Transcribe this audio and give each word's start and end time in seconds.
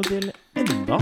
velkommen 0.00 0.30
til 0.32 0.62
enda 0.62 0.96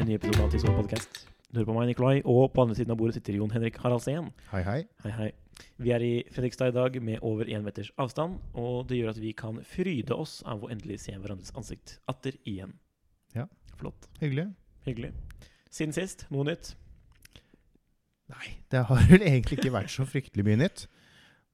en 0.00 0.06
ny 0.08 0.14
episode 0.16 0.40
av 0.40 0.52
Tidsson 0.52 0.72
podkast. 0.72 1.18
Du 1.50 1.58
hører 1.58 1.66
på 1.68 1.74
meg, 1.76 1.88
Nikolai, 1.90 2.20
og 2.24 2.52
på 2.54 2.62
andre 2.62 2.76
siden 2.78 2.92
av 2.94 2.96
bordet 2.96 3.18
sitter 3.18 3.36
Jon 3.36 3.50
Henrik 3.52 3.76
Haraldsen. 3.82 4.30
Hei, 4.52 4.62
hei. 4.64 4.78
Hei, 5.04 5.10
hei. 5.12 5.26
Vi 5.82 5.92
er 5.92 6.04
i 6.04 6.12
Fredrikstad 6.32 6.70
i 6.70 6.76
dag 6.76 6.96
med 7.04 7.20
over 7.26 7.50
én 7.52 7.66
meters 7.66 7.90
avstand, 8.00 8.38
og 8.56 8.86
det 8.88 8.96
gjør 8.96 9.12
at 9.12 9.20
vi 9.20 9.34
kan 9.36 9.58
fryde 9.66 10.16
oss 10.16 10.38
av 10.48 10.64
å 10.64 10.70
endelig 10.72 11.02
se 11.02 11.12
hverandres 11.18 11.52
ansikt 11.58 11.98
atter 12.08 12.38
igjen. 12.48 12.72
Ja. 13.36 13.44
Flott. 13.76 14.08
Hyggelig. 14.22 14.46
Hyggelig. 14.88 15.12
Siden 15.68 15.92
sist, 15.96 16.24
noe 16.32 16.46
nytt? 16.48 16.72
Nei, 18.32 18.54
det 18.72 18.86
har 18.88 19.04
vel 19.10 19.26
egentlig 19.26 19.58
ikke 19.60 19.74
vært 19.74 19.92
så 19.92 20.06
fryktelig 20.08 20.46
mye 20.48 20.62
nytt. 20.62 20.86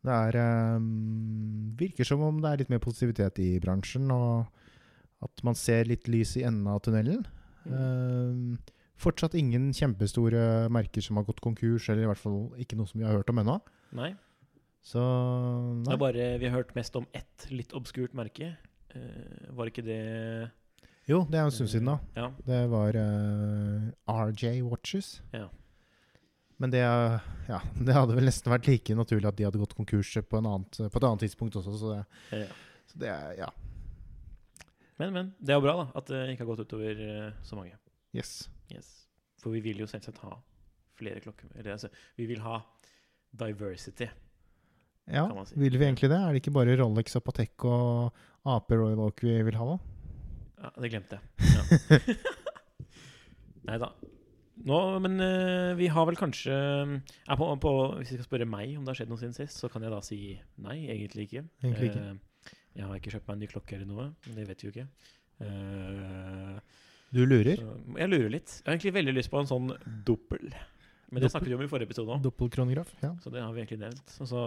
Det 0.06 0.20
er 0.28 0.38
um, 0.78 1.72
Virker 1.80 2.06
som 2.06 2.22
om 2.22 2.38
det 2.44 2.52
er 2.52 2.62
litt 2.62 2.70
mer 2.70 2.84
positivitet 2.84 3.42
i 3.42 3.56
bransjen, 3.64 4.06
og 4.14 4.46
at 5.24 5.42
man 5.46 5.56
ser 5.58 5.88
litt 5.88 6.08
lys 6.12 6.36
i 6.36 6.44
enden 6.46 6.68
av 6.70 6.82
tunnelen. 6.84 7.24
Ehm, 7.66 8.58
fortsatt 9.00 9.36
ingen 9.38 9.72
kjempestore 9.76 10.68
merker 10.72 11.04
som 11.04 11.18
har 11.20 11.26
gått 11.28 11.42
konkurs, 11.44 11.88
eller 11.88 12.06
i 12.06 12.10
hvert 12.10 12.22
fall 12.22 12.40
ikke 12.60 12.78
noe 12.78 12.90
som 12.90 13.00
vi 13.00 13.06
har 13.06 13.16
hørt 13.16 13.32
om 13.32 13.42
ennå. 13.42 13.58
Nei. 13.96 14.12
Så 14.86 15.02
nei. 15.02 15.82
Det 15.88 15.96
er 15.96 15.98
bare 15.98 16.26
Vi 16.38 16.46
har 16.46 16.60
hørt 16.60 16.76
mest 16.76 16.94
om 16.98 17.08
ett 17.16 17.48
litt 17.50 17.74
obskurt 17.74 18.14
merke. 18.14 18.54
Uh, 18.94 19.50
var 19.58 19.68
ikke 19.68 19.82
det 19.84 19.98
Jo, 21.10 21.24
det 21.28 21.36
er 21.36 21.44
en 21.44 21.54
stund 21.54 21.72
siden, 21.72 21.90
da. 21.90 21.98
Ja. 22.16 22.30
Det 22.46 22.60
var 22.70 22.96
uh, 22.96 24.28
RJ 24.30 24.62
Watches. 24.66 25.16
Ja. 25.34 25.48
Men 26.62 26.72
det, 26.72 26.80
ja, 26.80 27.60
det 27.86 27.96
hadde 27.96 28.16
vel 28.16 28.30
nesten 28.30 28.52
vært 28.52 28.70
like 28.70 28.96
naturlig 28.96 29.28
at 29.28 29.38
de 29.38 29.46
hadde 29.48 29.60
gått 29.60 29.76
konkurs 29.76 30.14
på, 30.22 30.40
en 30.40 30.48
annet, 30.52 30.78
på 30.78 31.00
et 31.02 31.08
annet 31.08 31.26
tidspunkt 31.26 31.58
også. 31.58 31.76
Så 31.80 31.92
det, 31.92 32.02
ja. 32.46 32.60
så 32.92 33.02
det 33.02 33.16
Ja. 33.42 33.52
Men, 35.00 35.12
men. 35.12 35.32
Det 35.38 35.52
er 35.52 35.60
jo 35.60 35.64
bra, 35.66 35.74
da. 35.82 35.86
At 35.98 36.12
det 36.12 36.22
ikke 36.32 36.44
har 36.44 36.52
gått 36.54 36.64
utover 36.66 37.00
eh, 37.06 37.32
så 37.44 37.58
mange. 37.58 37.76
Yes. 38.16 38.48
Yes. 38.72 38.92
For 39.42 39.52
vi 39.52 39.60
vil 39.64 39.82
jo 39.84 39.88
selvsagt 39.90 40.22
ha 40.24 40.38
flere 40.96 41.20
klokker. 41.24 41.50
Eller 41.54 41.76
altså, 41.76 41.90
vi 42.16 42.28
vil 42.30 42.40
ha 42.44 42.60
diversity. 43.36 44.08
Ja, 45.06 45.26
Kan 45.28 45.36
man 45.36 45.46
si. 45.46 45.58
Vil 45.60 45.78
vi 45.78 45.84
egentlig 45.84 46.10
det? 46.10 46.18
Er 46.18 46.34
det 46.34 46.42
ikke 46.42 46.56
bare 46.56 46.74
Rolex 46.80 47.14
og 47.18 47.22
Patek 47.28 47.68
og 47.68 48.16
AP 48.48 48.72
Royal 48.74 49.04
Oak 49.04 49.22
vi 49.22 49.36
vil 49.46 49.58
ha, 49.60 49.76
da? 49.76 49.76
Ja, 50.64 50.72
det 50.82 50.90
glemte 50.90 51.18
jeg. 51.18 51.52
Ja. 51.52 52.16
Nei 53.68 53.78
da. 53.82 53.92
Nå, 54.66 54.78
men 55.04 55.20
uh, 55.20 55.76
vi 55.78 55.86
har 55.92 56.06
vel 56.08 56.16
kanskje 56.18 56.54
er 56.56 57.38
på, 57.38 57.48
på, 57.60 57.72
Hvis 58.00 58.14
vi 58.14 58.16
skal 58.16 58.26
spørre 58.26 58.48
meg 58.48 58.72
om 58.78 58.86
det 58.86 58.94
har 58.94 59.02
skjedd 59.02 59.12
noe 59.12 59.20
siden 59.20 59.36
sist, 59.36 59.60
så 59.60 59.70
kan 59.70 59.84
jeg 59.84 59.92
da 59.92 60.00
si 60.02 60.18
nei, 60.64 60.78
egentlig 60.90 61.28
ikke. 61.28 61.44
Egentlig 61.62 61.90
ikke. 61.92 62.06
Eh, 62.14 62.25
jeg 62.76 62.84
har 62.86 62.96
ikke 63.00 63.12
kjøpt 63.16 63.28
meg 63.30 63.36
en 63.38 63.42
ny 63.44 63.48
klokke 63.50 63.76
eller 63.78 63.88
noe. 63.90 64.06
Men 64.26 64.36
det 64.40 64.46
vet 64.50 64.62
vi 64.62 64.68
jo 64.68 64.74
ikke. 64.74 64.88
Uh, 65.40 66.56
Du 67.14 67.20
lurer? 67.26 67.56
så 67.60 67.74
jeg 68.00 68.10
lurer 68.12 68.32
litt. 68.34 68.54
Jeg 68.60 68.66
har 68.66 68.74
egentlig 68.76 68.94
veldig 68.96 69.14
lyst 69.16 69.30
på 69.32 69.40
en 69.40 69.48
sånn 69.50 69.70
doppel. 70.06 70.50
Men 71.06 71.22
det 71.22 71.30
snakket 71.30 71.52
vi 71.52 71.54
om 71.54 71.62
i 71.62 71.68
forrige 71.70 71.86
episode 71.86 72.10
òg. 72.16 72.22
Ja. 73.04 73.12
Så 73.22 73.30
det 73.30 73.40
har 73.40 73.52
vi 73.54 73.62
egentlig 73.62 73.78
nevnt. 73.84 74.14
Og 74.20 74.26
så 74.26 74.40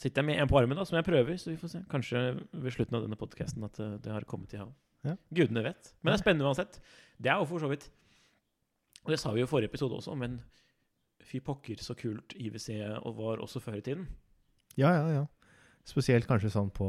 sitter 0.00 0.22
jeg 0.22 0.26
med 0.30 0.40
en 0.40 0.48
på 0.48 0.56
armen 0.58 0.78
da, 0.80 0.86
som 0.88 0.96
jeg 0.96 1.04
prøver, 1.04 1.36
så 1.38 1.50
vi 1.52 1.58
får 1.60 1.72
se. 1.74 1.82
Kanskje 1.92 2.22
ved 2.64 2.72
slutten 2.74 2.96
av 2.96 3.04
denne 3.04 3.18
podkasten 3.20 3.66
at 3.68 3.78
eh, 3.84 3.98
det 4.02 4.14
har 4.14 4.24
kommet 4.30 4.54
i 4.56 4.60
havn. 4.62 4.72
Ja. 5.04 5.14
Gudene 5.36 5.62
vet. 5.68 5.92
Men 6.00 6.10
det 6.14 6.16
er 6.16 6.22
spennende 6.24 6.48
uansett. 6.48 6.80
Det 7.20 7.28
er 7.30 7.38
jo 7.42 7.46
for 7.50 7.62
så 7.62 7.68
vidt 7.70 7.84
Og 9.04 9.12
det 9.12 9.18
sa 9.20 9.30
vi 9.34 9.40
jo 9.44 9.46
i 9.46 9.50
forrige 9.50 9.70
episode 9.70 9.94
også, 10.00 10.16
men 10.18 10.40
fy 11.28 11.38
pokker 11.44 11.78
så 11.84 11.94
kult 11.98 12.32
IWC 12.40 12.66
var 13.20 13.40
også 13.44 13.60
før 13.62 13.76
i 13.78 13.84
tiden. 13.84 14.08
ja, 14.80 14.90
ja, 14.96 15.08
ja. 15.12 15.26
Spesielt 15.88 16.26
kanskje 16.28 16.50
sånn 16.52 16.68
på 16.74 16.88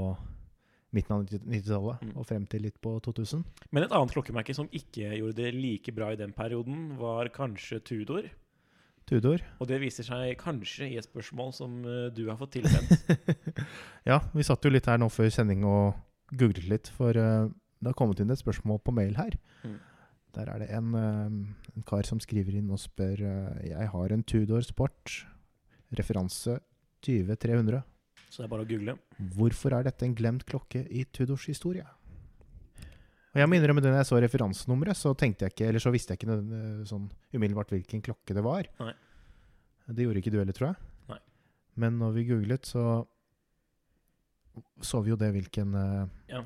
midten 0.96 1.16
av 1.16 1.24
90-tallet 1.30 2.02
Mm. 2.02 2.14
og 2.18 2.26
frem 2.26 2.46
til 2.50 2.64
litt 2.66 2.80
på 2.82 2.96
2000. 3.06 3.44
Men 3.72 3.84
et 3.86 3.92
annet 3.94 4.14
klokkemerke 4.14 4.56
som 4.56 4.70
ikke 4.72 5.12
gjorde 5.20 5.36
det 5.38 5.54
like 5.54 5.92
bra 5.94 6.12
i 6.14 6.16
den 6.20 6.32
perioden, 6.34 6.98
var 6.98 7.30
kanskje 7.30 7.80
Tudor. 7.86 8.30
Tudor. 9.10 9.42
Og 9.60 9.68
det 9.68 9.80
viser 9.82 10.06
seg 10.06 10.36
kanskje 10.38 10.86
i 10.92 10.98
et 10.98 11.06
spørsmål 11.08 11.54
som 11.54 11.80
eh, 11.86 12.10
du 12.14 12.28
har 12.30 12.38
fått 12.38 12.58
tilsendt. 12.58 13.10
ja, 14.10 14.20
vi 14.34 14.44
satt 14.46 14.64
jo 14.66 14.70
litt 14.74 14.86
her 14.90 14.98
nå 15.02 15.10
før 15.10 15.30
sending 15.34 15.64
og 15.66 15.96
googlet 16.38 16.68
litt, 16.70 16.92
for 16.94 17.18
eh, 17.18 17.48
det 17.80 17.90
har 17.90 17.98
kommet 17.98 18.20
inn 18.22 18.30
et 18.30 18.42
spørsmål 18.42 18.82
på 18.86 18.94
mail 18.94 19.16
her. 19.18 19.38
Mm. 19.64 19.78
Der 20.38 20.50
er 20.54 20.60
det 20.62 20.70
en, 20.78 20.94
eh, 20.94 21.76
en 21.76 21.86
kar 21.90 22.06
som 22.06 22.20
skriver 22.22 22.58
inn 22.60 22.70
og 22.70 22.78
spør 22.82 23.18
Jeg 23.66 23.88
har 23.94 24.14
en 24.14 24.24
Tudor 24.24 24.62
Sport, 24.62 25.26
referanse 25.98 26.60
20300. 27.02 27.82
Så 28.30 28.44
det 28.44 28.46
er 28.46 28.52
bare 28.54 28.66
å 28.66 28.70
google. 28.70 28.98
Hvorfor 29.36 29.74
er 29.74 29.84
dette 29.88 30.06
en 30.06 30.14
glemt 30.16 30.46
klokke 30.46 30.84
i 30.90 31.04
Tudors 31.12 31.48
historie? 31.50 31.86
Og 33.34 33.38
jeg 33.42 33.50
må 33.50 33.58
innrømme 33.60 33.82
det, 33.82 33.90
når 33.92 34.00
jeg 34.02 34.10
så 34.10 34.20
referansenummeret, 34.24 34.98
så 34.98 35.12
tenkte 35.18 35.46
jeg 35.46 35.54
ikke, 35.54 35.68
eller 35.70 35.80
så 35.84 35.92
visste 35.94 36.14
jeg 36.14 36.20
ikke 36.20 36.30
nød- 36.32 36.88
sånn 36.90 37.10
umiddelbart 37.34 37.70
hvilken 37.74 38.02
klokke 38.02 38.34
det 38.38 38.44
var. 38.46 38.66
Nei. 38.80 38.94
Det 39.90 40.06
gjorde 40.06 40.22
ikke 40.22 40.32
du 40.34 40.38
heller, 40.40 40.54
tror 40.54 40.68
jeg. 40.70 40.78
Nei. 41.10 41.20
Men 41.76 41.98
når 42.00 42.14
vi 42.14 42.26
googlet, 42.30 42.66
så 42.66 43.06
så 44.82 45.02
vi 45.04 45.12
jo 45.14 45.16
det 45.16 45.32
hvilken, 45.34 45.74
eh, 45.76 46.08
Ja. 46.34 46.44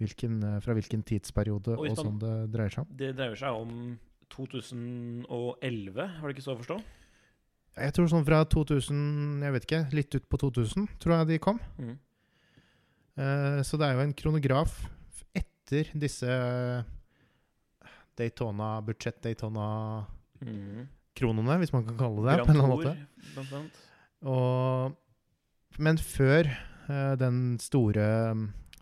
hvilken 0.00 0.42
eh, 0.42 0.60
fra 0.60 0.74
hvilken 0.74 1.02
tidsperiode 1.04 1.76
Og 1.78 1.90
og 1.90 1.96
sånn 1.96 2.18
det 2.18 2.50
dreier 2.52 2.70
seg 2.70 2.78
om. 2.86 2.96
Det 2.96 3.14
dreier 3.16 3.36
seg 3.36 3.52
om 3.54 3.98
2011, 4.30 5.94
var 6.20 6.28
det 6.28 6.36
ikke 6.36 6.44
så 6.48 6.56
å 6.56 6.60
forstå? 6.64 6.82
Jeg 7.76 7.92
tror 7.96 8.08
sånn 8.12 8.24
fra 8.26 8.42
2000, 8.44 9.42
jeg 9.46 9.52
vet 9.54 9.64
ikke, 9.66 9.82
litt 9.96 10.14
ut 10.18 10.26
på 10.28 10.36
2000, 10.42 10.88
tror 11.00 11.14
jeg 11.16 11.28
de 11.32 11.38
kom. 11.40 11.58
Mm. 11.80 11.94
Uh, 13.16 13.60
så 13.64 13.78
det 13.80 13.86
er 13.88 13.94
jo 13.96 14.04
en 14.06 14.12
kronograf 14.16 14.74
etter 15.36 15.88
disse 15.96 16.28
Daytona, 18.18 18.80
budsjett 18.84 19.22
Daytona-kronene, 19.24 20.88
Mm. 21.54 21.58
hvis 21.60 21.72
man 21.72 21.84
kan 21.86 21.96
kalle 21.96 22.16
det 22.16 22.24
det. 22.28 22.36
Grand 22.36 22.46
på 22.46 22.52
en 22.52 22.56
eller 22.56 22.64
annen 22.64 22.76
måte. 22.76 22.96
Og, 24.22 24.96
men 25.78 25.96
før 25.98 26.46
uh, 26.88 27.14
den 27.18 27.58
store 27.58 28.06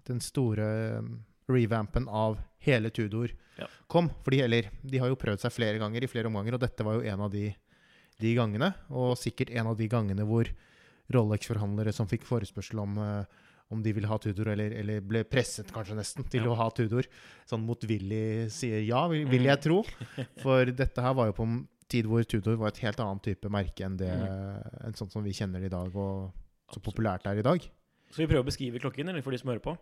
Den 0.06 0.20
store 0.20 1.02
revampen 1.48 2.08
av 2.08 2.38
hele 2.58 2.90
Tudor 2.90 3.30
Ja. 3.58 3.66
kom. 3.88 4.10
Fordi, 4.24 4.40
eller, 4.42 4.62
de 4.82 4.98
har 4.98 5.08
jo 5.08 5.14
prøvd 5.16 5.38
seg 5.40 5.52
flere 5.52 5.78
ganger 5.78 6.02
i 6.02 6.06
flere 6.10 6.26
omganger, 6.26 6.54
og 6.54 6.60
dette 6.60 6.82
var 6.84 6.94
jo 6.98 7.02
en 7.06 7.20
av 7.20 7.30
de, 7.30 7.54
de 8.20 8.34
gangene. 8.36 8.72
Og 8.90 9.16
sikkert 9.18 9.50
en 9.56 9.66
av 9.72 9.76
de 9.80 9.88
gangene 9.90 10.26
hvor 10.28 10.48
Rolex-forhandlere 11.10 11.92
som 11.94 12.06
fikk 12.10 12.22
forespørsel 12.28 12.78
om 12.82 12.98
eh, 13.02 13.24
om 13.70 13.78
de 13.84 13.92
ville 13.94 14.08
ha 14.10 14.16
Tudor, 14.18 14.48
eller, 14.50 14.72
eller 14.80 14.98
ble 15.06 15.20
presset 15.30 15.68
kanskje 15.70 15.94
nesten 15.94 16.24
til 16.26 16.42
Ja. 16.42 16.48
å 16.50 16.56
ha 16.58 16.64
Tudor, 16.74 17.06
sånn 17.46 17.62
motvillig 17.62 18.48
sier 18.50 18.80
ja, 18.82 19.04
vil, 19.06 19.22
vil 19.30 19.44
Mm. 19.44 19.46
jeg 19.46 19.60
tro. 19.62 19.76
For 20.42 20.64
dette 20.74 20.98
her 21.04 21.14
var 21.14 21.28
jo 21.30 21.36
på 21.38 21.44
en 21.46 21.60
tid 21.86 22.04
hvor 22.10 22.24
Tudor 22.26 22.56
var 22.58 22.72
et 22.72 22.80
helt 22.82 22.98
annet 22.98 23.22
type 23.28 23.46
merke 23.48 23.84
enn 23.86 23.94
det 23.96 24.10
enn 24.10 24.96
sånn 24.98 25.10
som 25.12 25.22
vi 25.22 25.30
kjenner 25.30 25.62
det 25.62 25.70
i 25.70 25.74
dag, 25.76 25.86
og 25.94 26.32
så 26.66 26.80
Absolutt. 26.80 26.84
populært 26.88 27.22
det 27.22 27.30
er 27.30 27.38
i 27.44 27.46
dag. 27.46 27.68
Så 28.10 28.18
vi 28.24 28.26
prøver 28.26 28.42
å 28.42 28.48
beskrive 28.50 28.82
klokken, 28.82 29.08
eller 29.08 29.22
for 29.22 29.30
de 29.30 29.38
som 29.38 29.50
hører 29.54 29.62
på. 29.62 29.76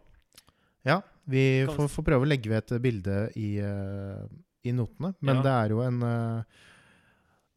Ja, 0.84 1.00
vi 1.24 1.64
får, 1.72 1.88
får 1.88 2.04
prøve 2.12 2.26
å 2.26 2.28
legge 2.28 2.52
ved 2.52 2.60
et 2.68 2.82
bilde 2.84 3.16
i, 3.40 3.56
eh, 3.56 4.20
i 4.68 4.72
notene, 4.76 5.14
men 5.24 5.40
Ja. 5.40 5.42
det 5.48 5.54
er 5.64 5.68
jo 5.72 5.80
en 5.80 6.02
eh, 6.02 6.42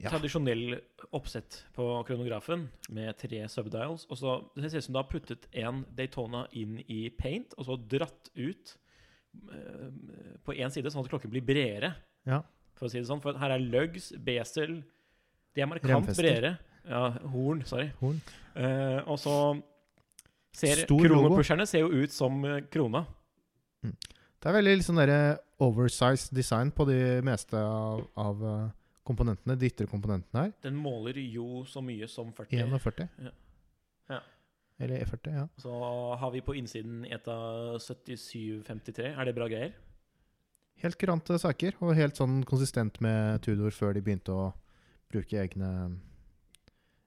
Ja. 0.02 0.10
Tradisjonell 0.10 0.80
oppsett 1.14 1.60
på 1.76 1.86
kronografen 2.08 2.66
med 2.90 3.18
tre 3.20 3.44
subdials. 3.50 4.08
Og 4.10 4.18
så 4.18 4.38
Det 4.56 4.72
ser 4.72 4.82
ut 4.82 4.88
som 4.88 4.96
du 4.96 5.00
har 5.00 5.10
puttet 5.10 5.46
en 5.54 5.84
Daytona 5.94 6.48
inn 6.58 6.80
i 6.88 7.10
paint, 7.10 7.54
og 7.58 7.68
så 7.68 7.78
dratt 7.78 8.32
ut 8.36 8.74
uh, 9.52 9.92
på 10.44 10.56
én 10.58 10.74
side, 10.74 10.90
sånn 10.90 11.06
at 11.06 11.12
klokken 11.12 11.34
blir 11.34 11.46
bredere. 11.46 11.94
Ja. 12.26 12.42
For 12.80 12.88
å 12.88 12.92
si 12.92 12.98
det 12.98 13.10
sånn. 13.10 13.22
For 13.22 13.38
her 13.38 13.54
er 13.54 13.62
lugs, 13.62 14.12
besel 14.18 14.82
De 15.54 15.62
er 15.62 15.70
markant 15.70 15.92
Remfester. 15.92 16.24
bredere. 16.24 16.58
Ja, 16.88 17.12
horn, 17.30 17.62
sorry. 17.70 17.92
Horn. 18.00 18.22
Uh, 18.56 19.06
og 19.06 19.20
så 19.22 19.36
ser. 20.56 20.86
Kronopusherne 20.90 21.68
ser 21.70 21.86
jo 21.86 22.04
ut 22.04 22.14
som 22.14 22.42
eh, 22.46 22.64
krona. 22.74 23.06
Det 23.82 24.50
er 24.50 24.56
veldig 24.58 24.74
liksom 24.80 24.98
sånn 24.98 25.38
oversized 25.62 26.34
design 26.34 26.72
på 26.74 26.88
de 26.90 27.20
meste 27.26 27.58
av, 27.58 28.08
av 28.18 28.42
komponentene, 29.08 29.58
de 29.58 29.70
ytre 29.70 29.88
komponentene 29.90 30.46
her. 30.46 30.52
Den 30.66 30.78
måler 30.78 31.18
jo 31.24 31.64
så 31.70 31.82
mye 31.86 32.08
som 32.12 32.32
40. 32.38 32.66
41. 32.70 33.08
Ja. 33.26 33.34
Ja. 34.12 34.20
Eller 34.82 35.04
E40, 35.06 35.34
ja. 35.36 35.48
Så 35.62 35.72
har 36.18 36.32
vi 36.34 36.42
på 36.46 36.56
innsiden 36.58 37.04
ETA 37.06 37.38
7753. 37.80 39.12
Er 39.14 39.30
det 39.30 39.36
bra 39.38 39.48
greier? 39.52 39.76
Helt 40.82 40.98
kurante 40.98 41.38
saker, 41.38 41.76
og 41.84 41.94
helt 41.98 42.18
sånn 42.18 42.42
konsistent 42.50 42.98
med 43.06 43.44
Tudor 43.46 43.74
før 43.76 43.94
de 43.94 44.02
begynte 44.02 44.34
å 44.34 44.48
bruke 45.12 45.38
egne, 45.38 45.70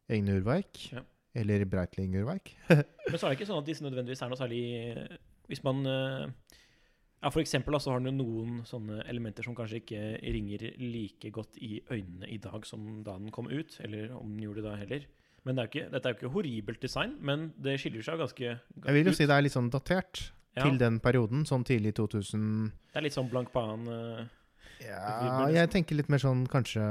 egne 0.06 0.38
urverk. 0.38 0.78
Ja. 0.94 1.02
Eller 1.34 1.64
Breitling-urverk. 1.66 2.52
Men 2.68 3.18
så 3.18 3.26
er 3.26 3.32
det 3.32 3.40
ikke 3.40 3.48
sånn 3.48 3.62
at 3.64 3.66
disse 3.66 3.82
nødvendigvis 3.82 4.22
er 4.22 4.30
noe 4.30 4.38
særlig 4.38 4.60
eh, 4.92 5.16
Hvis 5.50 5.64
man 5.66 5.80
eh, 5.90 6.28
Ja, 7.24 7.30
for 7.32 7.40
eksempel 7.40 7.72
altså, 7.72 7.88
så 7.88 7.94
har 7.94 8.02
den 8.02 8.10
jo 8.12 8.18
noen 8.20 8.56
sånne 8.68 8.98
elementer 9.08 9.46
som 9.46 9.54
kanskje 9.56 9.80
ikke 9.80 10.00
ringer 10.34 10.64
like 10.76 11.30
godt 11.32 11.56
i 11.56 11.78
øynene 11.88 12.28
i 12.28 12.36
dag 12.42 12.66
som 12.68 13.00
da 13.06 13.14
den 13.16 13.32
kom 13.32 13.48
ut. 13.48 13.78
Eller 13.80 14.12
om 14.12 14.34
den 14.34 14.42
gjorde 14.44 14.60
det 14.60 14.66
da 14.68 14.74
heller. 14.76 15.06
Men 15.44 15.56
det 15.56 15.62
er 15.62 15.70
ikke, 15.70 15.86
dette 15.92 16.08
er 16.08 16.12
jo 16.14 16.18
ikke 16.18 16.32
horribelt 16.34 16.84
design, 16.84 17.16
men 17.24 17.50
det 17.60 17.78
skiller 17.80 18.04
seg 18.04 18.20
ganske 18.20 18.54
godt 18.76 18.88
Jeg 18.88 18.96
vil 18.96 19.08
jo 19.08 19.12
ut. 19.12 19.18
si 19.18 19.28
det 19.28 19.36
er 19.36 19.44
litt 19.44 19.56
sånn 19.56 19.72
datert 19.72 20.22
Ja, 20.54 20.62
til 20.62 20.78
den 20.80 21.00
perioden, 21.04 21.44
sånn 21.48 21.64
tidlig 21.68 21.94
2000. 21.96 22.46
Det 22.92 23.00
er 23.00 23.06
litt 23.08 23.16
sånn 23.16 23.28
blank 23.32 23.52
pan. 23.52 23.88
Uh, 23.88 24.24
Ja, 24.84 25.48
jeg 25.52 25.70
tenker 25.72 25.96
litt 25.96 26.10
mer 26.12 26.20
sånn 26.20 26.44
kanskje 26.50 26.82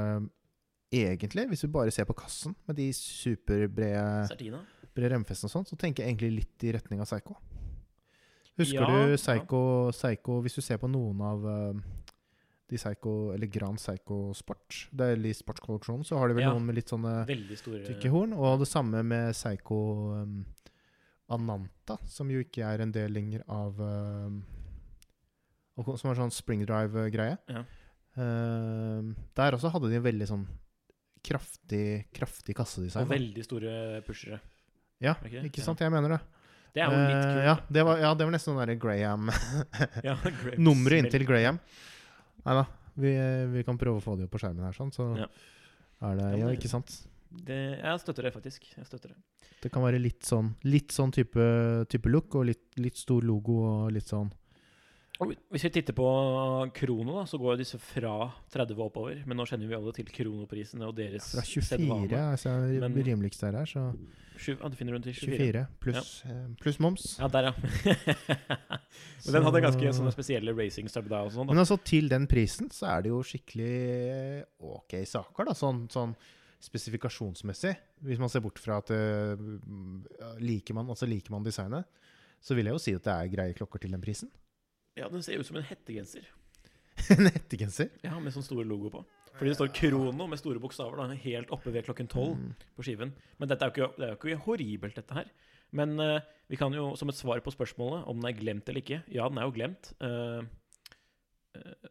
Egentlig, 0.94 1.48
hvis 1.50 1.64
vi 1.64 1.72
bare 1.74 1.90
ser 1.90 2.06
på 2.06 2.14
kassen 2.14 2.54
med 2.68 2.76
de 2.78 2.92
superbrede 2.94 4.62
brede 4.94 5.10
remfestene 5.10 5.48
og 5.48 5.52
sånn, 5.56 5.66
så 5.66 5.78
tenker 5.80 6.04
jeg 6.04 6.12
egentlig 6.12 6.30
litt 6.36 6.66
i 6.68 6.70
retning 6.76 7.00
av 7.02 7.08
Psycho. 7.08 7.34
Husker 8.60 8.80
Ja, 8.80 9.06
du. 9.06 9.16
Psycho, 9.18 9.60
Psycho 9.90 10.40
Hvis 10.44 10.54
du 10.54 10.62
ser 10.62 10.78
på 10.78 10.86
noen 10.90 11.20
av 11.26 11.46
eh, 11.50 11.80
de 12.70 12.78
Psycho, 12.80 13.32
eller 13.34 13.50
Grand 13.52 13.76
Psycho 13.76 14.32
Sport, 14.32 14.86
det 14.94 15.08
er 15.12 15.18
litt 15.20 15.36
sportskolleksjonen, 15.36 16.04
så 16.06 16.16
har 16.18 16.30
de 16.30 16.36
vel 16.38 16.46
Ja. 16.46 16.52
noen 16.54 16.64
med 16.64 16.78
litt 16.78 16.88
sånne 16.88 17.26
tykke 17.28 18.10
horn. 18.10 18.32
Og 18.32 18.62
det 18.62 18.68
samme 18.70 19.02
med 19.04 19.34
Psycho 19.36 19.78
um, 20.22 20.38
Ananta, 21.28 21.98
som 22.08 22.30
jo 22.32 22.40
ikke 22.40 22.64
er 22.64 22.80
en 22.80 22.92
del 22.94 23.12
lenger 23.12 23.44
av 23.52 23.78
um, 23.80 24.42
Som 25.76 26.10
er 26.10 26.20
sånn 26.22 26.32
springdrive-greie. 26.32 27.36
Ja. 27.50 27.64
Uh, 28.16 29.12
der 29.34 29.56
også 29.58 29.72
hadde 29.74 29.90
de 29.90 29.98
en 29.98 30.06
veldig 30.06 30.28
sånn 30.30 30.46
kraftig, 31.24 32.06
kraftig 32.14 32.54
kassedesign. 32.56 33.04
Og 33.08 33.12
veldig 33.12 33.44
store 33.44 34.02
pushere. 34.06 34.40
Ja, 35.02 35.16
er 35.24 35.48
ikke 35.48 35.64
sant? 35.64 35.80
Jeg 35.82 35.92
mener 35.92 36.16
det. 36.16 36.20
Det 36.74 36.82
er 36.82 36.90
jo 36.90 36.98
litt 37.06 37.16
Eh, 37.16 37.30
kult. 37.30 37.44
ja, 37.46 37.54
det 37.76 37.84
var, 37.86 37.98
ja, 38.02 38.12
det 38.18 38.24
var 38.26 38.32
nesten 38.34 38.50
sånn 38.52 38.60
derre 38.64 38.76
Graham 38.82 39.30
Ja, 40.08 40.16
Nummeret 40.58 41.04
inntil 41.04 41.24
Graham. 41.28 41.60
Nei 42.44 42.54
da, 42.60 42.64
vi, 42.98 43.12
vi 43.54 43.62
kan 43.66 43.78
prøve 43.80 44.00
å 44.00 44.04
få 44.04 44.16
det 44.18 44.26
opp 44.26 44.34
på 44.34 44.40
skjermen 44.42 44.66
her, 44.66 44.74
sånn, 44.76 44.90
så 44.94 45.06
Ja. 45.18 45.28
er 46.10 46.16
det 46.20 46.30
Ja, 46.42 46.48
ikke 46.54 46.68
sant? 46.72 46.96
Det, 47.34 47.56
jeg 47.82 47.98
støtter 48.02 48.22
det, 48.28 48.30
faktisk. 48.34 48.66
Jeg 48.76 48.86
støtter 48.86 49.10
det. 49.10 49.16
Det 49.64 49.70
kan 49.74 49.82
være 49.82 49.98
litt 49.98 50.22
sånn, 50.22 50.52
litt 50.62 50.92
sånn 50.94 51.10
type, 51.10 51.42
type 51.90 52.06
look, 52.12 52.34
og 52.38 52.44
litt, 52.46 52.62
litt 52.78 52.94
stor 53.00 53.22
logo 53.26 53.56
og 53.66 53.92
litt 53.96 54.06
sånn 54.06 54.30
hvis 55.22 55.62
vi 55.62 55.70
titter 55.70 55.94
på 55.94 56.06
Krono, 56.74 57.20
da, 57.20 57.22
så 57.30 57.38
går 57.38 57.60
disse 57.60 57.78
fra 57.78 58.16
30 58.50 58.74
og 58.74 58.88
oppover. 58.88 59.20
Men 59.28 59.38
nå 59.38 59.46
kjenner 59.46 59.70
vi 59.70 59.76
alle 59.76 59.92
til 59.94 60.08
Kronoprisene 60.10 60.88
og 60.88 60.96
deres 60.98 61.28
Fra 61.36 61.44
24, 61.46 61.68
sedvane. 61.68 62.22
altså 62.32 62.54
Men- 62.82 62.98
rimeligst 63.06 63.40
der 63.44 63.60
er, 63.60 63.64
så 63.70 63.84
20, 64.36 64.58
Ja, 64.60 64.68
du 64.68 64.74
finner 64.76 64.96
rundt 64.96 65.04
til 65.06 65.14
24. 65.14 65.38
24 65.38 65.66
pluss 65.80 66.24
ja. 66.26 66.34
plus 66.60 66.80
moms. 66.80 67.18
Ja, 67.20 67.28
der, 67.28 67.42
ja. 67.44 67.52
Men 69.24 69.32
den 69.36 69.44
hadde 69.46 69.60
ganske 69.62 69.92
sånne 69.94 70.12
spesielle 70.12 70.52
racing 70.58 70.90
stub 70.90 71.06
der. 71.08 71.28
og 71.28 71.32
sånn. 71.32 71.46
Men 71.46 71.62
altså, 71.62 71.78
til 71.78 72.08
den 72.10 72.26
prisen 72.26 72.70
så 72.74 72.90
er 72.96 73.02
det 73.06 73.14
jo 73.14 73.22
skikkelig 73.22 74.44
ok 74.58 74.98
saker, 75.06 75.46
da, 75.46 75.54
sånn, 75.54 75.84
sånn 75.94 76.16
spesifikasjonsmessig. 76.64 77.76
Hvis 78.02 78.18
man 78.18 78.28
ser 78.32 78.42
bort 78.42 78.58
fra 78.58 78.80
at 78.82 78.90
uh, 78.90 79.36
liker 80.42 80.74
man, 80.74 80.90
altså 80.90 81.06
liker 81.06 81.30
man 81.30 81.46
designet, 81.46 81.86
så 82.42 82.56
vil 82.58 82.66
jeg 82.66 82.74
jo 82.74 82.82
si 82.82 82.94
at 82.98 83.06
det 83.06 83.14
er 83.14 83.32
greie 83.32 83.54
klokker 83.56 83.78
til 83.84 83.94
den 83.94 84.02
prisen. 84.02 84.32
Ja, 84.96 85.08
den 85.10 85.22
ser 85.26 85.38
ut 85.40 85.46
som 85.46 85.56
en 85.58 85.66
hettegenser. 85.66 86.26
en 87.10 87.26
hettegenser. 87.26 87.90
Ja, 88.04 88.18
Med 88.22 88.32
sånn 88.34 88.44
store 88.46 88.64
logo 88.68 88.90
på. 88.94 89.04
Fordi 89.34 89.50
det 89.50 89.56
står 89.58 89.72
Krono 89.74 90.28
med 90.30 90.38
store 90.38 90.60
bokstaver 90.62 91.00
da, 91.00 91.08
helt 91.24 91.50
oppe 91.50 91.72
ved 91.74 91.82
klokken 91.88 92.06
tolv 92.08 92.36
Mm. 92.38 92.52
på 92.76 92.84
skiven. 92.86 93.10
Men 93.40 93.48
dette 93.50 93.66
er 93.66 93.72
jo 93.72 93.74
ikke, 93.74 93.96
det 93.98 94.04
er 94.06 94.12
jo 94.14 94.18
ikke 94.20 94.44
horribelt, 94.44 94.94
dette 95.00 95.16
her. 95.18 95.32
Men 95.74 95.98
uh, 95.98 96.20
vi 96.48 96.56
kan 96.60 96.72
jo, 96.72 96.92
som 96.94 97.08
et 97.10 97.18
svar 97.18 97.40
på 97.42 97.50
spørsmålet 97.50 98.06
om 98.06 98.20
den 98.20 98.28
er 98.30 98.36
glemt 98.38 98.68
eller 98.70 98.78
ikke 98.84 99.00
Ja, 99.10 99.26
den 99.28 99.38
er 99.42 99.48
jo 99.48 99.54
glemt. 99.56 99.90
eh, 100.00 100.44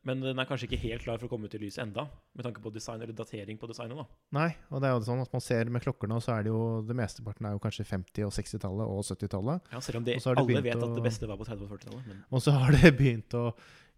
men 0.03 0.19
den 0.19 0.39
er 0.41 0.47
kanskje 0.49 0.67
ikke 0.67 0.79
helt 0.81 1.03
klar 1.05 1.19
for 1.21 1.29
å 1.29 1.31
komme 1.31 1.47
ut 1.47 1.53
i 1.55 1.61
lyset 1.61 1.83
enda, 1.85 2.03
med 2.35 2.43
tanke 2.47 2.61
på 2.63 2.71
design 2.73 3.01
eller 3.01 3.15
datering 3.15 3.57
på 3.59 3.69
designet. 3.69 3.97
da. 4.01 4.05
Nei, 4.35 4.49
og 4.69 4.81
det 4.83 4.89
er 4.89 4.97
jo 4.97 5.05
sånn 5.07 5.21
at 5.23 5.31
man 5.31 5.43
ser 5.45 5.71
med 5.71 5.85
klokker 5.85 6.09
nå, 6.11 6.17
så 6.23 6.33
er 6.37 6.43
det 6.47 6.51
jo 6.51 6.81
det 6.87 6.97
mesteparten 6.99 7.47
er 7.47 7.55
jo 7.55 7.61
kanskje 7.63 7.85
50- 7.87 8.27
og 8.27 8.33
60-tallet 8.35 8.91
og 8.95 8.99
70-tallet. 9.07 9.71
Ja, 9.71 9.79
Selv 9.79 10.01
om 10.01 10.03
det, 10.09 10.17
alle 10.25 10.45
vet 10.57 10.67
vet 10.67 10.83
at 10.83 10.97
det 10.97 11.05
beste 11.05 11.29
var 11.31 11.39
på 11.39 11.47
30- 11.47 11.63
og 11.63 11.71
40-tallet. 11.77 12.11
Men 12.11 12.21
Og 12.29 12.43
så 12.43 12.51
har 12.57 12.75
det 12.75 12.91
begynt 12.99 13.37
å 13.39 13.45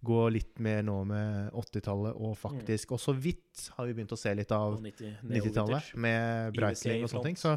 gå 0.05 0.21
litt 0.29 0.59
mer 0.61 0.83
nå 0.85 0.99
med 1.09 1.49
80-tallet, 1.57 2.13
og 2.21 2.35
faktisk 2.37 2.91
Og 2.93 2.99
så 3.01 3.13
vidt 3.17 3.69
har 3.77 3.87
vi 3.87 3.95
begynt 3.97 4.13
å 4.13 4.19
se 4.19 4.33
litt 4.37 4.51
av 4.53 4.75
90 4.83 5.23
90-tallet 5.23 5.25
neoliter. 5.25 5.97
med 5.97 6.53
Breitling 6.59 7.03
og 7.07 7.09
sånne 7.09 7.31
ting. 7.31 7.39
Så 7.41 7.55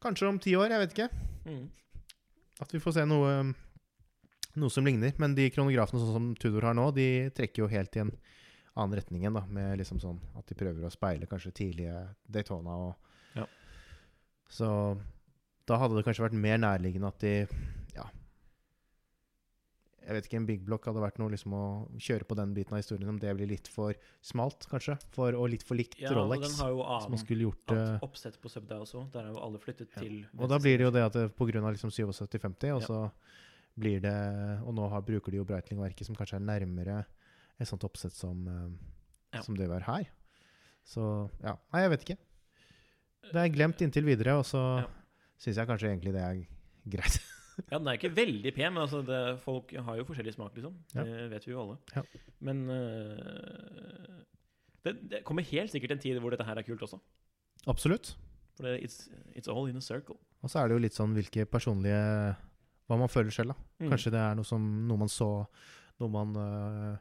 kanskje 0.00 0.28
om 0.30 0.38
ti 0.40 0.54
år, 0.56 0.72
jeg 0.72 0.86
vet 0.86 0.96
ikke. 0.96 1.10
Mm. 1.44 1.66
At 2.62 2.72
vi 2.72 2.80
får 2.80 2.96
se 2.96 3.04
noe, 3.04 3.34
noe 4.56 4.70
som 4.70 4.84
ligner. 4.84 5.12
Men 5.18 5.34
de 5.34 5.48
kronografene 5.50 6.00
sånn 6.02 6.12
som 6.12 6.34
Tudor 6.36 6.62
har 6.68 6.74
nå, 6.74 6.90
de 6.94 7.30
trekker 7.30 7.62
jo 7.64 7.68
helt 7.72 7.96
i 7.96 8.00
en 8.04 8.12
annen 8.76 8.96
retning 8.98 9.22
igjen. 9.22 9.34
da, 9.34 9.44
Med 9.46 9.78
liksom 9.78 10.00
sånn 10.00 10.20
at 10.38 10.46
de 10.46 10.54
prøver 10.54 10.84
å 10.84 10.92
speile 10.92 11.26
kanskje 11.26 11.52
tidlige 11.52 12.08
Daytona 12.28 12.70
og 12.88 12.94
Ja. 13.36 13.46
Så 14.48 14.98
da 15.66 15.76
hadde 15.78 15.96
det 15.96 16.04
kanskje 16.04 16.24
vært 16.28 16.36
mer 16.36 16.58
nærliggende 16.58 17.08
at 17.08 17.18
de 17.20 17.46
Ja. 17.94 18.04
Jeg 20.02 20.16
vet 20.16 20.26
ikke, 20.26 20.36
en 20.40 20.46
big 20.48 20.64
block 20.66 20.84
hadde 20.88 20.98
vært 20.98 21.18
noe 21.22 21.30
liksom 21.30 21.52
å 21.54 21.64
kjøre 22.02 22.26
på 22.26 22.34
den 22.34 22.52
biten 22.56 22.74
av 22.74 22.80
historien. 22.82 23.08
Om 23.12 23.20
det 23.22 23.36
blir 23.38 23.46
litt 23.52 23.68
for 23.70 23.94
smalt, 24.20 24.66
kanskje. 24.68 24.96
For, 25.14 25.30
og 25.38 25.48
litt 25.52 25.62
for 25.62 25.78
likt 25.78 26.00
Ja, 26.00 26.10
og 26.10 26.32
den 26.32 26.50
har 26.58 26.72
jo 26.74 26.82
Som 26.82 27.12
annen 27.12 27.18
skulle 27.22 27.46
gjort 27.46 27.70
annet 27.70 28.02
eh, 28.02 28.06
oppsett 28.08 28.40
på 28.42 28.50
Subday 28.50 28.80
også. 28.82 29.04
Der 29.12 29.28
er 29.28 29.30
jo 29.32 29.38
alle 29.38 29.58
flyttet 29.62 29.94
Ja. 29.94 30.00
til 30.02 30.26
Og 30.36 30.48
da 30.50 30.58
blir 30.58 30.76
det 30.78 30.84
jo 30.88 30.90
det 30.90 31.04
at 31.06 31.12
det, 31.12 31.36
på 31.36 31.46
grunn 31.46 31.62
av 31.64 31.72
liksom 31.76 31.90
77-50, 31.94 32.74
og 32.74 32.80
Ja. 32.82 32.86
så 32.86 33.12
blir 33.78 34.00
det 34.04 34.14
Og 34.66 34.74
nå 34.76 34.88
har, 34.92 35.00
bruker 35.06 35.32
de 35.32 35.38
jo 35.40 35.44
Breitling-verket 35.48 36.06
som 36.06 36.16
kanskje 36.18 36.36
er 36.40 36.44
nærmere 36.44 37.04
et 37.60 37.68
sånt 37.68 37.84
oppsett 37.86 38.12
som, 38.12 38.46
eh, 38.48 39.36
Ja. 39.36 39.42
som 39.42 39.54
det 39.56 39.68
vi 39.68 39.72
har 39.72 39.80
her. 39.86 40.08
Så 40.84 41.30
ja. 41.42 41.56
Nei, 41.72 41.82
jeg 41.82 41.90
vet 41.90 42.02
ikke. 42.06 42.18
Det 43.32 43.38
er 43.38 43.52
glemt 43.54 43.80
inntil 43.80 44.04
videre, 44.04 44.34
og 44.38 44.44
så 44.44 44.80
Ja. 44.82 44.86
syns 45.38 45.56
jeg 45.56 45.68
kanskje 45.68 45.88
egentlig 45.92 46.12
det 46.12 46.22
er 46.22 46.46
greit. 46.88 47.20
Ja, 47.70 47.76
den 47.78 47.86
er 47.86 47.98
ikke 47.98 48.14
veldig 48.16 48.54
pen, 48.56 48.72
men 48.72 48.82
altså 48.82 49.02
det, 49.04 49.38
folk 49.44 49.70
har 49.76 49.96
jo 49.98 50.04
forskjellig 50.08 50.32
smak, 50.34 50.54
liksom. 50.56 50.72
Ja. 50.94 51.04
Det 51.04 51.30
vet 51.30 51.44
vi 51.46 51.52
jo 51.52 51.60
alle. 51.60 51.76
Ja. 51.94 52.02
Men 52.40 52.62
uh, 52.70 54.22
det, 54.82 54.94
det 55.10 55.20
kommer 55.28 55.44
helt 55.46 55.70
sikkert 55.70 55.92
en 55.92 56.00
tid 56.02 56.18
hvor 56.18 56.32
dette 56.32 56.46
her 56.48 56.56
er 56.58 56.62
kult 56.66 56.80
også. 56.82 56.98
Absolutt. 57.68 58.14
For 58.56 58.66
det, 58.66 58.80
it's, 58.82 59.04
it's 59.36 59.48
all 59.52 59.68
in 59.68 59.76
a 59.76 59.80
circle. 59.84 60.16
Og 60.42 60.50
så 60.50 60.62
er 60.62 60.68
det 60.68 60.78
jo 60.78 60.82
litt 60.86 60.96
sånn 60.96 61.12
hvilke 61.14 61.44
personlige 61.46 62.00
Hva 62.92 62.98
man 63.00 63.08
føler 63.08 63.32
selv, 63.32 63.54
da. 63.54 63.70
Mm. 63.80 63.88
Kanskje 63.88 64.12
det 64.12 64.20
er 64.20 64.36
noe 64.36 64.44
som 64.44 64.68
noe 64.88 65.00
man 65.00 65.08
så 65.08 65.30
Når 66.02 66.10
man 66.12 66.36
øh, 66.36 66.96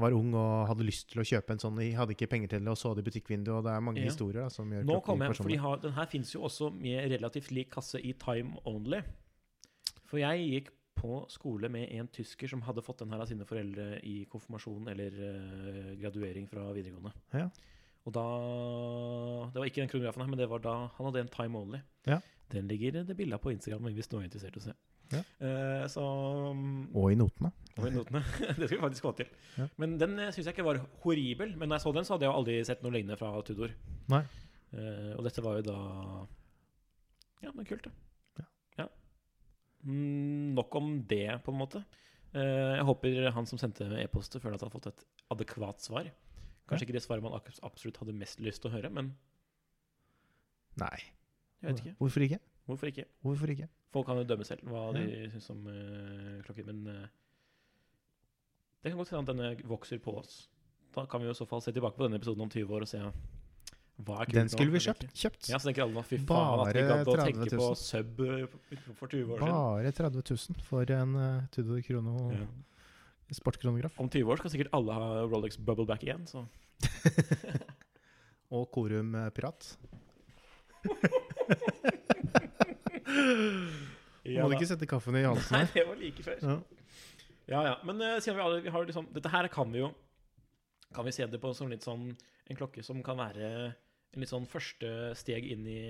var 0.00 0.14
ung 0.16 0.32
og 0.36 0.66
hadde 0.70 0.84
lyst 0.86 1.10
til 1.12 1.20
å 1.22 1.26
kjøpe 1.26 1.54
en 1.54 1.60
sånn, 1.62 1.78
hadde 1.96 2.14
ikke 2.14 2.28
penger 2.30 2.50
til 2.52 2.64
det, 2.64 2.72
og 2.72 2.78
så 2.78 2.92
det 2.94 3.04
i 3.04 3.06
butikkvinduet, 3.08 3.58
og 3.58 3.64
det 3.66 3.72
er 3.72 3.84
mange 3.84 4.02
Ja. 4.02 4.08
historier 4.10 4.44
da, 4.44 4.48
som 4.52 4.70
gjør 4.70 4.84
Nå 4.84 4.98
kom 5.04 5.22
jeg, 5.24 5.36
for 5.36 5.48
de 5.48 5.56
har, 5.62 5.78
den 5.82 5.94
her 5.96 6.08
fins 6.12 6.32
jo 6.34 6.42
også 6.46 6.70
med 6.74 7.10
relativt 7.12 7.50
lik 7.50 7.70
kasse 7.72 8.00
i 8.00 8.12
time 8.12 8.58
only. 8.68 9.00
For 10.06 10.20
jeg 10.20 10.44
gikk 10.50 10.68
på 10.96 11.26
skole 11.32 11.68
med 11.72 11.90
en 11.92 12.08
tysker 12.08 12.48
som 12.48 12.62
hadde 12.64 12.84
fått 12.84 13.02
den 13.02 13.10
her 13.12 13.24
av 13.24 13.28
sine 13.28 13.44
foreldre 13.48 13.98
i 14.06 14.24
konfirmasjon 14.32 14.88
eller 14.92 15.16
øh, 15.30 15.90
graduering 16.00 16.48
fra 16.48 16.68
videregående. 16.76 17.12
Ja. 17.34 17.48
Og 18.06 18.14
da 18.14 18.26
Det 19.52 19.60
var 19.60 19.66
ikke 19.66 19.82
den 19.82 19.90
kronografen 19.90 20.22
her, 20.22 20.30
men 20.30 20.38
det 20.38 20.48
var 20.48 20.62
da 20.62 20.74
han 20.96 21.08
hadde 21.08 21.24
en 21.24 21.32
time 21.32 21.58
only. 21.58 21.80
Ja. 22.06 22.20
Den 22.52 22.68
ligger 22.68 23.02
det 23.04 23.16
bilde 23.16 23.38
på 23.42 23.50
Instagram 23.50 23.88
hvis 23.92 24.10
noen 24.12 24.22
er 24.24 24.28
interessert 24.30 24.56
i 24.56 24.62
å 24.62 24.66
se. 24.68 24.76
Ja. 25.12 25.20
Eh, 25.46 25.84
så 25.92 26.02
Og 26.02 27.12
i 27.12 27.18
notene. 27.18 27.52
Og 27.76 27.86
i 27.88 27.92
notene. 27.94 28.22
det 28.58 28.66
skulle 28.66 28.78
vi 28.78 28.84
faktisk 28.86 29.06
få 29.06 29.12
til. 29.20 29.28
Ja. 29.58 29.68
Men 29.82 29.98
den 30.00 30.16
syns 30.32 30.46
jeg 30.46 30.54
ikke 30.54 30.66
var 30.66 30.80
horribel. 31.04 31.54
Men 31.56 31.70
når 31.70 31.78
jeg 31.78 31.86
så 31.86 31.92
den, 31.96 32.08
så 32.08 32.16
hadde 32.16 32.28
jeg 32.28 32.34
aldri 32.40 32.56
sett 32.66 32.82
noe 32.84 32.94
lignende 32.94 33.18
fra 33.20 33.30
Tudor. 33.46 33.74
Nei. 34.12 34.22
Eh, 34.74 35.12
og 35.14 35.22
dette 35.26 35.44
var 35.44 35.60
jo 35.60 35.66
da 35.68 35.78
Ja, 37.44 37.52
men 37.52 37.68
kult, 37.68 37.86
da. 37.86 37.92
Ja. 38.40 38.46
Ja. 38.82 38.88
Mm, 39.86 40.56
nok 40.56 40.74
om 40.80 40.92
det, 41.08 41.28
på 41.44 41.54
en 41.54 41.60
måte. 41.60 41.84
Eh, 42.36 42.76
jeg 42.76 42.86
håper 42.88 43.30
han 43.36 43.48
som 43.48 43.60
sendte 43.60 43.86
e-postet, 44.02 44.42
føler 44.42 44.58
at 44.58 44.64
han 44.64 44.72
har 44.72 44.78
fått 44.78 44.90
et 44.90 45.06
adekvat 45.32 45.84
svar. 45.84 46.08
Kanskje 46.66 46.88
ikke 46.88 46.96
det 46.96 47.04
svaret 47.04 47.22
man 47.22 47.36
absolutt 47.36 48.00
hadde 48.02 48.16
mest 48.18 48.40
lyst 48.42 48.64
til 48.64 48.72
å 48.72 48.74
høre, 48.74 48.90
men 48.90 49.12
Nei. 50.80 50.96
jeg 51.62 51.70
vet 51.70 51.82
ikke. 51.84 51.94
Hvorfor 52.00 52.24
ikke? 52.26 52.40
Hvorfor 52.66 52.86
ikke? 52.90 53.04
Hvorfor 53.22 53.46
ikke? 53.52 53.68
Folk 53.94 54.06
kan 54.08 54.16
jo 54.18 54.24
dømme 54.26 54.44
selv 54.44 54.60
hva 54.66 54.88
de 54.96 55.04
syns 55.32 55.50
om 55.54 55.60
uh, 55.70 56.42
klokker, 56.46 56.64
men 56.66 56.78
uh, 56.90 57.06
det 58.82 58.90
kan 58.92 58.98
godt 59.00 59.10
hende 59.14 59.24
at 59.24 59.30
denne 59.32 59.48
vokser 59.70 59.98
på 60.02 60.10
oss. 60.20 60.32
Da 60.94 61.00
kan 61.10 61.18
vi 61.22 61.26
jo 61.28 61.32
i 61.34 61.38
så 61.38 61.46
fall 61.48 61.62
se 61.62 61.70
tilbake 61.74 61.96
på 61.98 62.04
denne 62.06 62.18
episoden 62.20 62.42
om 62.44 62.50
20 62.50 62.74
år 62.76 62.82
og 62.86 62.90
se 62.90 63.00
hva 63.96 64.14
er 64.20 64.24
kult 64.28 64.36
Den 64.36 64.48
skulle 64.52 64.72
vi 64.74 64.80
kjøpt. 64.84 65.04
kjøpt. 65.16 65.42
Ja, 65.48 65.56
så 65.58 65.64
tenker 65.70 65.82
alle 65.86 65.96
nå 65.96 66.02
fy 66.04 66.16
faen 66.28 66.60
at 66.62 66.76
vi 66.76 66.82
gadd 66.84 67.08
å 67.08 67.14
tenke 67.16 67.48
på 67.56 67.68
sub 67.80 68.20
eh, 68.26 68.44
for 68.98 69.08
20 69.08 69.32
år 69.32 69.38
siden. 69.40 69.54
Bare 69.56 69.92
30 69.98 70.20
000 70.30 70.36
for 70.68 70.84
en 70.98 71.10
uh, 71.16 71.46
Tudor 71.54 71.80
Krono 71.86 72.14
Ja. 72.34 72.44
sportkronograf. 73.38 73.94
Om 73.98 74.08
20 74.12 74.28
år 74.34 74.38
skal 74.42 74.50
sikkert 74.52 74.74
alle 74.76 74.92
ha 74.98 75.04
Rolex 75.24 75.52
Bubble 75.56 75.86
Back 75.88 76.02
igjen, 76.04 76.24
så 76.28 76.44
Og 78.56 78.68
Korum 78.70 79.14
eh, 79.18 79.26
Pirat. 84.26 84.42
Må 84.42 84.48
du 84.50 84.56
ikke 84.58 84.66
sette 84.72 84.88
kaffen 84.90 85.16
i 85.20 85.22
halsen 85.26 85.54
Nei, 85.54 85.62
her? 85.64 85.72
det 85.76 85.84
var 85.86 86.00
like 86.00 86.24
før. 86.26 86.40
Ja. 86.42 86.56
Ja, 87.46 87.60
ja. 87.68 87.74
Men 87.86 88.00
eh, 88.02 88.16
siden 88.22 88.38
vi 88.40 88.42
alle 88.42 88.62
vi 88.64 88.72
har 88.74 88.86
liksom 88.88 89.06
Dette 89.14 89.30
her 89.30 89.46
kan 89.54 89.70
vi 89.70 89.78
jo 89.84 89.92
Kan 90.96 91.06
vi 91.06 91.12
se 91.14 91.26
det 91.30 91.38
på 91.38 91.52
som 91.54 91.68
litt 91.70 91.84
sånn 91.86 92.08
en 92.50 92.58
klokke 92.58 92.82
som 92.86 92.98
kan 93.06 93.18
være 93.18 93.46
en 94.14 94.22
litt 94.22 94.30
sånn 94.30 94.44
første 94.50 94.90
steg 95.18 95.46
inn 95.50 95.64
i 95.66 95.80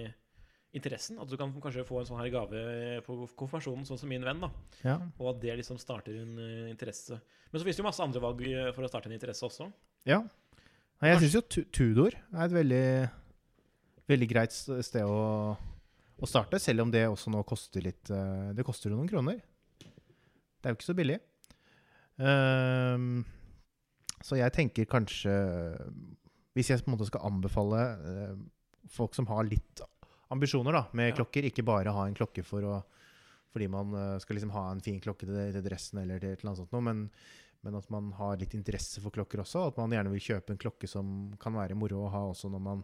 interessen. 0.77 1.19
At 1.21 1.29
du 1.31 1.37
kan 1.41 1.53
kanskje 1.63 1.85
få 1.89 2.01
en 2.01 2.07
sånn 2.09 2.19
her 2.21 2.31
gave 2.33 2.63
på 3.07 3.17
konfirmasjonen, 3.39 3.85
sånn 3.89 4.01
som 4.01 4.09
min 4.11 4.25
venn. 4.25 4.41
da 4.43 4.49
Ja. 4.85 4.95
Og 5.21 5.35
at 5.35 5.41
det 5.45 5.55
liksom 5.61 5.77
starter 5.81 6.17
en 6.23 6.33
eh, 6.41 6.71
interesse. 6.73 7.17
Men 7.53 7.61
så 7.61 7.65
finnes 7.65 7.77
det 7.79 7.85
jo 7.85 7.89
masse 7.89 8.03
andre 8.05 8.21
valg 8.25 8.41
eh, 8.49 8.71
for 8.77 8.85
å 8.85 8.91
starte 8.91 9.09
en 9.13 9.17
interesse 9.17 9.45
også. 9.49 9.69
ja. 10.09 10.23
Nei, 10.97 11.11
jeg 11.13 11.21
syns 11.27 11.35
jo 11.37 11.41
Tu- 11.53 11.67
Tudor 11.77 12.15
er 12.17 12.45
et 12.47 12.53
veldig, 12.57 12.85
veldig 14.11 14.29
greit 14.31 14.55
sted 14.55 15.05
å, 15.05 15.55
å 16.17 16.29
starte, 16.29 16.61
selv 16.63 16.87
om 16.87 16.93
det 16.93 17.07
også 17.09 17.33
nå 17.35 17.43
koster 17.49 17.85
litt 17.85 18.11
eh, 18.15 18.53
Det 18.57 18.65
koster 18.67 18.91
jo 18.91 18.99
noen 18.99 19.11
kroner. 19.11 19.41
Det 19.81 20.69
er 20.69 20.75
jo 20.75 20.79
ikke 20.79 20.89
så 20.89 20.99
billig. 20.99 21.19
Um, 22.17 23.25
så 24.25 24.39
jeg 24.39 24.55
tenker 24.57 24.87
kanskje 24.89 25.33
Hvis 26.57 26.71
jeg 26.71 26.81
på 26.81 26.89
en 26.89 26.95
måte 26.95 27.11
skal 27.11 27.27
anbefale 27.29 27.83
uh, 28.01 28.39
folk 28.89 29.13
som 29.13 29.29
har 29.29 29.45
litt 29.45 29.83
ambisjoner 30.33 30.73
da, 30.75 30.87
med 30.97 31.11
Ja. 31.11 31.19
klokker, 31.21 31.45
ikke 31.47 31.67
bare 31.67 31.93
ha 31.93 32.07
en 32.07 32.17
klokke 32.17 32.43
for 32.43 32.65
å, 32.67 32.79
fordi 33.53 33.69
man 33.71 33.93
uh, 33.95 34.17
skal 34.23 34.39
liksom 34.39 34.55
ha 34.57 34.65
en 34.73 34.81
fin 34.83 34.97
klokke 35.03 35.29
til, 35.29 35.37
til 35.55 35.63
dressen 35.63 36.01
eller 36.01 36.19
til 36.23 36.33
et 36.33 36.41
eller 36.41 36.55
annet 36.55 36.63
sånt 36.65 36.73
noe, 36.75 36.83
men, 36.89 37.05
men 37.63 37.77
at 37.79 37.93
man 37.95 38.09
har 38.17 38.41
litt 38.41 38.57
interesse 38.57 39.03
for 39.05 39.15
klokker 39.15 39.45
også. 39.45 39.69
At 39.69 39.79
man 39.79 39.93
gjerne 39.95 40.11
vil 40.15 40.25
kjøpe 40.25 40.55
en 40.55 40.63
klokke 40.65 40.91
som 40.91 41.13
kan 41.43 41.55
være 41.55 41.79
moro 41.79 42.07
å 42.07 42.11
ha 42.15 42.25
også 42.33 42.51
når 42.51 42.65
man 42.65 42.83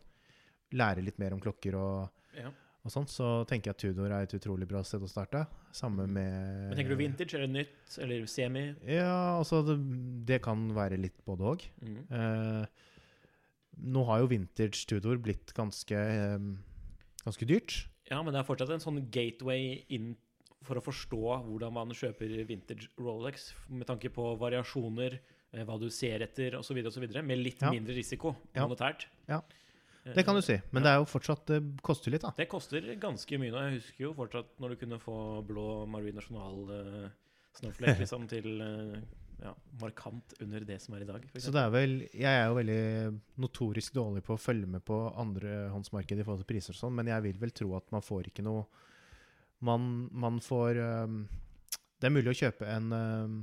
lærer 0.73 1.05
litt 1.05 1.19
mer 1.19 1.33
om 1.37 1.41
klokker 1.41 1.75
og, 1.79 2.11
Ja. 2.37 2.49
og 2.85 2.91
sånt. 2.91 3.09
Så 3.13 3.45
tenker 3.47 3.71
jeg 3.71 3.77
at 3.77 3.83
Tudor 3.85 4.11
er 4.13 4.23
et 4.27 4.35
utrolig 4.35 4.67
bra 4.69 4.83
sted 4.83 5.01
å 5.03 5.09
starte. 5.11 5.47
Samme 5.73 6.07
med 6.07 6.69
Men 6.71 6.77
tenker 6.77 6.89
du 6.97 6.97
vintage 6.97 7.35
eller 7.35 7.49
nytt 7.49 7.99
eller 7.99 8.27
semi? 8.27 8.75
Ja, 8.87 9.39
altså 9.39 9.63
det, 9.67 9.79
det 10.27 10.43
kan 10.43 10.69
være 10.75 10.99
litt 11.01 11.23
både 11.25 11.41
òg. 11.55 11.67
Mm. 11.81 12.01
Eh, 12.11 12.67
nå 13.93 14.05
har 14.09 14.21
jo 14.23 14.29
vintage 14.33 14.85
Tudor 14.91 15.17
blitt 15.23 15.53
ganske, 15.57 15.97
eh, 15.97 16.39
ganske 17.25 17.47
dyrt. 17.49 17.87
Ja, 18.11 18.21
men 18.23 18.35
det 18.35 18.43
er 18.43 18.49
fortsatt 18.49 18.71
en 18.75 18.83
sånn 18.83 19.01
gateway 19.11 19.85
inn 19.95 20.15
for 20.63 20.79
å 20.79 20.83
forstå 20.85 21.19
hvordan 21.47 21.73
man 21.75 21.89
kjøper 21.97 22.45
vintage 22.47 22.89
Rolex, 23.01 23.49
med 23.73 23.87
tanke 23.89 24.11
på 24.15 24.37
variasjoner, 24.39 25.17
eh, 25.53 25.65
hva 25.65 25.79
du 25.81 25.89
ser 25.91 26.21
etter 26.23 26.55
osv., 26.59 26.79
osv., 26.87 27.09
med 27.25 27.39
litt 27.39 27.61
Ja. 27.63 27.71
mindre 27.73 27.95
risiko 27.97 28.37
monetært. 28.55 29.07
Ja. 29.29 29.39
Eh, 29.39 29.43
Det 30.03 30.25
kan 30.27 30.35
du 30.35 30.43
si, 30.43 30.57
men 30.75 30.83
det 30.83 30.91
er 30.91 30.99
jo 30.99 31.07
fortsatt 31.07 31.47
Det 31.47 31.61
koster 31.85 32.11
litt, 32.11 32.25
da. 32.25 32.33
Det 32.35 32.49
koster 32.51 32.87
ganske 33.01 33.39
mye 33.39 33.53
nå. 33.55 33.65
Jeg 33.69 33.79
husker 33.79 34.05
jo 34.09 34.15
fortsatt 34.19 34.57
når 34.63 34.75
du 34.75 34.81
kunne 34.81 34.99
få 35.03 35.17
blå 35.47 35.67
Marie 35.91 36.15
National 36.17 36.57
uh, 36.67 37.11
liksom, 38.01 38.27
til 38.31 38.49
eh, 38.65 38.97
ja, 39.45 39.53
markant 39.79 40.35
under 40.43 40.67
det 40.67 40.81
som 40.83 40.97
er 40.97 41.05
i 41.05 41.09
dag. 41.09 41.29
Så 41.37 41.53
det 41.55 41.63
er 41.63 41.71
vel 41.75 41.95
Jeg 42.09 42.31
er 42.33 42.49
jo 42.49 42.59
veldig 42.59 42.83
notorisk 43.45 43.95
dårlig 43.95 44.25
på 44.27 44.35
å 44.35 44.41
følge 44.41 44.71
med 44.75 44.85
på 44.87 44.99
andrehåndsmarkedet 45.23 46.25
i 46.25 46.27
forhold 46.27 46.43
til 46.43 46.51
priser 46.55 46.75
og 46.75 46.81
sånn, 46.81 46.97
men 46.99 47.11
jeg 47.13 47.27
vil 47.29 47.39
vel 47.43 47.55
tro 47.55 47.71
at 47.79 47.95
man 47.95 48.05
får 48.05 48.33
ikke 48.33 48.47
noe 48.47 48.67
Man, 49.63 50.09
man 50.11 50.41
får 50.43 50.81
um, 51.07 51.21
Det 52.01 52.09
er 52.09 52.15
mulig 52.17 52.33
å 52.33 52.39
kjøpe 52.41 52.67
en, 52.67 52.91
um, 52.91 53.37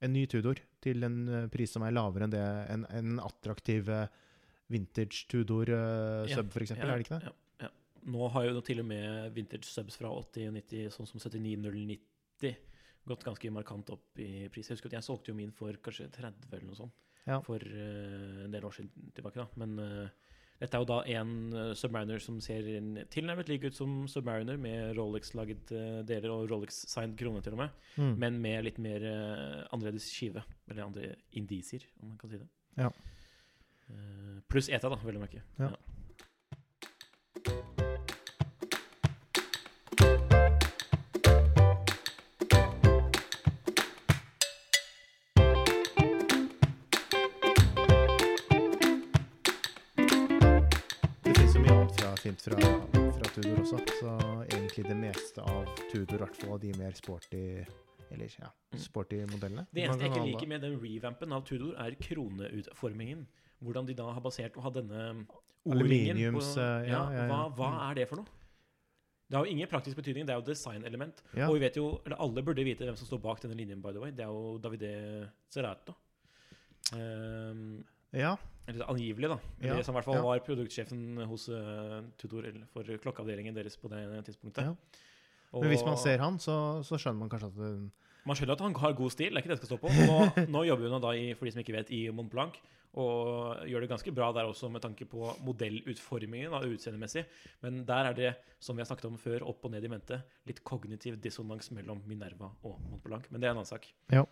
en 0.00 0.14
ny 0.14 0.24
Tudor 0.24 0.62
til 0.80 1.04
en 1.04 1.50
pris 1.52 1.74
som 1.74 1.84
er 1.84 1.92
lavere 1.92 2.26
enn 2.26 2.32
det 2.32 2.46
en, 2.72 2.86
en 2.88 3.18
attraktiv 3.22 3.90
øh, 3.92 4.06
vintage 4.72 5.26
Tudor 5.30 5.68
Ja, 5.72 6.36
sub, 6.40 6.50
for 6.54 6.64
eksempel, 6.64 6.88
er 6.90 6.98
det 7.00 7.06
ikke 7.06 7.18
det? 7.20 7.30
Ja, 7.30 7.66
ja. 7.66 7.70
Nå 8.12 8.28
har 8.34 8.48
jo 8.48 8.60
til 8.66 8.80
og 8.82 8.88
med 8.88 9.30
vintage 9.36 9.68
subs 9.68 9.96
fra 10.00 10.10
80 10.10 10.48
og 10.50 10.56
90, 10.58 10.90
sånn 10.96 11.06
som 11.12 11.20
79090, 11.22 12.56
gått 13.06 13.24
ganske 13.26 13.50
markant 13.54 13.88
opp 13.94 14.18
i 14.22 14.48
pris. 14.52 14.68
Jeg 14.68 14.76
husker 14.78 14.90
at 14.92 14.98
jeg 15.00 15.06
solgte 15.06 15.32
jo 15.32 15.38
min 15.38 15.52
for 15.54 15.74
kanskje 15.82 16.08
30 16.14 16.50
eller 16.52 16.66
noe 16.68 16.78
sånt 16.78 16.92
Ja. 17.26 17.40
for 17.40 17.58
uh, 17.62 18.44
en 18.44 18.50
del 18.50 18.64
år 18.66 18.74
siden 18.74 19.12
tilbake. 19.14 19.36
da. 19.42 19.48
Men 19.56 19.78
Uh, 19.78 20.08
dette 20.62 20.76
er 20.78 20.82
jo 20.84 20.86
da 20.86 21.00
en 21.10 21.74
Submariner 21.74 22.20
som 22.22 22.36
ser 22.40 22.62
tilnærmet 23.10 23.48
lik 23.50 23.64
ut 23.66 23.74
som 23.74 24.04
Submariner, 24.06 24.56
med 24.62 24.94
Rolex-laget 24.94 25.72
deler 26.06 26.30
og 26.30 26.44
Rolex-signed 26.52 27.16
krone 27.18 27.42
til 27.42 27.56
og 27.56 27.58
med, 27.64 27.70
Mm. 27.98 28.12
men 28.16 28.36
med 28.40 28.64
litt 28.68 28.78
mer 28.78 29.00
annerledes 29.72 30.06
skive. 30.14 30.44
Eller 30.70 30.84
andre 30.84 31.16
indisier, 31.32 31.82
om 32.00 32.10
man 32.12 32.18
kan 32.18 32.30
si 32.30 32.38
det. 32.38 32.46
Ja. 32.78 32.90
Eh, 33.92 34.40
pluss 34.48 34.68
ETA, 34.68 34.88
da, 34.88 34.98
vel 35.04 35.16
å 35.16 35.22
merke. 35.22 35.42
Ja. 35.60 35.70
Det 51.22 51.34
finnes 51.36 51.54
jo 51.54 51.62
mye 51.62 51.76
annet 51.76 52.00
fra, 52.00 52.16
fint 52.22 52.44
fra, 52.48 52.58
fra 53.18 53.32
Tudor 53.36 53.62
også. 53.62 53.84
Så 54.00 54.16
egentlig 54.48 54.88
det 54.88 54.98
meste 54.98 55.44
av 55.44 55.68
Tudor, 55.92 56.16
i 56.16 56.22
hvert 56.24 56.42
fall 56.42 56.56
av 56.56 56.62
de 56.64 56.74
mer 56.80 56.96
sporty 56.98 57.44
Eller 58.12 58.28
ja, 58.38 58.50
Mm. 58.72 58.78
sporty 58.78 59.16
modellene. 59.26 59.66
Det 59.72 59.84
eneste 59.86 60.04
jeg 60.06 60.10
ikke 60.12 60.26
liker 60.26 60.48
med 60.48 60.60
den 60.62 60.78
revampen 60.80 61.32
av 61.32 61.44
Tudor, 61.44 61.74
er 61.80 61.94
kroneutformingen. 61.96 63.26
Hvordan 63.62 63.86
de 63.86 63.94
da 63.94 64.10
har 64.12 64.20
basert 64.20 64.54
å 64.58 64.62
ha 64.62 64.70
denne 64.70 65.26
O-ringen 65.64 66.16
Aluminiums, 66.16 66.54
på- 66.56 66.60
eh, 66.60 66.88
ja, 66.90 67.02
ja, 67.12 67.26
ja. 67.26 67.26
Hva, 67.28 67.54
hva 67.56 67.90
er 67.90 67.94
det 67.94 68.08
for 68.08 68.16
noe? 68.16 68.26
Det 69.30 69.36
har 69.38 69.46
jo 69.46 69.52
ingen 69.52 69.68
praktisk 69.68 69.96
betydning, 69.96 70.26
det 70.26 70.34
er 70.34 70.40
jo 70.40 70.44
designelement. 70.44 71.22
Ja. 71.34 71.46
Og 71.48 71.54
vi 71.54 71.60
vet 71.60 71.76
jo, 71.76 72.00
eller 72.04 72.16
alle 72.20 72.42
burde 72.44 72.64
vite 72.64 72.84
hvem 72.84 72.96
som 72.98 73.06
står 73.06 73.22
bak 73.22 73.40
denne 73.40 73.56
linjen, 73.56 73.80
by 73.80 73.92
the 73.92 74.00
way. 74.00 74.10
Det 74.10 74.20
er 74.20 74.28
jo 74.28 74.58
Davide 74.58 75.30
Zerato. 75.50 75.94
Um, 76.92 77.84
Ja, 78.12 78.36
eller 78.68 78.84
angivelig, 78.92 79.28
da. 79.30 79.38
Ja, 79.62 79.74
Det 79.78 79.86
som 79.86 79.94
i 79.94 79.96
hvert 80.00 80.04
fall 80.04 80.18
ja. 80.18 80.22
var 80.26 80.40
produktsjefen 80.44 81.16
hos 81.26 81.48
uh, 81.48 82.02
Tudor 82.20 82.44
for 82.74 82.84
klokkeavdelingen 82.84 83.54
deres 83.56 83.78
på 83.80 83.88
det 83.88 84.02
tidspunktet. 84.26 84.66
Ja. 84.66 84.74
Og 85.52 85.64
Men 85.64 85.74
hvis 85.74 85.84
man 85.84 85.98
ser 86.00 86.22
han, 86.24 86.38
så, 86.40 86.56
så 86.86 86.96
skjønner 86.96 87.20
man 87.20 87.32
kanskje 87.32 87.50
at 87.52 87.58
det, 87.60 87.72
man 88.22 88.38
skjønner 88.38 88.54
at 88.54 88.62
han 88.62 88.76
har 88.78 88.94
god 88.94 89.10
stil, 89.10 89.32
det 89.32 89.40
er 89.40 89.42
ikke 89.42 89.50
det 89.50 89.56
jeg 89.56 89.64
skal 89.64 89.72
stå 89.72 89.80
på. 89.82 89.90
Nå, 90.06 90.46
nå 90.54 90.62
jobber 90.68 90.92
hun 90.94 91.02
da 91.02 91.10
i, 91.18 91.32
for 91.34 91.48
de 91.48 91.54
som 91.54 91.62
ikke 91.62 91.74
vet, 91.74 91.90
i 91.90 92.04
Mont 92.14 92.30
Blanc, 92.30 92.54
og 93.02 93.64
gjør 93.66 93.82
det 93.82 93.88
ganske 93.90 94.12
bra 94.14 94.28
der 94.36 94.46
også 94.46 94.68
med 94.70 94.84
tanke 94.84 95.06
på 95.08 95.32
modellutformingen 95.42 96.54
da, 96.54 96.60
utseendemessig. 96.68 97.24
Men 97.64 97.80
der 97.88 98.10
er 98.10 98.18
det, 98.18 98.32
som 98.62 98.78
vi 98.78 98.84
har 98.84 98.90
snakket 98.90 99.08
om 99.08 99.18
før, 99.18 99.46
opp 99.50 99.66
og 99.66 99.74
ned 99.74 99.88
i 99.88 99.90
mente, 99.90 100.20
litt 100.46 100.60
kognitiv 100.68 101.16
dissonans 101.24 101.72
mellom 101.74 102.04
Minerva 102.06 102.52
og 102.62 102.78
Mont 102.84 103.02
Blanc. 103.02 103.26
Men 103.32 103.42
det 103.42 103.48
er 103.48 103.56
en 103.56 103.62
annen 103.62 103.72
sak. 103.72 103.88
Ja. 104.12 104.22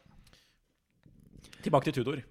Tilbake 1.64 1.90
til 1.90 1.98
Tudor. 1.98 2.22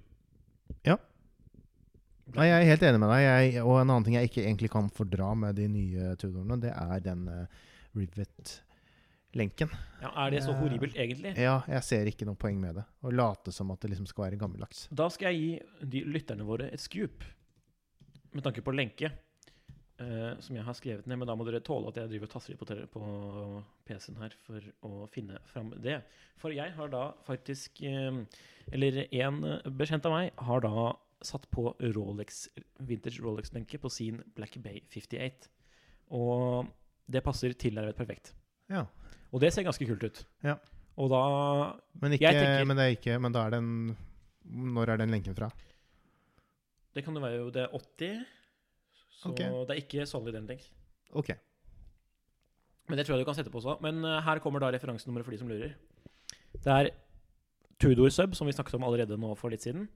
Nei, 2.37 2.45
jeg 2.45 2.55
er 2.61 2.69
helt 2.69 2.83
enig 2.85 3.01
med 3.01 3.09
deg. 3.09 3.25
Jeg, 3.25 3.61
og 3.65 3.81
en 3.81 3.89
annen 3.89 4.05
ting 4.05 4.15
jeg 4.19 4.29
ikke 4.29 4.45
egentlig 4.45 4.71
kan 4.71 4.87
fordra 4.93 5.33
med 5.35 5.57
de 5.57 5.65
nye 5.71 6.13
Tudorene, 6.21 6.59
det 6.61 6.71
er 6.77 7.01
den 7.03 7.25
uh, 7.25 7.69
rivet-lenken. 9.29 9.69
Ja, 10.01 10.25
er 10.25 10.31
det 10.31 10.43
så 10.43 10.51
Eh, 10.51 10.59
horribelt, 10.59 10.95
egentlig? 10.95 11.37
Ja, 11.37 11.61
jeg 11.67 11.83
ser 11.83 12.05
ikke 12.05 12.25
noe 12.25 12.35
poeng 12.35 12.59
med 12.59 12.75
det. 12.75 12.85
Å 13.03 13.11
late 13.11 13.51
som 13.51 13.71
at 13.71 13.79
det 13.81 13.91
liksom 13.91 14.07
skal 14.07 14.25
være 14.25 14.39
gammeldags. 14.39 14.87
Da 14.91 15.09
skal 15.09 15.33
jeg 15.33 15.39
gi 15.39 15.89
de 15.89 16.03
lytterne 16.05 16.45
våre 16.45 16.71
et 16.71 16.79
scoop 16.79 17.23
med 18.33 18.43
tanke 18.43 18.61
på 18.61 18.71
lenke. 18.71 19.11
Uh, 19.99 20.39
som 20.39 20.55
jeg 20.55 20.63
har 20.63 20.73
skrevet 20.73 21.05
ned, 21.07 21.17
men 21.17 21.27
da 21.27 21.35
må 21.35 21.43
dere 21.43 21.59
tåle 21.59 21.89
at 21.89 21.97
jeg 21.97 22.07
driver 22.07 22.23
og 22.23 22.31
tasser 22.31 22.55
på, 22.55 22.65
på 22.65 23.63
PC-en 23.83 24.15
her 24.15 24.33
for 24.45 24.61
å 24.87 25.07
finne 25.11 25.41
fram 25.43 25.73
det. 25.75 26.05
For 26.37 26.51
jeg 26.51 26.71
har 26.71 26.87
da 26.87 27.11
faktisk 27.25 27.81
uh, 27.83 28.23
Eller 28.71 29.09
en 29.11 29.59
bekjent 29.75 30.05
av 30.05 30.13
meg 30.13 30.31
har 30.39 30.61
da 30.61 30.95
satt 31.21 31.49
på 31.51 31.75
Rolex, 31.81 32.47
vintage 32.79 33.19
Rolex-lenke 33.19 33.77
på 33.77 33.89
sin 33.91 34.23
Black 34.37 34.55
Bay 34.63 34.79
58. 34.87 35.49
Og 36.15 36.65
det 37.11 37.19
passer 37.21 37.51
tilnærmet 37.51 37.97
perfekt. 37.97 38.31
Ja. 38.71 38.85
Og 39.33 39.41
det 39.43 39.51
ser 39.53 39.65
ganske 39.67 39.85
kult 39.85 40.03
ut. 40.03 40.21
Ja. 40.43 40.57
Og 40.99 41.09
da 41.11 41.21
Men, 42.01 42.13
ikke, 42.15 42.31
tenker- 42.33 42.65
men 42.67 42.77
det 42.77 42.85
er 42.85 42.95
ikke 42.97 43.19
Men 43.21 43.31
da 43.31 43.45
er 43.45 43.53
den 43.55 43.97
Når 44.43 44.89
er 44.89 44.97
den 44.97 45.13
lenken 45.13 45.35
fra? 45.37 45.49
Det 46.95 47.03
kan 47.05 47.13
jo 47.15 47.21
være 47.21 47.37
jo 47.37 47.49
det 47.53 47.61
er 47.61 47.69
80. 47.77 48.25
Så 49.19 49.29
okay. 49.29 49.51
det 49.67 49.75
er 49.75 49.81
ikke 49.83 50.05
solid 50.09 50.35
ending. 50.35 50.59
Ok. 51.13 51.29
Men 52.89 52.97
det 52.97 53.05
tror 53.05 53.15
jeg 53.15 53.21
du 53.21 53.29
kan 53.29 53.35
sette 53.37 53.51
på 53.51 53.59
også. 53.61 53.77
Men 53.81 54.03
uh, 54.03 54.17
her 54.25 54.39
kommer 54.39 54.59
da 54.59 54.71
referansenummeret 54.73 55.25
for 55.25 55.31
de 55.31 55.37
som 55.37 55.47
lurer. 55.47 55.75
Det 56.55 56.71
er 56.73 56.89
Tudor 57.79 58.09
Sub, 58.09 58.33
som 58.35 58.47
vi 58.47 58.55
snakket 58.55 58.73
om 58.79 58.83
allerede 58.83 59.17
nå 59.17 59.35
for 59.37 59.53
litt 59.53 59.61
siden. 59.61 59.87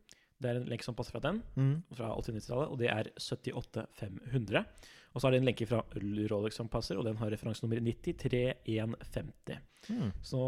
Det 0.42 0.50
er 0.50 0.56
en 0.62 0.66
lenke 0.68 0.84
som 0.84 0.96
passer 0.96 1.12
fra 1.16 1.22
den, 1.24 1.42
Mm. 1.56 1.84
fra 1.96 2.10
80-90-tallet, 2.18 2.72
og 2.72 2.78
det 2.80 2.90
er 2.90 3.10
78500. 3.18 4.66
Og 5.13 5.22
så 5.22 5.28
er 5.28 5.32
det 5.32 5.40
en 5.42 5.46
lenke 5.46 5.68
fra 5.70 5.84
Rolex 6.32 6.56
som 6.58 6.68
passer, 6.70 6.98
og 6.98 7.06
den 7.06 7.16
har 7.18 7.30
referansenummer 7.30 7.80
93150. 7.80 9.60
Mm. 9.90 10.12
Så 10.25 10.40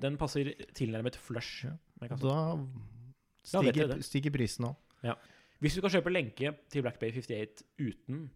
den 0.00 0.16
passer 0.20 0.52
tilnærmet 0.74 1.16
flush. 1.20 1.66
Ja. 1.66 1.74
Da 2.08 2.16
Da 2.16 3.60
stiger, 3.60 3.86
det. 3.88 4.04
stiger 4.04 4.30
prisen 4.32 4.64
òg. 4.70 4.76
Hvis 5.60 5.74
du 5.76 5.80
skal 5.82 6.00
kjøpe 6.00 6.12
lenke 6.12 6.54
til 6.72 6.82
Black 6.82 6.98
Bay 7.00 7.12
58 7.12 7.62
uten, 7.78 8.30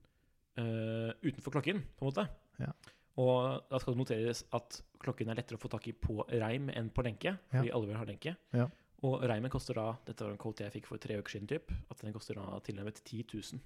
uh, 0.58 1.10
utenfor 1.24 1.50
klokken, 1.56 1.82
på 1.96 2.04
en 2.04 2.10
måte 2.12 2.28
Ja. 2.60 2.72
Og 3.18 3.64
da 3.70 3.78
skal 3.78 3.94
det 3.94 3.98
noteres 3.98 4.44
at 4.54 4.80
klokken 5.00 5.28
er 5.30 5.34
lettere 5.34 5.56
å 5.58 5.60
få 5.60 5.68
tak 5.70 5.88
i 5.88 5.92
på 5.92 6.22
reim 6.30 6.68
enn 6.70 6.90
på 6.90 7.02
lenke. 7.02 7.36
Fordi 7.50 7.70
alle 7.74 7.86
vil 7.86 7.96
ha 7.96 8.04
lenke. 8.04 8.36
Ja. 8.54 8.68
Og 9.06 9.22
reimen 9.30 9.52
koster 9.52 9.78
da 9.78 9.92
Dette 10.06 10.24
var 10.24 10.32
en 10.34 10.40
quote 10.40 10.64
jeg 10.64 10.74
fikk 10.74 10.88
for 10.90 11.02
tre 11.02 11.18
uker 11.20 11.36
siden, 11.36 11.48
typ, 11.50 11.70
at 11.90 12.00
den 12.02 12.14
koster 12.14 12.38
da 12.38 12.58
tilnærmet 12.66 12.98
10 13.04 13.26
000. 13.30 13.60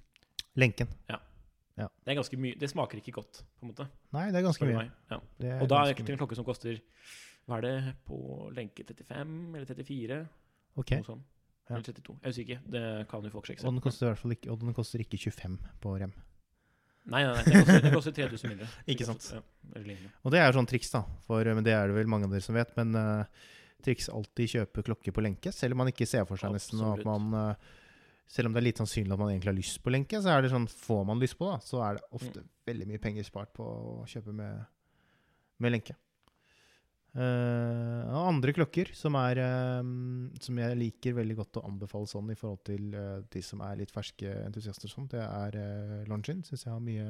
Lenken. 0.61 0.91
Ja. 1.09 1.19
Det 1.73 2.11
er 2.11 2.19
ganske 2.19 2.37
mye 2.37 2.53
Det 2.61 2.67
smaker 2.69 2.99
ikke 2.99 3.15
godt, 3.15 3.39
på 3.57 3.65
en 3.65 3.71
måte. 3.71 3.87
Nei, 4.13 4.27
det 4.29 4.37
er 4.37 4.45
ganske 4.45 4.67
mye. 4.69 4.83
Ja. 5.09 5.17
Er 5.41 5.63
Og 5.63 5.69
da 5.71 5.81
er 5.81 5.93
det 5.93 6.05
en 6.05 6.19
klokke 6.21 6.37
som 6.37 6.45
koster 6.45 6.77
Hva 7.49 7.57
er 7.57 7.65
det 7.65 7.77
på 8.05 8.17
lenke 8.53 8.85
35 8.85 9.55
eller 9.57 9.65
34? 9.65 10.19
Ok, 10.77 10.93
Noe 10.99 11.07
sånt. 11.07 11.31
Ja. 11.69 11.77
Eller 11.77 11.87
32. 11.87 12.13
Jeg 12.19 12.27
er 12.27 12.35
usikker. 12.35 12.61
Det 12.75 12.83
kan 13.09 13.25
jo 13.25 13.31
folk 13.33 13.47
sjekke 13.47 13.65
Og 13.65 13.73
den 13.73 13.83
koster 13.83 14.05
i 14.05 14.09
hvert 14.11 14.21
fall 14.21 14.35
ikke, 14.35 14.51
og 14.51 14.61
den 14.61 14.77
koster 14.77 15.01
ikke 15.03 15.17
25 15.17 15.57
på 15.81 15.95
rem. 16.01 16.13
Nei, 17.03 17.19
nei, 17.25 17.33
nei, 17.35 17.43
det 17.43 17.59
koster, 17.59 17.81
det 17.83 17.91
koster 17.91 18.15
3000 18.15 18.51
mindre. 18.53 18.67
Ikke 18.93 19.07
sant. 19.07 19.25
Ja. 19.35 19.41
Og 20.23 20.31
det 20.31 20.39
er 20.39 20.45
jo 20.47 20.55
sånn 20.55 20.69
triks, 20.71 20.91
da. 20.93 21.01
For, 21.27 21.49
men 21.51 21.65
det 21.65 21.73
er 21.75 21.91
det 21.91 21.97
vel 21.97 22.07
mange 22.07 22.29
av 22.29 22.35
dere 22.35 22.45
som 22.45 22.55
vet. 22.55 22.71
Men 22.77 22.95
eh, 22.95 23.41
triks 23.85 24.09
alltid 24.11 24.51
kjøpe 24.55 24.83
klokke 24.87 25.13
på 25.15 25.23
lenke, 25.25 25.51
selv 25.53 25.75
om 25.75 25.83
man 25.83 25.91
ikke 25.91 26.07
ser 26.09 26.25
for 26.29 26.39
seg 26.41 26.53
nesten 26.55 26.81
at 26.87 27.03
man 27.07 27.33
eh, 27.39 27.71
Selv 28.33 28.47
om 28.47 28.53
det 28.55 28.61
er 28.61 28.65
litt 28.69 28.79
sannsynlig 28.79 29.11
at 29.13 29.19
man 29.19 29.29
egentlig 29.33 29.51
har 29.51 29.57
lyst 29.57 29.81
på 29.83 29.91
lenke, 29.91 30.17
så 30.23 30.31
er 30.31 30.41
det 30.41 30.49
sånn 30.53 30.63
får 30.71 31.01
man 31.05 31.19
lyst 31.21 31.35
på, 31.37 31.45
da, 31.51 31.57
så 31.61 31.81
er 31.83 31.97
det 31.97 32.05
ofte 32.15 32.39
Mm. 32.41 32.47
veldig 32.65 32.85
mye 32.87 33.01
penger 33.03 33.25
spart 33.27 33.51
på 33.53 33.65
å 33.67 34.05
kjøpe 34.07 34.31
med, 34.33 34.61
med 35.59 35.73
lenke. 35.75 35.93
Uh, 37.13 38.07
andre 38.25 38.55
klokker 38.55 38.89
som, 38.97 39.13
er, 39.19 39.37
um, 39.83 40.31
som 40.41 40.57
jeg 40.57 40.77
liker 40.79 41.13
veldig 41.13 41.35
godt 41.43 41.59
å 41.59 41.65
anbefale 41.67 42.09
sånn 42.09 42.31
i 42.33 42.37
forhold 42.39 42.63
til 42.65 42.87
uh, 42.97 43.19
de 43.29 43.43
som 43.45 43.61
er 43.61 43.77
litt 43.83 43.93
ferske 43.93 44.31
entusiaster, 44.47 44.89
sånn, 44.89 45.11
det 45.11 45.21
er 45.21 45.59
uh, 45.59 45.99
Longin. 46.09 46.41
Syns 46.47 46.63
jeg 46.65 46.73
har 46.73 46.81
mye 46.81 47.05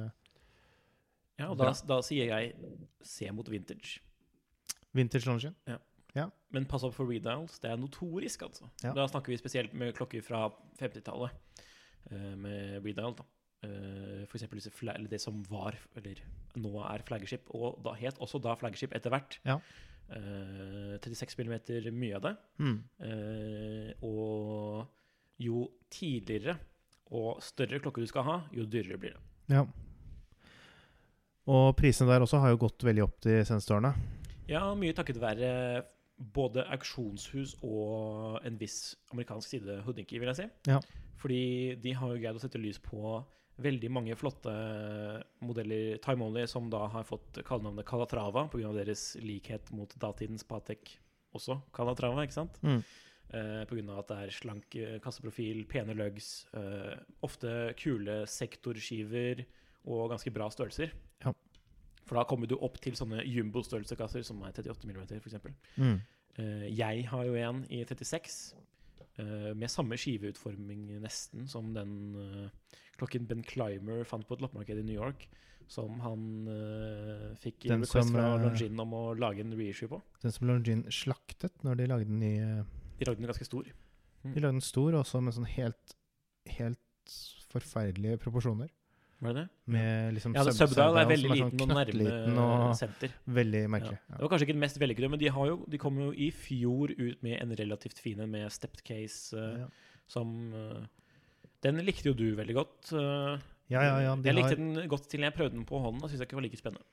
Ja, 1.40 1.48
og 1.54 1.56
da, 1.62 1.72
da 1.88 2.02
sier 2.04 2.34
jeg 2.34 2.52
se 3.00 3.32
mot 3.32 3.48
vintage. 3.48 4.02
vintage 4.92 5.30
Longin. 5.30 5.56
Men 6.54 6.68
pass 6.70 6.84
opp 6.86 6.94
for 6.98 7.10
redials. 7.10 7.58
Det 7.64 7.72
er 7.72 7.80
notorisk, 7.82 8.46
altså. 8.46 8.70
Ja. 8.84 8.94
Da 8.94 9.08
snakker 9.10 9.34
vi 9.34 9.40
spesielt 9.42 9.74
med 9.78 9.96
klokker 9.98 10.22
fra 10.26 10.46
50-tallet 10.80 11.34
eh, 12.12 12.34
med 12.38 12.84
redial. 12.86 13.16
da. 13.18 13.26
Eh, 13.64 14.50
disse 14.54 14.74
fla 14.76 14.94
eller 14.98 15.10
det 15.10 15.22
som 15.24 15.40
var, 15.50 15.78
eller 15.98 16.20
nå 16.60 16.74
er 16.84 17.06
flaggskip, 17.08 17.48
og 17.56 17.80
da 17.86 17.96
het 17.98 18.20
også 18.22 18.42
da 18.44 18.58
flaggskip 18.60 18.94
etter 18.94 19.14
hvert. 19.14 19.40
Ja. 19.48 19.58
Eh, 20.14 21.00
36 21.02 21.40
mm, 21.40 21.90
mye 21.96 22.20
av 22.20 22.26
det. 22.28 22.34
Mm. 22.60 22.78
Eh, 23.08 24.04
og 24.06 24.86
jo 25.42 25.66
tidligere 25.92 26.58
og 27.14 27.42
større 27.46 27.80
klokke 27.82 28.04
du 28.04 28.10
skal 28.10 28.28
ha, 28.28 28.38
jo 28.54 28.66
dyrere 28.66 29.00
blir 29.00 29.16
det. 29.16 29.56
Ja. 29.56 29.66
Og 31.54 31.74
prisene 31.76 32.12
der 32.12 32.24
også 32.24 32.40
har 32.40 32.54
jo 32.54 32.62
gått 32.62 32.86
veldig 32.86 33.04
opp 33.04 33.18
de 33.26 33.42
seneste 33.48 33.74
årene. 33.76 33.94
Ja, 34.50 34.66
mye 34.76 34.96
takket 34.96 35.20
være 35.22 35.50
både 36.34 36.66
auksjonshus 36.76 37.58
og 37.66 38.40
en 38.46 38.58
viss 38.60 38.96
amerikansk 39.12 39.56
side 39.56 39.80
Houdinki, 39.86 40.20
vil 40.22 40.32
jeg 40.32 40.44
si. 40.44 40.50
Ja. 40.72 40.80
Fordi 41.20 41.76
de 41.84 41.96
har 41.98 42.12
jo 42.12 42.20
greid 42.22 42.38
å 42.38 42.44
sette 42.44 42.62
lys 42.62 42.80
på 42.84 43.22
veldig 43.64 43.90
mange 43.94 44.16
flotte 44.18 44.52
modeller 45.46 46.00
Time 46.04 46.26
Only 46.26 46.48
som 46.50 46.72
da 46.74 46.88
har 46.90 47.06
fått 47.06 47.44
kallenavnet 47.46 47.86
Calatrava 47.86 48.48
pga. 48.50 48.74
deres 48.74 49.14
likhet 49.22 49.70
mot 49.72 49.94
datidens 50.02 50.46
Patek 50.48 50.96
også 51.38 51.60
Calatrava, 51.74 52.26
ikke 52.26 52.40
sant? 52.40 52.58
Mm. 52.66 52.82
Eh, 53.34 53.64
Pga. 53.66 53.98
at 53.98 54.10
det 54.12 54.18
er 54.18 54.34
slank 54.36 54.76
eh, 54.78 54.98
kasseprofil, 55.02 55.64
pene 55.70 55.96
lugs, 55.98 56.46
eh, 56.54 56.98
ofte 57.26 57.74
kule 57.80 58.24
sektorskiver 58.30 59.46
og 59.90 60.12
ganske 60.14 60.34
bra 60.34 60.50
størrelser. 60.54 60.94
Ja. 61.26 61.34
For 62.04 62.20
da 62.20 62.26
kommer 62.30 62.50
du 62.50 62.58
opp 62.60 62.78
til 62.84 62.98
sånne 63.00 63.24
jumbo-størrelsekasser 63.26 64.26
som 64.28 64.42
er 64.44 64.54
38 64.54 64.86
mm, 64.86 65.02
f.eks. 65.18 65.40
Mm. 65.80 65.98
Uh, 66.40 66.66
jeg 66.70 67.08
har 67.12 67.26
jo 67.30 67.36
en 67.38 67.64
i 67.70 67.84
36 67.86 68.56
eh, 69.20 69.54
med 69.56 69.72
samme 69.72 69.98
skiveutforming 70.00 70.88
nesten 71.04 71.48
som 71.50 71.72
den 71.76 71.96
eh, 72.18 72.76
klokken 72.98 73.28
Ben 73.30 73.44
Clymer 73.46 74.04
fant 74.08 74.28
på 74.28 74.38
et 74.38 74.44
loppemarked 74.44 74.80
i 74.80 74.86
New 74.86 74.98
York. 74.98 75.28
Som 75.72 76.02
han 76.04 76.24
eh, 76.52 77.30
fikk 77.40 77.64
Den 77.70 77.86
request 77.86 78.10
som, 78.10 78.14
fra 78.18 78.34
eh, 78.34 78.42
Longin 78.44 78.82
om 78.84 78.96
å 78.98 79.04
lage 79.18 79.46
en 79.46 79.56
reissue 79.58 79.90
på. 79.90 80.02
Den 80.22 80.36
som 80.36 80.50
Longin 80.50 80.84
slaktet 80.92 81.64
når 81.64 81.80
de 81.80 81.90
lagde 81.94 82.10
den 82.10 82.26
i 82.26 82.36
eh, 82.44 82.64
De 83.00 83.08
lagde 83.08 83.22
den 83.22 83.32
ganske 83.32 83.48
stor. 83.48 83.70
De 84.24 84.34
lagde 84.34 84.58
den 84.60 84.66
stor, 84.66 85.00
også 85.00 85.24
med 85.24 85.38
sånn 85.38 85.50
helt 85.56 86.00
Helt 86.44 87.14
forferdelige 87.54 88.18
proporsjoner. 88.20 88.68
Var 89.24 89.34
det 89.34 89.42
det? 89.44 89.50
Med 89.74 90.14
liksom 90.18 90.34
Ja, 90.36 90.44
det 90.44 90.54
sub- 90.58 90.74
er 90.78 91.06
veldig 91.08 91.30
liten 91.32 91.62
og 91.64 91.70
nærme 91.70 92.38
og 92.44 92.76
senter. 92.76 93.14
Veldig 93.26 93.62
merkelig. 93.72 94.00
Det 94.10 94.20
var 94.22 94.30
kanskje 94.34 94.48
ikke 94.48 94.56
den 94.58 94.64
mest 94.66 94.80
vellykkede, 94.82 95.10
men 95.14 95.20
de, 95.22 95.30
har 95.32 95.48
jo, 95.48 95.56
de 95.70 95.78
kom 95.80 95.98
jo 96.02 96.10
i 96.12 96.28
fjor 96.32 96.92
ut 96.98 97.24
med 97.24 97.40
en 97.42 97.56
relativt 97.56 98.00
fin 98.04 98.20
en 98.20 98.30
med 98.32 98.52
stepped 98.52 98.84
case 98.84 99.32
Ja. 99.38 99.46
eh, 99.54 99.60
Ja. 99.64 99.68
som 100.08 100.54
uh, 100.54 100.84
Den 101.64 101.78
likte 101.86 102.10
jo 102.12 102.14
du 102.14 102.36
veldig 102.36 102.54
godt. 102.56 102.92
Uh, 102.92 103.40
Ja, 103.72 103.82
ja, 103.82 104.00
ja, 104.04 104.16
jeg 104.22 104.36
likte 104.36 104.50
har- 104.50 104.56
den 104.60 104.88
godt 104.90 105.08
til 105.10 105.22
jeg 105.22 105.34
prøvde 105.34 105.56
den 105.56 105.66
på 105.66 105.80
hånden 105.80 106.04
og 106.04 106.10
syntes 106.10 106.22
ikke 106.28 106.36
var 106.36 106.42
like 106.44 106.58
spennende. 106.60 106.84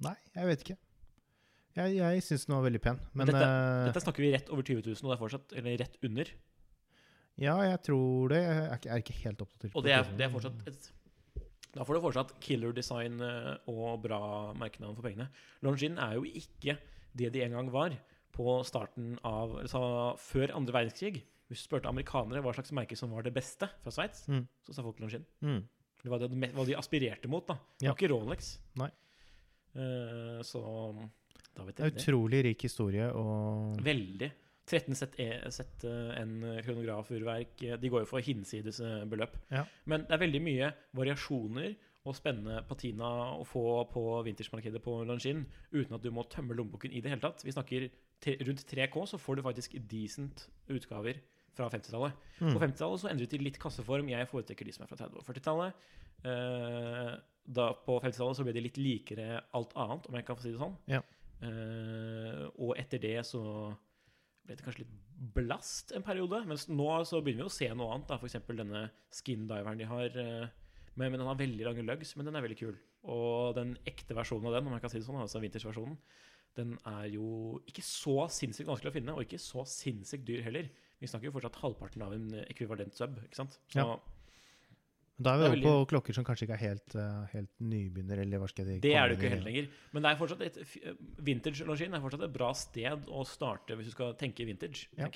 Nei, 0.00 0.14
jeg 0.34 0.46
vet 0.46 0.60
ikke. 0.64 0.76
Jeg, 1.76 1.96
jeg 1.96 2.22
syns 2.24 2.46
den 2.46 2.54
var 2.56 2.64
veldig 2.64 2.80
pen, 2.82 2.98
men 3.14 3.26
dette- 3.28 3.84
Dette 3.92 4.00
snakker 4.02 4.24
vi 4.24 4.32
rett 4.32 4.48
over 4.50 4.62
20 4.62 4.82
000, 4.82 5.04
og 5.04 5.10
det 5.12 5.16
er 5.18 5.22
fortsatt 5.28 5.52
Eller 5.58 5.76
rett 5.78 5.96
under. 6.02 6.24
Ja, 7.38 7.54
jeg 7.62 7.82
tror 7.86 8.28
det. 8.32 8.40
Jeg 8.42 8.56
er 8.56 8.78
ikke, 8.78 8.88
helt 8.88 8.94
er 8.96 9.02
ikke 9.04 9.18
helt 9.22 9.42
oppdatert. 9.44 9.76
Og 9.76 9.84
det 9.84 9.92
er, 9.94 10.02
det 10.18 10.24
er 10.26 10.30
fortsatt 10.32 10.66
et 10.66 10.88
Da 11.74 11.84
får 11.84 11.94
du 11.94 12.00
fortsatt 12.00 12.40
killer 12.40 12.72
design 12.72 13.20
eh, 13.20 13.56
og 13.68 14.02
bra 14.02 14.20
merkenavn 14.58 14.96
for 14.96 15.02
pengene. 15.04 15.28
Longin 15.62 15.98
er 15.98 16.14
jo 16.16 16.24
ikke 16.24 16.78
det 17.14 17.32
de 17.34 17.42
en 17.44 17.52
gang 17.52 17.70
var 17.70 17.90
på 18.32 18.64
starten 18.64 19.18
av 19.24 19.56
altså 19.64 20.16
Før 20.18 20.54
andre 20.56 20.72
verdenskrig. 20.72 21.22
Hvis 21.48 21.62
du 21.62 21.68
spurte 21.68 21.88
amerikanere 21.88 22.42
hva 22.44 22.52
slags 22.54 22.72
merke 22.76 22.96
som 22.96 23.10
var 23.10 23.22
det 23.22 23.32
beste 23.34 23.68
fra 23.82 23.90
Sveits, 23.90 24.26
Mm. 24.28 24.46
så 24.66 24.74
sa 24.74 24.82
folk 24.82 24.98
Longin. 25.00 25.24
Mm. 25.42 25.62
Det 26.02 26.10
var 26.10 26.18
det, 26.18 26.28
de- 26.30 26.52
hva 26.54 26.64
de 26.66 26.74
aspirerte 26.76 27.26
mot. 27.28 27.46
da 27.46 27.54
Det 27.78 27.86
Ja. 27.86 27.92
var 27.92 27.96
ikke 27.96 28.10
Rolex. 28.12 28.58
Nei. 28.76 28.90
Uh, 29.76 30.40
så 30.42 30.60
da 31.54 31.64
vet 31.64 31.76
Det 31.76 31.84
er 31.84 31.90
jeg 31.90 31.94
det. 31.94 32.02
utrolig 32.06 32.42
rik 32.44 32.62
historie 32.62 33.10
og 33.12 33.76
Veldig. 33.84 34.30
13 34.68 34.94
sett, 34.98 35.14
e, 35.20 35.28
sett 35.54 35.84
eh, 35.88 36.10
en 36.20 36.34
kronografurverk. 36.66 37.62
eh, 37.64 37.76
De 37.80 37.90
går 37.92 38.04
jo 38.04 38.10
for 38.10 38.20
hinsides 38.24 38.80
eh, 38.84 39.04
beløp. 39.08 39.36
Ja. 39.50 39.64
Men 39.88 40.04
det 40.06 40.16
er 40.16 40.22
veldig 40.26 40.42
mye 40.44 40.72
variasjoner 40.98 41.72
og 42.08 42.14
spennende 42.16 42.62
patina 42.68 43.08
å 43.36 43.42
få 43.44 43.62
på 43.90 44.02
vintagemarkedet 44.24 44.80
på 44.84 44.94
Longin 45.08 45.42
uten 45.74 45.96
at 45.96 46.04
du 46.04 46.10
må 46.14 46.22
tømme 46.30 46.54
lommeboken 46.56 46.92
i 46.94 47.02
det 47.04 47.10
hele 47.12 47.20
tatt. 47.24 47.42
Vi 47.44 47.52
snakker 47.52 47.88
rundt 48.48 48.64
3K, 48.70 49.02
så 49.10 49.18
får 49.20 49.36
du 49.36 49.42
faktisk 49.44 49.74
decent 49.90 50.46
utgaver 50.72 51.18
fra 51.58 51.66
50-tallet. 51.72 52.14
Mm. 52.38 52.52
På 52.54 52.62
50-tallet 52.62 53.02
så 53.02 53.10
endret 53.10 53.34
de 53.34 53.40
litt 53.42 53.58
kasseform. 53.60 54.08
Jeg 54.12 54.28
foretrekker 54.30 54.68
de 54.68 54.72
som 54.76 54.84
er 54.86 54.90
fra 54.92 55.00
30- 55.00 55.18
og 55.20 55.26
40-tallet. 55.26 55.88
Eh, 56.28 57.12
på 57.84 57.98
50-tallet 58.04 58.38
så 58.38 58.44
ble 58.46 58.54
de 58.56 58.62
litt 58.64 58.78
likere 58.80 59.40
alt 59.58 59.74
annet, 59.80 60.08
om 60.08 60.16
jeg 60.18 60.26
kan 60.28 60.38
få 60.38 60.44
si 60.46 60.52
det 60.54 60.62
sånn. 60.62 60.76
Ja. 60.90 61.02
Eh, 61.44 62.44
og 62.58 62.72
etter 62.78 63.02
det 63.02 63.16
så 63.26 63.42
ble 64.48 64.56
det 64.56 64.64
kanskje 64.64 64.84
litt 64.84 64.94
blast 65.36 65.92
en 65.96 66.04
periode. 66.06 66.40
Mens 66.48 66.66
nå 66.70 66.88
så 67.08 67.20
begynner 67.24 67.46
vi 67.46 67.50
å 67.52 67.56
se 67.58 67.68
noe 67.76 67.94
annet. 67.94 68.14
F.eks. 68.16 68.38
denne 68.48 68.86
skin-diveren 69.14 69.80
de 69.80 69.88
har. 69.90 70.18
eh, 70.18 70.48
men, 70.98 71.14
den 71.14 71.28
har 71.28 71.38
veldig 71.38 71.66
lange 71.66 71.84
lugs, 71.86 72.16
men 72.16 72.26
den 72.26 72.38
er 72.38 72.42
veldig 72.42 72.58
kul. 72.58 72.78
Og 73.08 73.54
den 73.54 73.76
ekte 73.86 74.16
versjonen 74.18 74.48
av 74.50 74.56
den, 74.58 74.66
om 74.66 74.74
jeg 74.74 74.82
kan 74.82 74.90
si 74.90 74.98
det 74.98 75.06
sånn, 75.06 75.20
altså 75.22 75.42
vintage-versjonen, 75.44 75.98
den 76.58 76.72
er 76.90 77.04
jo 77.12 77.60
ikke 77.70 77.84
så 77.86 78.24
sinnssykt 78.34 78.66
vanskelig 78.66 78.90
å 78.90 78.96
finne, 78.96 79.14
og 79.14 79.22
ikke 79.22 79.38
så 79.38 79.62
sinnssykt 79.68 80.26
dyr 80.26 80.42
heller. 80.48 80.66
Vi 80.98 81.06
snakker 81.06 81.28
jo 81.28 81.34
fortsatt 81.36 81.60
halvparten 81.62 82.02
av 82.02 82.16
en 82.16 82.26
ekvivalent 82.48 82.96
sub, 82.98 83.20
ikke 83.22 83.38
sant? 83.38 83.60
Så 83.70 83.84
Ja. 83.84 83.92
Da 85.18 85.34
er 85.34 85.40
vi 85.40 85.46
er 85.46 85.52
over 85.66 85.82
på 85.82 85.90
klokker 85.94 86.14
som 86.14 86.24
kanskje 86.26 86.46
ikke 86.46 86.54
er 86.54 86.62
helt, 86.62 86.94
eh, 86.94 87.22
helt 87.32 87.50
nybegynner, 87.58 88.20
eller 88.22 88.38
hva 88.38 88.48
skal 88.50 88.70
jeg 88.70 88.82
Det 88.84 88.94
er 88.94 89.08
du 89.10 89.16
ikke 89.16 89.32
helt 89.32 89.46
lenger. 89.48 89.68
Men 89.92 90.04
det 90.04 90.10
er 90.12 90.20
fortsatt 90.20 90.44
et, 90.46 90.58
vintage 91.26 91.66
longin 91.66 91.94
er 91.94 92.04
fortsatt 92.04 92.22
et 92.28 92.34
bra 92.36 92.52
sted 92.54 93.10
å 93.10 93.24
starte 93.26 93.74
hvis 93.74 93.90
du 93.90 93.94
skal 93.96 94.14
tenke 94.20 94.46
vintage. 94.46 94.86
Ja. 94.96 95.10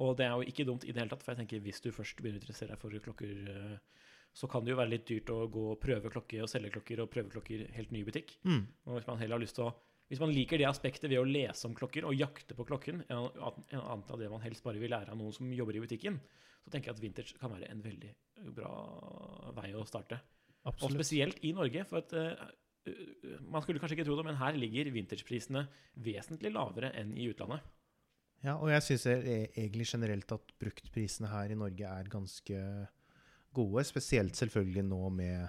Og 0.00 0.16
det 0.16 0.26
er 0.26 0.32
jo 0.32 0.48
ikke 0.48 0.66
dumt 0.66 0.86
i 0.88 0.92
det 0.92 1.02
hele 1.02 1.12
tatt, 1.12 1.22
for 1.22 1.34
jeg 1.34 1.44
tenker 1.44 1.62
hvis 1.62 1.82
du 1.84 1.92
først 1.92 2.22
begynner 2.22 2.40
å 2.40 2.42
interessere 2.42 2.72
deg 2.72 2.80
for 2.80 3.04
klokker, 3.04 3.34
eh, 3.52 4.04
så 4.34 4.48
kan 4.50 4.64
det 4.64 4.72
jo 4.72 4.80
være 4.80 4.94
litt 4.96 5.06
dyrt 5.06 5.30
å 5.30 5.44
gå 5.52 5.66
og 5.74 5.80
prøve 5.82 6.10
klokker 6.10 6.42
og 6.42 6.50
selge 6.50 6.72
klokker 6.74 7.04
og 7.04 7.10
prøve 7.12 7.30
klokker 7.36 7.68
helt 7.76 7.92
ny 7.94 8.02
butikk. 8.06 8.38
Mm. 8.48 8.64
Og 8.88 8.96
hvis 8.96 9.06
man 9.06 9.20
heller 9.20 9.36
har 9.36 9.44
lyst 9.44 9.60
til 9.60 9.68
å 9.68 9.74
hvis 10.14 10.22
man 10.22 10.30
liker 10.30 10.60
det 10.60 10.68
aspektet 10.68 11.10
ved 11.10 11.18
å 11.18 11.26
lese 11.26 11.66
om 11.66 11.74
klokker 11.74 12.06
og 12.06 12.14
jakte 12.14 12.54
på 12.54 12.66
klokken, 12.68 13.02
en 13.10 13.24
annet 13.34 14.12
av 14.14 14.20
det 14.20 14.30
man 14.30 14.42
helst 14.44 14.62
bare 14.62 14.78
vil 14.78 14.92
lære 14.94 15.10
av 15.10 15.18
noen 15.18 15.34
som 15.34 15.50
jobber 15.50 15.74
i 15.74 15.82
butikken, 15.82 16.20
så 16.62 16.70
tenker 16.70 16.92
jeg 16.92 16.96
at 16.96 17.02
vintage 17.02 17.40
kan 17.40 17.50
være 17.50 17.70
en 17.72 17.82
veldig 17.82 18.12
bra 18.54 18.74
vei 19.58 19.72
å 19.74 19.82
starte. 19.88 20.20
Og 20.70 20.86
spesielt 20.94 21.42
i 21.44 21.50
Norge, 21.56 21.82
for 21.88 22.00
at 22.00 22.14
uh, 22.14 22.44
Man 23.44 23.62
skulle 23.64 23.80
kanskje 23.80 23.98
ikke 23.98 24.06
tro 24.06 24.16
det, 24.18 24.26
men 24.28 24.36
her 24.36 24.56
ligger 24.60 24.90
vintageprisene 24.92 25.64
vesentlig 26.04 26.50
lavere 26.52 26.90
enn 27.00 27.14
i 27.16 27.30
utlandet. 27.32 27.64
Ja, 28.44 28.58
og 28.58 28.68
jeg 28.68 28.84
syns 28.84 29.06
egentlig 29.08 29.86
generelt 29.88 30.34
at 30.36 30.50
bruktprisene 30.60 31.30
her 31.32 31.52
i 31.52 31.56
Norge 31.56 31.88
er 31.88 32.10
ganske 32.12 32.58
gode. 33.56 33.86
Spesielt 33.88 34.36
selvfølgelig 34.36 34.84
nå 34.84 35.00
med 35.16 35.46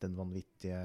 den 0.00 0.14
vanvittige 0.14 0.78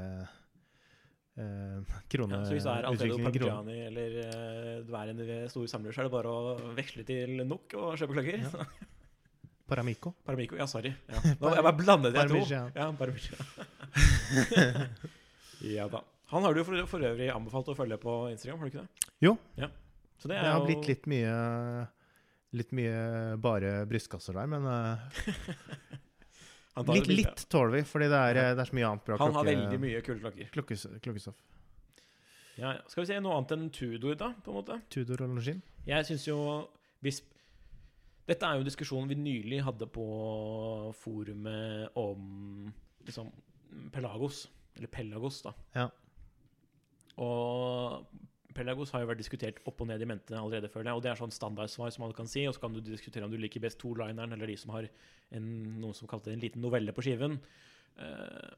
eh, 1.42 1.96
krone... 2.12 2.40
Ja, 2.40 2.48
så 2.48 2.56
hvis 2.56 2.66
du 2.66 2.72
er 2.72 2.88
Alfredo. 2.90 3.20
Parmigiani 3.24 3.78
eller 3.90 4.18
eh, 4.24 4.82
du 4.88 4.92
er 4.96 5.12
en 5.14 5.24
stor 5.52 5.70
samler, 5.72 5.96
så 5.96 6.04
er 6.04 6.10
det 6.10 6.14
bare 6.16 6.32
å 6.32 6.74
veksle 6.78 7.06
til 7.08 7.42
NOK 7.44 7.78
og 7.80 7.96
kjøpe 8.02 8.18
klokker. 8.18 8.46
Ja. 8.46 8.66
Paramico. 9.70 10.14
Paramico, 10.28 10.60
ja, 10.60 10.68
sorry. 10.72 10.94
Ja. 11.12 11.24
Nå, 11.42 11.54
jeg 11.58 11.68
bare 11.68 11.78
blandet 11.80 12.16
de 12.16 12.28
to. 12.32 12.44
Ja, 12.52 12.90
Parmigian. 13.00 13.42
ja 15.76 15.90
da. 15.92 16.04
Han 16.34 16.46
har 16.48 16.56
du 16.58 16.64
for, 16.66 16.86
for 16.90 17.06
øvrig 17.06 17.30
anbefalt 17.34 17.68
å 17.72 17.78
følge 17.78 18.00
på 18.02 18.16
Instagram, 18.34 18.62
har 18.62 18.70
du 18.70 18.74
ikke 18.74 18.86
det? 18.86 19.12
Jo. 19.24 19.36
Ja. 19.60 19.70
Så 20.18 20.32
det 20.32 20.40
Det 20.40 20.48
har 20.48 20.62
jo 20.62 20.68
blitt 20.70 20.88
litt 20.88 21.08
mye 21.12 21.36
Litt 22.56 22.70
mye 22.72 23.36
bare 23.44 23.82
brystkasser 23.90 24.38
der, 24.38 24.48
men 24.48 24.64
et 24.64 26.05
litt, 26.84 27.08
litt 27.08 27.44
tåler 27.52 27.78
vi, 27.78 27.84
fordi 27.88 28.08
det 28.12 28.22
er, 28.30 28.40
eh, 28.42 28.54
det 28.56 28.64
er 28.66 28.70
så 28.70 28.76
mye 28.76 28.88
annet 28.90 29.06
bra 29.08 29.20
han 29.22 29.38
har 29.38 29.48
veldig 29.48 29.80
mye 29.80 30.02
kule 30.06 30.20
klokker. 30.20 30.50
klokkes, 30.52 30.88
klokkestoff. 31.04 31.38
Ja, 32.56 32.74
ja. 32.78 32.82
Skal 32.88 33.04
vi 33.04 33.08
se 33.10 33.20
noe 33.24 33.36
annet 33.36 33.54
enn 33.56 33.70
Tudor, 33.76 34.16
da? 34.20 34.32
på 34.44 34.52
en 34.52 34.60
måte? 34.60 34.80
Tudor 34.92 35.24
og 35.26 35.36
Longines. 35.36 35.64
Jeg 35.86 36.08
syns 36.08 36.28
jo 36.28 36.38
hvis 37.06 37.22
Dette 38.26 38.48
er 38.48 38.58
jo 38.58 38.64
en 38.64 38.66
diskusjon 38.66 39.06
vi 39.06 39.16
nylig 39.20 39.60
hadde 39.62 39.86
på 39.94 40.06
forumet 40.98 41.94
om 42.02 42.72
liksom 43.06 43.28
Pelagos. 43.94 44.48
Eller 44.76 44.90
Pelagos, 44.90 45.44
da. 45.46 45.52
Ja. 45.76 45.90
Og 47.22 48.08
Pelagos 48.56 48.92
har 48.96 49.04
jo 49.04 49.10
vært 49.10 49.20
diskutert 49.20 49.60
opp 49.68 49.82
og 49.84 49.90
ned 49.90 50.02
i 50.02 50.08
mente 50.08 50.36
allerede 50.38 50.70
før 50.72 50.86
det. 50.88 50.94
Og 50.96 51.04
det 51.04 51.12
er 51.12 51.20
sånn 51.20 51.34
standardsvar 51.34 51.92
som 51.94 52.06
alle 52.06 52.18
kan 52.18 52.30
si. 52.32 52.46
Og 52.48 52.56
så 52.56 52.64
kan 52.64 52.76
du 52.76 52.82
diskutere 52.84 53.28
om 53.28 53.34
du 53.34 53.40
liker 53.42 53.64
best 53.64 53.80
to-lineren 53.82 54.36
eller 54.36 54.52
de 54.52 54.58
som 54.60 54.74
har 54.76 54.88
en, 54.88 55.50
noen 55.82 55.96
som 55.98 56.10
kalte 56.10 56.32
det 56.32 56.38
en 56.38 56.46
liten 56.46 56.64
novelle 56.64 56.96
på 56.96 57.04
skiven. 57.06 57.38
Uh, 58.00 58.50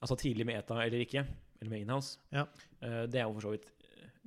altså 0.00 0.18
tidlig 0.20 0.46
med 0.48 0.60
ETA 0.60 0.82
eller 0.84 1.04
ikke. 1.04 1.24
Eller 1.60 1.72
med 1.72 1.84
Inhouse. 1.84 2.20
Ja. 2.34 2.46
Uh, 2.82 3.04
det 3.08 3.22
er 3.22 3.26
jo 3.26 3.34
for 3.38 3.48
så 3.48 3.56
vidt 3.56 3.72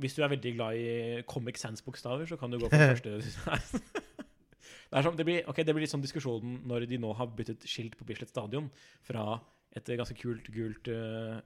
Hvis 0.01 0.17
du 0.17 0.23
er 0.23 0.33
veldig 0.33 0.55
glad 0.57 0.81
i 0.81 1.23
Comic 1.29 1.61
Sans-bokstaver, 1.61 2.25
så 2.25 2.39
kan 2.41 2.51
du 2.51 2.57
gå 2.57 2.69
for 2.71 2.81
den 2.81 2.93
første. 2.95 3.81
det, 4.91 5.05
sånn, 5.05 5.17
det, 5.19 5.27
blir, 5.27 5.41
okay, 5.45 5.67
det 5.67 5.77
blir 5.77 5.85
litt 5.85 5.93
sånn 5.93 6.03
diskusjonen 6.03 6.63
når 6.69 6.89
de 6.89 7.01
nå 7.01 7.13
har 7.19 7.29
byttet 7.37 7.69
skilt 7.69 7.97
på 7.99 8.09
Bislett 8.09 8.33
Stadion 8.33 8.71
fra 9.05 9.35
et 9.77 9.87
ganske 9.95 10.15
kult 10.19 10.49
gult 10.51 10.87
eh, 10.91 11.37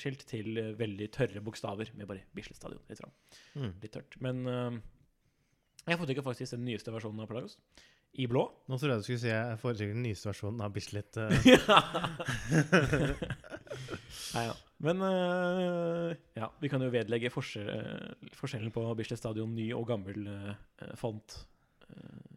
skilt 0.00 0.26
til 0.28 0.58
veldig 0.76 1.06
tørre 1.14 1.40
bokstaver 1.40 1.88
med 1.96 2.06
bare 2.10 2.24
Bislett 2.36 2.58
Stadion. 2.58 2.82
Litt, 2.90 3.00
Mm. 3.56 3.72
litt 3.82 3.92
tørt. 3.94 4.16
Men 4.20 4.42
uh, 4.46 4.76
jeg 5.86 5.96
foretrekker 5.96 6.24
faktisk 6.26 6.52
den 6.56 6.66
nyeste 6.68 6.92
versjonen 6.92 7.22
av 7.24 7.28
Pelagos. 7.30 7.56
I 8.16 8.24
blå. 8.28 8.42
Nå 8.68 8.76
trodde 8.80 8.94
jeg 8.94 9.00
du 9.02 9.06
skulle 9.06 9.20
si 9.22 9.28
jeg 9.32 9.58
foretrekker 9.60 9.92
den 9.96 10.04
nyeste 10.06 10.28
versjonen 10.30 10.60
av 10.64 10.72
Bislett. 10.72 11.16
Nei, 14.34 14.44
ja. 14.48 14.54
Men 14.84 15.00
uh, 15.00 16.12
ja, 16.36 16.50
vi 16.60 16.68
kan 16.68 16.82
jo 16.84 16.90
vedlegge 16.92 17.30
forskjell, 17.32 17.70
forskjellen 18.36 18.72
på 18.74 18.84
Bislett 18.98 19.20
Stadion 19.22 19.54
ny 19.56 19.70
og 19.76 19.86
gammel 19.88 20.26
font 21.00 21.38
uh, 21.88 21.96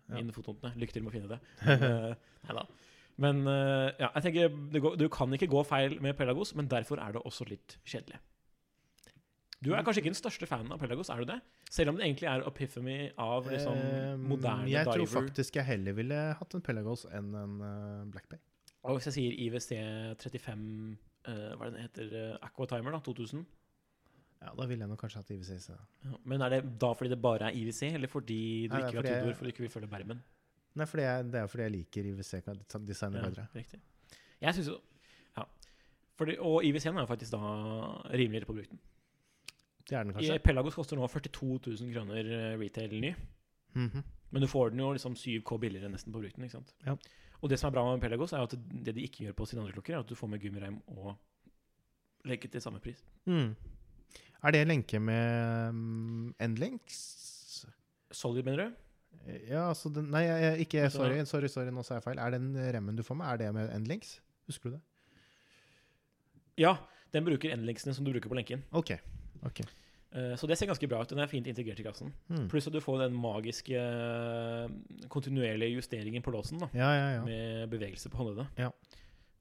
Ja. 0.10 0.18
innen 0.22 0.34
fotnotene. 0.34 0.72
Lykke 0.80 0.96
til 0.96 1.04
med 1.06 1.12
å 1.12 1.16
finne 1.18 1.32
det. 1.36 1.40
Men, 1.68 1.84
nei 1.84 2.54
neida. 2.56 2.64
Men 3.20 3.42
eh, 3.52 3.90
ja, 4.00 4.10
jeg 4.16 4.24
tenker 4.30 4.80
går, 4.80 4.96
du 5.02 5.08
kan 5.12 5.34
ikke 5.36 5.50
gå 5.52 5.64
feil 5.68 5.98
med 6.04 6.16
Pelagos, 6.20 6.54
men 6.56 6.70
derfor 6.72 7.02
er 7.04 7.18
det 7.18 7.24
også 7.28 7.48
litt 7.50 7.76
kjedelig. 7.84 8.20
Du 9.60 9.74
er 9.76 9.84
kanskje 9.84 10.00
ikke 10.00 10.14
den 10.14 10.16
største 10.22 10.48
fanen 10.48 10.72
av 10.72 10.80
Pelagos, 10.80 11.10
er 11.12 11.20
du 11.20 11.28
det? 11.34 11.40
Selv 11.70 11.92
om 11.92 11.98
det 12.00 12.06
egentlig 12.08 12.30
er 12.32 12.46
epiphany 12.48 12.94
av 13.20 13.50
liksom, 13.52 13.76
Eh, 13.76 14.14
moderne 14.16 14.70
jeg 14.72 14.88
tror 14.88 15.02
diver. 15.04 15.18
faktisk 15.18 15.60
jeg 15.60 15.68
heller 15.68 15.98
ville 15.98 16.20
hatt 16.40 16.56
en 16.56 16.64
Pelagos 16.64 17.04
enn 17.12 17.28
en 17.36 17.58
uh, 17.60 18.06
Black 18.14 18.30
Bay. 18.32 18.40
Og 18.88 18.96
hvis 18.96 19.10
jeg 19.10 19.18
sier 19.18 19.36
IWC 19.44 19.70
35 20.24 20.96
eh, 21.28 21.52
Hva 21.60 21.66
er 21.68 21.74
det 21.74 21.74
den 21.76 21.84
heter? 21.90 22.40
Aquatimer, 22.48 22.96
da? 22.96 23.02
2000? 23.04 23.44
Ja, 24.40 24.54
da 24.56 24.66
ville 24.70 24.86
jeg 24.86 24.94
nok 24.94 25.02
kanskje 25.04 25.20
hatt 25.20 25.32
IWC. 25.36 25.74
Ja, 26.08 26.16
men 26.24 26.42
er 26.48 26.54
det 26.56 26.62
da 26.80 26.94
fordi 26.96 27.12
det 27.12 27.20
bare 27.22 27.50
er 27.52 27.60
IWC, 27.60 27.82
eller 28.00 28.08
fordi 28.08 28.40
du 28.72 28.78
Nei, 28.78 28.86
ikke 28.88 28.96
vil 28.96 29.02
ha 29.02 29.04
fordi 29.04 29.12
jeg- 29.12 29.24
Tudor 29.28 29.36
fordi 29.42 29.50
du 29.50 29.54
ikke 29.58 29.66
vil 29.68 29.74
følge 29.76 29.92
Bermen? 29.92 30.24
Nei, 30.76 30.86
jeg, 30.86 31.32
det 31.32 31.40
er 31.42 31.48
fordi 31.48 31.64
jeg 31.64 31.72
liker 31.72 32.04
IWC-designet 32.12 33.24
bedre. 33.26 33.48
riktig. 33.56 33.80
Jeg 34.42 34.54
synes 34.54 34.68
jo 34.68 34.78
Ja. 35.38 35.44
Fordi, 36.18 36.38
og 36.40 36.64
IWC-en 36.64 36.98
er 36.98 37.02
jo 37.02 37.10
faktisk 37.10 37.32
da 37.32 37.40
rimeligere 38.14 38.46
på 38.46 38.54
brukten. 38.54 38.80
Det 39.90 39.98
er 39.98 40.04
den 40.04 40.12
I 40.12 40.14
kanskje. 40.20 40.40
Pelagos 40.44 40.76
koster 40.76 40.96
nå 40.96 41.08
42 41.08 41.60
000 41.82 41.94
kroner 41.94 42.20
eh, 42.20 42.58
retail 42.60 43.00
ny, 43.02 43.16
Mhm. 43.76 44.04
men 44.32 44.42
du 44.42 44.48
får 44.48 44.70
den 44.72 44.80
jo 44.80 44.92
liksom 44.94 45.16
7K 45.16 45.58
billigere 45.60 45.90
nesten 45.90 46.14
på 46.14 46.20
brukten. 46.22 46.44
ikke 46.44 46.52
sant? 46.58 46.74
Ja. 46.86 46.96
Og 47.42 47.50
det 47.50 47.60
som 47.60 47.68
er 47.70 47.72
bra 47.72 47.84
med 47.96 48.02
Pelagos, 48.02 48.34
er 48.34 48.42
at 48.44 48.52
det 48.86 48.94
de 48.96 49.02
ikke 49.02 49.26
gjør 49.26 49.34
på 49.34 49.46
sine 49.48 49.62
andre 49.62 49.72
klokker, 49.74 49.94
er 49.96 50.00
at 50.00 50.08
du 50.10 50.16
får 50.16 50.28
med 50.30 50.42
gummireim 50.42 50.82
og 50.88 51.16
lenke 52.26 52.48
til 52.52 52.62
samme 52.62 52.80
pris. 52.80 53.02
Mm. 53.26 53.56
Er 54.44 54.52
det 54.52 54.68
lenke 54.68 55.00
med 55.00 55.70
um, 55.70 56.36
Endlinks? 56.40 57.66
Solid, 58.12 58.44
mener 58.44 58.66
du? 58.70 58.76
Ja, 59.50 59.68
altså 59.70 59.92
den, 59.94 60.08
Nei, 60.10 60.24
jeg, 60.26 60.42
jeg, 60.42 60.66
ikke 60.66 60.84
Altså- 60.88 60.98
sorry, 61.04 61.24
sorry, 61.26 61.48
sorry, 61.54 61.70
nå 61.76 61.84
sa 61.86 62.00
jeg 62.00 62.04
feil. 62.08 62.18
Er 62.20 62.32
den 62.34 62.48
remmen 62.74 62.96
du 62.98 63.04
får 63.06 63.16
med, 63.20 63.28
er 63.28 63.38
det 63.44 63.50
med 63.54 63.70
Endlinks? 63.76 64.16
Husker 64.50 64.72
du 64.72 64.76
det? 64.78 64.82
Ja, 66.60 66.74
den 67.14 67.26
bruker 67.28 67.54
endlinksene 67.54 67.94
som 67.96 68.06
du 68.06 68.12
bruker 68.12 68.30
på 68.32 68.36
lenken. 68.38 68.64
OK. 68.76 68.92
ok. 69.48 69.62
Uh, 70.10 70.34
Så 70.36 70.48
det 70.50 70.58
ser 70.58 70.68
ganske 70.68 70.88
bra 70.90 71.02
ut. 71.04 71.10
Den 71.12 71.22
er 71.22 71.30
fint 71.30 71.48
integrert 71.48 71.80
i 71.80 71.86
kassen. 71.86 72.12
Mm. 72.28 72.48
Pluss 72.50 72.68
at 72.68 72.74
du 72.74 72.82
får 72.82 73.04
den 73.06 73.14
magiske 73.16 73.78
eh, 73.78 74.72
kontinuerlige 75.14 75.78
justeringen 75.78 76.26
på 76.26 76.34
låsen, 76.34 76.60
da, 76.60 76.70
Ja, 76.74 76.90
ja, 76.98 77.10
ja. 77.20 77.22
med 77.26 77.70
bevegelse 77.70 78.10
på 78.10 78.18
håndleddet. 78.18 78.48
Ja. 78.58 78.72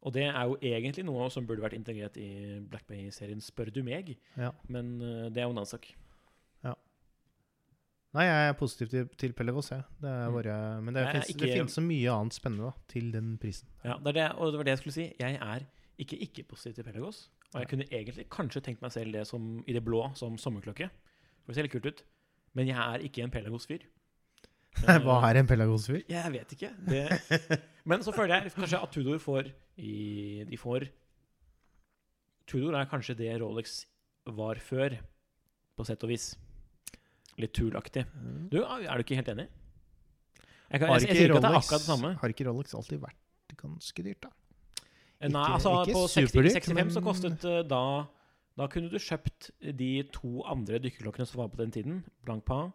Og 0.05 0.13
det 0.15 0.29
er 0.29 0.45
jo 0.47 0.59
egentlig 0.63 1.05
noe 1.09 1.27
som 1.33 1.47
burde 1.49 1.65
vært 1.65 1.75
integrert 1.75 2.17
i 2.21 2.61
Black 2.71 2.87
Bay-serien, 2.87 3.41
spør 3.43 3.73
du 3.75 3.83
meg. 3.83 4.15
ja. 4.37 4.53
Men 4.69 5.01
uh, 5.01 5.27
det 5.33 5.41
er 5.43 5.49
jo 5.49 5.55
en 5.57 5.59
annen 5.59 5.73
sak. 5.73 5.89
Nei, 8.17 8.25
jeg 8.25 8.49
er 8.49 8.55
positiv 8.57 8.89
til, 8.89 9.09
til 9.21 9.33
Pelagos, 9.37 9.69
jeg. 9.71 9.83
Det 10.01 10.09
er 10.09 10.29
Mm. 10.31 10.35
bare, 10.39 10.55
men 10.83 10.95
det, 10.95 11.03
finnes, 11.13 11.27
det 11.27 11.35
ikke- 11.37 11.57
finnes 11.59 11.75
så 11.77 11.83
mye 11.85 12.09
annet 12.15 12.33
spennende 12.35 12.65
da, 12.65 12.73
til 12.89 13.11
den 13.13 13.35
prisen. 13.39 13.69
Ja, 13.85 13.99
det 13.99 14.07
er 14.09 14.13
det, 14.19 14.29
og 14.39 14.53
det 14.53 14.57
var 14.59 14.65
det 14.65 14.73
jeg 14.73 14.79
skulle 14.79 14.97
si. 14.97 15.15
Jeg 15.21 15.35
er 15.41 15.67
ikke 15.99 16.17
ikke-positiv 16.25 16.75
til 16.75 16.85
Pelagos. 16.85 17.29
Og 17.55 17.61
jeg 17.61 17.69
kunne 17.69 17.85
egentlig 17.93 18.29
kanskje 18.29 18.61
tenkt 18.65 18.81
meg 18.83 18.93
selv 18.93 19.13
det 19.13 19.27
som, 19.27 19.63
i 19.67 19.73
det 19.73 19.85
blå 19.85 20.15
som 20.17 20.37
sommerklokke. 20.39 20.89
For 21.45 21.53
det 21.53 21.55
ser 21.57 21.63
litt 21.69 21.73
kult 21.73 21.87
ut. 21.87 22.03
Men 22.55 22.67
jeg 22.67 22.77
er 22.77 22.99
ikke 23.05 23.23
en 23.25 23.31
Pelagos-fyr. 23.31 23.85
Hva 25.05 25.31
er 25.31 25.37
en 25.41 25.47
Pelagos-fyr? 25.47 26.03
Jeg 26.09 26.33
vet 26.33 26.53
ikke. 26.57 26.73
Det. 26.89 27.61
Men 27.89 28.01
så 28.01 28.13
føler 28.13 28.41
jeg 28.43 28.53
kanskje 28.53 28.83
at 28.83 28.93
Tudor 28.93 29.19
får 29.19 29.53
i, 29.79 30.45
De 30.49 30.57
får 30.57 30.89
Tudor 32.49 32.75
er 32.79 32.87
kanskje 32.89 33.15
det 33.17 33.41
Rolex 33.43 33.85
var 34.27 34.57
før, 34.57 34.99
på 35.77 35.85
sett 35.87 36.03
og 36.05 36.09
vis. 36.13 36.31
Litt 37.39 37.55
tulaktig. 37.55 38.05
Du, 38.51 38.61
er 38.65 38.99
du 38.99 39.05
ikke 39.05 39.19
helt 39.19 39.31
enig? 39.31 39.47
Jeg, 40.69 40.81
kan, 40.83 40.91
jeg, 40.91 41.01
jeg, 41.01 41.09
jeg, 41.09 41.17
sier 41.17 41.31
ikke 41.31 41.39
at 41.39 41.45
det 41.45 41.51
er 41.51 41.59
akkurat 41.63 41.83
det 41.85 41.89
samme. 41.89 42.13
Har 42.21 42.35
ikke 42.35 42.47
Rolex 42.49 42.75
alltid 42.77 43.01
vært 43.01 43.55
ganske 43.59 44.05
dyrt, 44.05 44.27
da? 44.27 44.33
Ikke, 45.19 45.31
Nei, 45.35 45.45
altså 45.51 45.73
på 45.89 46.03
60, 46.07 46.29
superdyrt, 46.29 46.59
65 46.69 46.93
så 46.95 47.03
kostet 47.03 47.47
eh, 47.49 47.63
da 47.67 47.83
Da 48.59 48.67
kunne 48.71 48.91
du 48.91 48.99
kjøpt 49.03 49.49
de 49.81 49.89
to 50.15 50.45
andre 50.47 50.79
dykkerklokkene 50.83 51.27
som 51.27 51.41
var 51.43 51.51
på 51.51 51.59
den 51.63 51.73
tiden. 51.75 52.03
Blancpain 52.27 52.71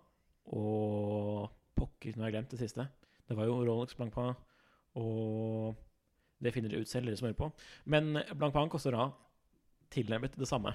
og 0.52 1.52
Pokker, 1.76 2.15
nå 2.15 2.23
har 2.23 2.32
jeg 2.32 2.38
glemt 2.38 2.56
det 2.56 2.60
siste. 2.60 2.88
Det 3.28 3.38
var 3.38 3.47
jo 3.47 3.62
Rolex 3.63 3.95
Blancpain 3.99 4.36
og 4.99 5.76
Det 6.43 6.52
finner 6.52 6.71
dere 6.71 6.84
ut 6.84 6.91
selv, 6.91 7.08
dere 7.08 7.19
som 7.19 7.30
hører 7.30 7.39
på. 7.39 7.52
Men 7.88 8.17
Blancpain 8.36 8.71
koster 8.71 8.95
da 8.95 9.10
tilnærmet 9.93 10.36
det 10.39 10.49
samme. 10.49 10.73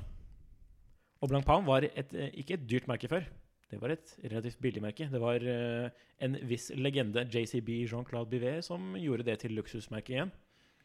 Og 1.20 1.28
Blancpain 1.28 1.66
var 1.66 1.84
et, 1.84 2.14
eh, 2.14 2.30
ikke 2.40 2.56
et 2.56 2.68
dyrt 2.70 2.88
merke 2.88 3.08
før. 3.10 3.26
Det 3.70 3.80
var 3.82 3.90
et 3.92 4.14
relativt 4.24 4.60
billig 4.64 4.80
merke. 4.82 5.08
Det 5.12 5.20
var 5.20 5.42
eh, 5.44 5.90
en 6.24 6.36
viss 6.48 6.70
legende, 6.74 7.26
JCB 7.28 7.68
Jean-Claude 7.90 8.30
Bivet, 8.32 8.64
som 8.64 8.94
gjorde 8.96 9.26
det 9.28 9.38
til 9.42 9.52
luksusmerket 9.58 10.14
igjen. 10.16 10.30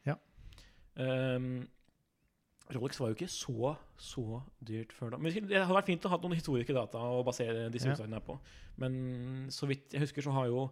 Ja. 0.05 0.17
Um, 0.99 1.67
Rolex 2.73 2.99
var 2.99 3.09
jo 3.11 3.15
ikke 3.17 3.29
så 3.31 3.73
så 3.99 4.41
dyrt 4.65 4.91
før 4.95 5.11
da. 5.13 5.17
Men 5.17 5.31
det 5.47 5.61
hadde 5.61 5.75
vært 5.77 5.89
fint 5.91 6.05
å 6.07 6.11
ha 6.11 6.17
noen 6.23 6.35
historiske 6.35 6.73
data 6.75 6.97
å 6.99 7.23
basere 7.27 7.69
disse 7.71 7.87
Ja. 7.87 7.93
utsagnene 7.95 8.21
på. 8.23 8.37
Men 8.77 9.47
så 9.51 9.67
vidt 9.69 9.91
jeg 9.93 10.01
husker, 10.03 10.21
så 10.25 10.31
har 10.35 10.47
jo 10.51 10.65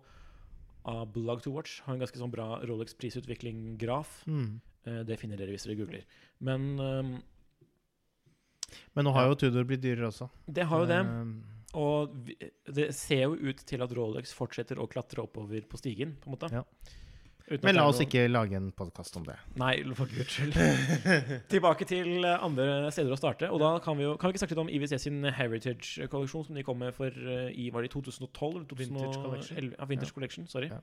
uh, 0.87 1.05
Blog 1.05 1.41
to 1.43 1.51
Watch 1.55 1.79
har 1.85 1.93
en 1.95 1.99
ganske 2.03 2.17
sånn 2.19 2.31
bra 2.31 2.59
Rolex 2.67 2.93
prisutvikling-graf. 2.95 4.23
Mm. 4.27 4.59
Eh, 4.87 5.01
det 5.05 5.19
finner 5.21 5.37
dere 5.37 5.51
hvis 5.53 5.63
dere 5.67 5.77
googler. 5.77 6.03
Men 6.39 6.79
um, 6.79 7.11
Men 8.95 9.05
nå 9.05 9.11
har 9.13 9.23
Ja. 9.27 9.29
jo 9.29 9.35
Tudor 9.35 9.63
blitt 9.67 9.81
dyrere 9.83 10.07
også. 10.11 10.29
det 10.47 10.63
har 10.65 10.79
jo 10.79 10.85
det. 10.87 10.99
Um, 11.05 11.43
Og 11.77 12.11
vi, 12.27 12.35
det 12.67 12.89
ser 12.97 13.21
jo 13.29 13.35
ut 13.51 13.61
til 13.67 13.81
at 13.85 13.93
Rolex 13.95 14.33
fortsetter 14.35 14.79
å 14.81 14.87
klatre 14.91 15.23
oppover 15.23 15.63
på 15.71 15.79
stigen, 15.79 16.17
på 16.19 16.27
en 16.29 16.35
måte. 16.35 16.49
Ja. 16.51 16.65
Uten 17.51 17.65
men 17.67 17.75
la 17.75 17.83
oss 17.89 17.99
ikke 17.99 18.25
lage 18.29 18.55
en 18.55 18.69
podkast 18.71 19.15
om 19.19 19.25
det. 19.27 19.33
Nei, 19.59 19.73
for 19.97 20.07
guds 20.07 20.37
skyld. 20.37 20.53
Tilbake 21.51 21.87
til 21.89 22.23
andre 22.29 22.91
steder 22.95 23.11
å 23.11 23.17
starte. 23.19 23.49
Og 23.51 23.59
da 23.59 23.73
kan 23.83 23.97
vi 23.99 24.05
jo 24.05 24.13
Kan 24.21 24.29
vi 24.29 24.35
ikke 24.37 24.43
snakke 24.45 24.55
litt 24.55 24.61
om 24.63 24.69
IWC 24.71 24.93
sin 25.03 25.17
Heritage-kolleksjon, 25.25 26.45
som 26.47 26.55
de 26.55 26.63
kom 26.63 26.79
med 26.79 26.93
for 26.95 27.11
eh, 27.11 27.49
i 27.59 27.65
Var 27.75 27.87
det 27.87 27.91
2012? 27.91 28.61
eller 28.61 28.77
Vintage 28.79 29.17
Collection. 29.17 29.57
2011? 29.57 29.75
Ja, 29.79 29.89
Vintage 29.89 30.11
Ja. 30.13 30.15
Collection. 30.19 30.47
Sorry. 30.53 30.69
Ja. 30.71 30.79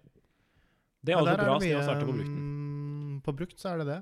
Det 1.09 1.14
er 1.14 1.20
altså 1.22 1.37
bra 1.40 1.57
sted 1.62 1.79
å 1.79 1.85
starte 1.87 2.05
på 2.11 2.16
brukten. 2.18 2.42
mm, 2.42 3.16
På 3.24 3.37
brukt 3.38 3.61
så 3.62 3.72
er 3.72 3.81
det 3.85 3.88
det. 3.94 3.98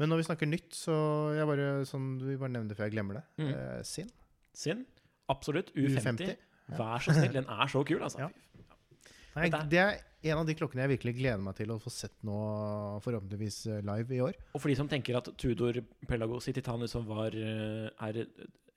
Men 0.00 0.08
når 0.14 0.22
vi 0.22 0.28
snakker 0.30 0.48
nytt, 0.48 0.70
så 0.72 0.94
jeg 1.36 1.44
bare, 1.50 1.68
sånn, 1.90 2.06
vi 2.24 2.38
bare 2.40 2.54
nevner 2.54 2.70
det 2.72 2.78
før 2.78 2.86
jeg 2.88 2.94
glemmer 2.94 3.18
det. 3.20 3.24
Mm. 3.42 3.50
Eh, 3.52 3.82
Sinn. 3.84 4.08
Sin. 4.56 4.86
Absolutt. 5.30 5.72
U50. 5.76 5.98
U50. 5.98 6.30
Ja. 6.70 6.78
Vær 6.78 7.02
så 7.04 7.16
snill. 7.16 7.34
Den 7.34 7.50
er 7.50 7.70
så 7.70 7.82
kul, 7.86 8.02
altså. 8.02 8.26
Ja. 8.26 8.30
Nei, 9.36 9.50
det 9.70 9.80
er 9.80 9.98
en 10.30 10.40
av 10.42 10.48
de 10.48 10.56
klokkene 10.58 10.84
jeg 10.84 10.92
virkelig 10.96 11.14
gleder 11.16 11.42
meg 11.42 11.56
til 11.58 11.70
å 11.72 11.78
få 11.80 11.92
sett 11.94 12.16
nå, 12.26 12.38
forhåpentligvis 13.04 13.60
eh, 13.70 13.82
live 13.86 14.16
i 14.16 14.22
år. 14.24 14.38
Og 14.52 14.62
for 14.62 14.72
de 14.72 14.76
som 14.78 14.90
tenker 14.90 15.16
at 15.20 15.30
Tudor 15.40 15.80
Pelagos 16.10 16.50
i 16.50 16.54
Titanus, 16.56 16.92
som 16.96 17.06
var 17.08 17.36
eh, 17.36 17.86
er 17.88 18.22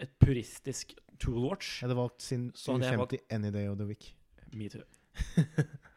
et 0.03 0.13
puristisk 0.21 0.95
toolwatch 1.21 1.79
Jeg 1.79 1.87
hadde 1.87 1.99
valgt 1.99 2.25
sin 2.25 2.49
U50 2.55 2.99
valgt... 2.99 3.17
any 3.33 3.51
day 3.53 3.67
of 3.69 3.77
the 3.81 3.87
week. 3.89 4.13
Me 4.53 4.69
too. 4.69 4.85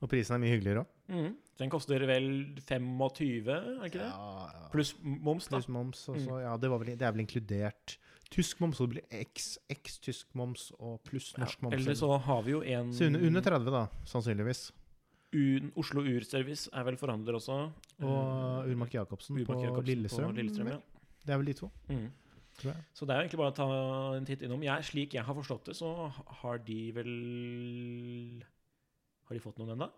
Og 0.00 0.08
prisen 0.12 0.36
er 0.36 0.42
mye 0.44 0.52
hyggeligere 0.54 0.84
òg. 0.84 0.90
Mm. 1.10 1.30
Den 1.58 1.70
koster 1.72 2.04
vel 2.06 2.28
25, 2.68 3.48
er 3.50 3.86
ikke 3.88 3.98
det? 3.98 4.10
Ja, 4.12 4.50
ja. 4.54 4.68
Pluss 4.70 4.92
moms, 5.02 5.48
da. 5.50 5.56
Pluss 5.58 5.68
moms. 5.74 6.04
også, 6.08 6.28
Mm. 6.36 6.42
ja, 6.44 6.56
det, 6.56 6.70
var 6.70 6.78
vel, 6.78 6.92
det 6.96 7.02
er 7.02 7.12
vel 7.16 7.24
inkludert 7.24 7.96
tysk 8.30 8.60
moms, 8.60 8.76
så 8.78 8.86
det 8.86 8.92
blir 9.00 9.22
x, 9.24 9.58
x 9.72 9.98
tysk 10.04 10.26
moms 10.38 10.68
og 10.78 11.00
pluss 11.08 11.32
norsk 11.38 11.62
moms. 11.62 11.74
Eller 11.74 11.94
så 11.98 12.12
har 12.20 12.42
vi 12.42 12.52
jo 12.52 12.60
en 12.62 12.92
Så 12.92 13.06
under, 13.08 13.24
under 13.26 13.40
30, 13.40 13.70
da, 13.72 13.86
sannsynligvis. 14.04 14.70
Un, 15.34 15.72
Oslo 15.76 16.00
Urservice 16.00 16.68
er 16.72 16.84
vel 16.84 16.96
forhandler 16.96 17.34
også. 17.40 17.58
Og 18.00 18.64
Eh, 18.64 18.70
Urmak 18.70 18.94
Jacobsen 18.94 19.36
på 19.44 19.58
Jacobsen 19.60 19.84
Lillestrøm. 19.84 20.30
På 20.30 20.36
Lillestrøm 20.38 20.68
ja. 20.70 20.78
Det 21.26 21.34
er 21.34 21.36
vel 21.38 21.46
de 21.46 21.52
to, 21.54 21.70
Mm. 21.88 22.10
Så 22.92 23.06
det 23.06 23.10
er 23.14 23.20
jo 23.20 23.28
egentlig 23.28 23.38
bare 23.38 23.52
å 23.52 23.54
ta 23.54 24.16
en 24.16 24.24
titt 24.26 24.40
innom. 24.42 24.62
Jeg, 24.64 24.82
slik 24.82 25.12
jeg 25.14 25.22
har 25.22 25.34
forstått 25.34 25.64
det, 25.66 25.76
så 25.76 26.10
har 26.42 26.58
de 26.58 26.90
vel 26.92 28.42
Har 29.28 29.36
de 29.36 29.42
fått 29.44 29.58
noen 29.60 29.74
ennå? 29.76 29.88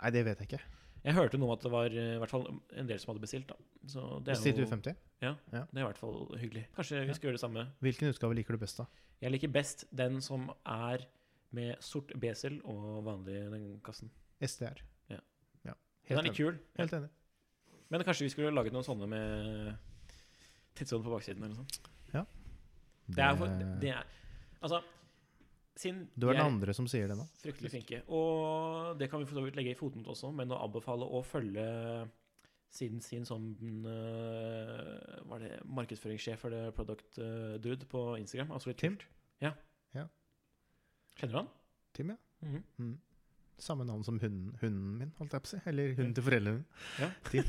Nei, 0.00 0.10
det 0.14 0.22
vet 0.26 0.40
jeg 0.42 0.48
ikke. 0.52 0.60
Jeg 1.00 1.16
hørte 1.16 1.38
noe 1.40 1.48
om 1.48 1.54
at 1.56 1.62
det 1.64 1.70
var 1.72 1.94
eh, 1.96 2.14
i 2.14 2.18
hvert 2.20 2.32
fall 2.32 2.44
en 2.50 2.88
del 2.88 2.98
som 3.00 3.10
hadde 3.12 3.22
bestilt. 3.24 3.48
da 3.48 3.56
Så 3.88 4.02
det 4.20 4.34
er, 4.34 4.36
Bestilt 4.36 4.60
noe, 4.60 4.68
U50. 4.68 4.98
det 5.20 5.30
er 5.56 5.82
i 5.82 5.86
hvert 5.88 6.00
fall 6.00 6.18
hyggelig. 6.40 6.66
Kanskje 6.76 7.00
Ja. 7.00 7.06
vi 7.08 7.16
skal 7.16 7.28
gjøre 7.28 7.38
det 7.38 7.44
samme. 7.44 7.66
Hvilken 7.80 8.12
utgave 8.12 8.36
liker 8.36 8.56
du 8.56 8.62
best, 8.62 8.78
da? 8.82 8.86
Jeg 9.20 9.32
liker 9.34 9.52
best 9.52 9.84
den 9.96 10.20
som 10.24 10.50
er 10.64 11.06
med 11.52 11.80
sort 11.82 12.12
besel 12.20 12.60
og 12.64 13.02
vanlig 13.04 13.40
den 13.50 13.80
kassen. 13.84 14.10
SDR. 14.40 14.78
Ja. 15.10 15.18
ja. 15.64 15.74
Den 16.08 16.18
er 16.18 16.22
litt 16.28 16.32
enig. 16.32 16.36
kul. 16.36 16.60
Helt 16.78 16.92
enig. 16.92 17.10
Men 17.90 18.04
kanskje 18.06 18.28
vi 18.28 18.30
skulle 18.36 18.54
laget 18.54 18.72
noen 18.72 18.86
sånne 18.86 19.08
med 19.10 19.76
tidsånd 20.78 21.02
på 21.04 21.10
baksiden 21.16 21.42
eller 21.42 21.56
noe 21.56 21.64
sånt. 21.64 21.90
Det 23.10 23.24
er, 23.24 23.34
for, 23.34 23.46
det 23.82 23.90
er 23.90 24.04
Altså, 24.62 24.78
siden 25.78 26.08
Du 26.14 26.28
er 26.28 26.38
den 26.38 26.46
andre 26.46 26.74
som 26.76 26.88
sier 26.90 27.08
det 27.10 27.16
nå. 27.18 27.26
fryktelig 27.42 27.70
flinke, 27.70 28.00
og 28.08 28.98
det 28.98 29.10
kan 29.10 29.20
vi 29.22 29.28
for 29.28 29.38
så 29.38 29.44
vidt 29.44 29.56
legge 29.58 29.74
i 29.74 29.78
fotnot 29.78 30.08
også, 30.10 30.32
men 30.34 30.52
å 30.52 30.58
anbefale 30.64 31.06
å 31.06 31.22
følge 31.26 31.66
siden 32.70 33.00
sin 33.02 33.24
som 33.26 33.48
uh, 33.82 35.26
Var 35.26 35.38
det 35.42 35.52
markedsføringssjef 35.66 36.44
eller 36.46 36.70
Product 36.70 37.18
eh, 37.18 37.56
Dude 37.62 37.86
på 37.90 38.16
Instagram? 38.16 38.52
Altså 38.54 38.72
Tim? 38.78 38.98
Ja. 39.42 39.50
Ja. 39.94 40.04
Kjenner 41.18 41.32
du 41.34 41.38
han? 41.40 41.48
Tim, 41.94 42.12
ja. 42.14 42.16
Mhm. 42.46 42.62
Mm. 42.78 42.98
Samme 43.60 43.84
navn 43.84 44.04
som 44.04 44.16
hunden, 44.22 44.54
hunden 44.62 44.98
min, 44.98 45.10
holdt 45.18 45.34
jeg 45.36 45.42
på 45.44 45.48
å 45.50 45.50
si. 45.50 45.58
Eller 45.68 45.90
hunden 45.98 46.14
til 46.16 46.24
foreldrene 46.24 46.62
mine. 47.34 47.44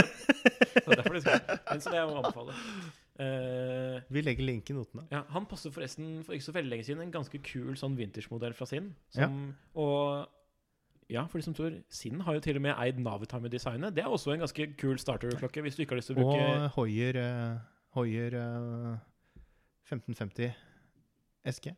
Så 0.84 0.94
derfor 0.96 1.12
det 1.18 1.20
skal. 1.20 1.40
Men 1.68 1.82
så 1.82 1.90
det 1.92 1.98
jeg 1.98 2.08
å 2.08 2.14
anbefale. 2.22 2.54
Eh, 3.20 4.00
Vi 4.08 4.22
legger 4.24 4.46
link 4.46 4.70
i 4.70 4.76
notene. 4.76 5.04
ja, 5.12 5.24
han 5.34 5.46
passer 5.46 5.72
forresten 5.74 6.22
for 6.24 6.32
ikke 6.36 6.46
så 6.48 6.54
veldig 6.56 6.72
lenge 6.72 6.86
siden 6.88 7.02
en 7.04 7.12
ganske 7.12 7.40
kul 7.44 7.74
sånn 7.76 7.98
vintage-modell 7.98 8.54
fra 8.56 8.68
Sinn. 8.70 8.94
Som, 9.12 9.54
Og 9.76 10.28
ja, 11.10 11.26
for 11.26 11.40
de 11.40 11.44
som 11.44 11.54
tror 11.56 11.74
Sinn 11.90 12.22
har 12.24 12.38
jo 12.38 12.40
til 12.44 12.56
og 12.56 12.64
med 12.64 12.78
eid 12.78 13.00
Navitime-designet. 13.02 13.94
Det 13.94 14.04
er 14.04 14.08
også 14.08 14.32
en 14.32 14.44
ganske 14.44 14.66
kul 14.80 14.96
starter-klokke, 15.02 15.62
hvis 15.66 15.76
du 15.76 15.82
ikke 15.82 15.96
har 15.96 16.00
lyst 16.00 16.12
til 16.12 16.16
å 16.16 16.22
bruke 16.22 16.40
Og 16.40 16.70
Hoier, 16.78 17.18
uh, 17.18 17.58
Hoier 17.98 18.36
eh, 18.38 18.98
1550 19.90 20.54
SG. 21.50 21.72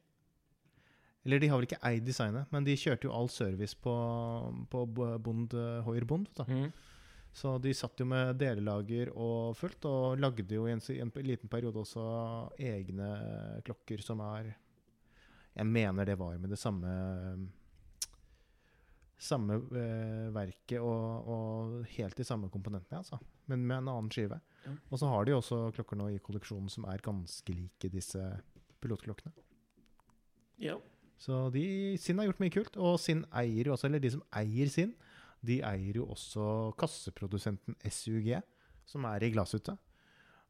Eller 1.25 1.39
de 1.39 1.49
har 1.49 1.59
vel 1.59 1.69
ikke 1.69 1.81
eid 1.87 2.05
designet, 2.07 2.51
men 2.53 2.65
de 2.67 2.75
kjørte 2.77 3.07
jo 3.07 3.15
all 3.15 3.31
service 3.31 3.77
på, 3.79 3.93
på 4.71 4.87
Bond, 5.23 5.55
eh, 5.55 5.83
Hoier 5.87 6.05
Bond. 6.05 6.29
da. 6.37 6.45
du. 6.45 6.71
Så 7.33 7.55
de 7.65 7.73
satt 7.75 8.01
jo 8.01 8.07
med 8.09 8.37
delelager 8.41 9.09
og 9.17 9.57
fullt, 9.57 9.87
og 9.89 10.21
lagde 10.21 10.53
jo 10.53 10.67
i 10.69 10.75
en, 10.75 10.83
en 10.83 11.13
liten 11.25 11.49
periode 11.49 11.81
også 11.81 12.05
egne 12.61 13.09
klokker 13.65 14.05
som 14.05 14.21
er 14.27 14.53
Jeg 15.55 15.67
mener 15.69 16.05
det 16.09 16.19
var 16.21 16.39
med 16.39 16.53
det 16.53 16.61
samme 16.61 16.93
samme 19.23 19.59
eh, 19.79 20.29
verket 20.35 20.83
og, 20.83 21.29
og 21.31 21.75
helt 21.95 22.19
de 22.19 22.27
samme 22.27 22.51
komponentene, 22.51 23.03
altså. 23.03 23.19
Men 23.51 23.67
med 23.67 23.83
en 23.83 23.91
annen 23.93 24.11
skive. 24.11 24.39
Ja. 24.65 24.75
Og 24.91 24.99
så 24.99 25.11
har 25.11 25.27
de 25.27 25.37
også 25.37 25.61
klokker 25.77 25.99
nå 25.99 26.09
i 26.11 26.21
kolleksjonen 26.23 26.71
som 26.73 26.87
er 26.91 27.05
ganske 27.05 27.55
like 27.55 27.91
disse 27.93 28.23
pilotklokkene. 28.83 29.33
Ja. 30.63 30.77
Så 31.23 31.45
de, 31.55 31.65
Sinn 32.03 32.19
har 32.19 32.27
gjort 32.29 32.43
mye 32.43 32.55
kult, 32.55 32.79
og 32.79 32.99
Sinn 33.03 33.23
eier 33.39 33.71
jo 33.71 33.77
også, 33.77 33.89
eller 33.89 34.03
de 34.03 34.11
som 34.17 34.25
eier 34.39 34.71
Sinn, 34.73 34.97
de 35.45 35.61
eier 35.67 35.97
jo 35.99 36.07
også 36.15 36.45
kasseprodusenten 36.79 37.75
SUG, 37.91 38.29
som 38.87 39.05
er 39.11 39.25
i 39.27 39.31
Glasshytta. 39.35 39.77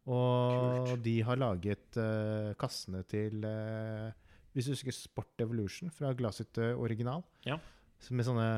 Og 0.07 0.89
Kult. 0.89 1.03
de 1.05 1.15
har 1.23 1.39
laget 1.39 1.97
uh, 2.01 2.53
kassene 2.59 3.05
til 3.07 3.45
uh, 3.47 4.11
Hvis 4.53 4.67
du 4.67 4.73
husker 4.75 4.93
Sport 4.97 5.41
Evolution 5.45 5.91
fra 5.95 6.11
Glasshytte 6.19 6.73
original. 6.77 7.23
Ja. 7.47 7.57
Så 8.03 8.13
Med 8.19 8.27
sånne 8.27 8.49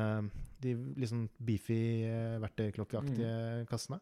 de 0.63 0.73
liksom 0.97 1.27
beefy 1.45 1.77
uh, 2.09 2.39
verktøyklokkeaktige 2.43 3.33
Mm. 3.61 3.65
kassene. 3.69 3.99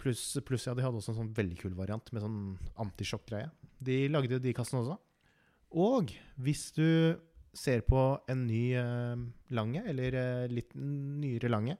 Pluss, 0.00 0.38
plus, 0.46 0.64
ja, 0.64 0.72
de 0.72 0.80
hadde 0.80 0.96
også 0.96 1.12
en 1.12 1.18
sånn 1.26 1.34
veldig 1.36 1.58
kul 1.60 1.74
variant 1.76 2.06
med 2.14 2.22
sånn 2.22 2.38
antisjokk-greie. 2.80 3.50
De 3.84 4.06
lagde 4.08 4.38
de 4.40 4.54
kassene 4.56 4.80
også. 4.80 4.96
Og 5.76 6.14
hvis 6.40 6.70
du 6.72 7.18
ser 7.56 7.82
på 7.86 8.02
en 8.30 8.46
ny 8.46 8.62
uh, 8.78 9.18
lange, 9.56 9.82
eller 9.90 10.16
uh, 10.16 10.46
litt 10.50 10.74
nyere 10.76 11.50
lange 11.50 11.76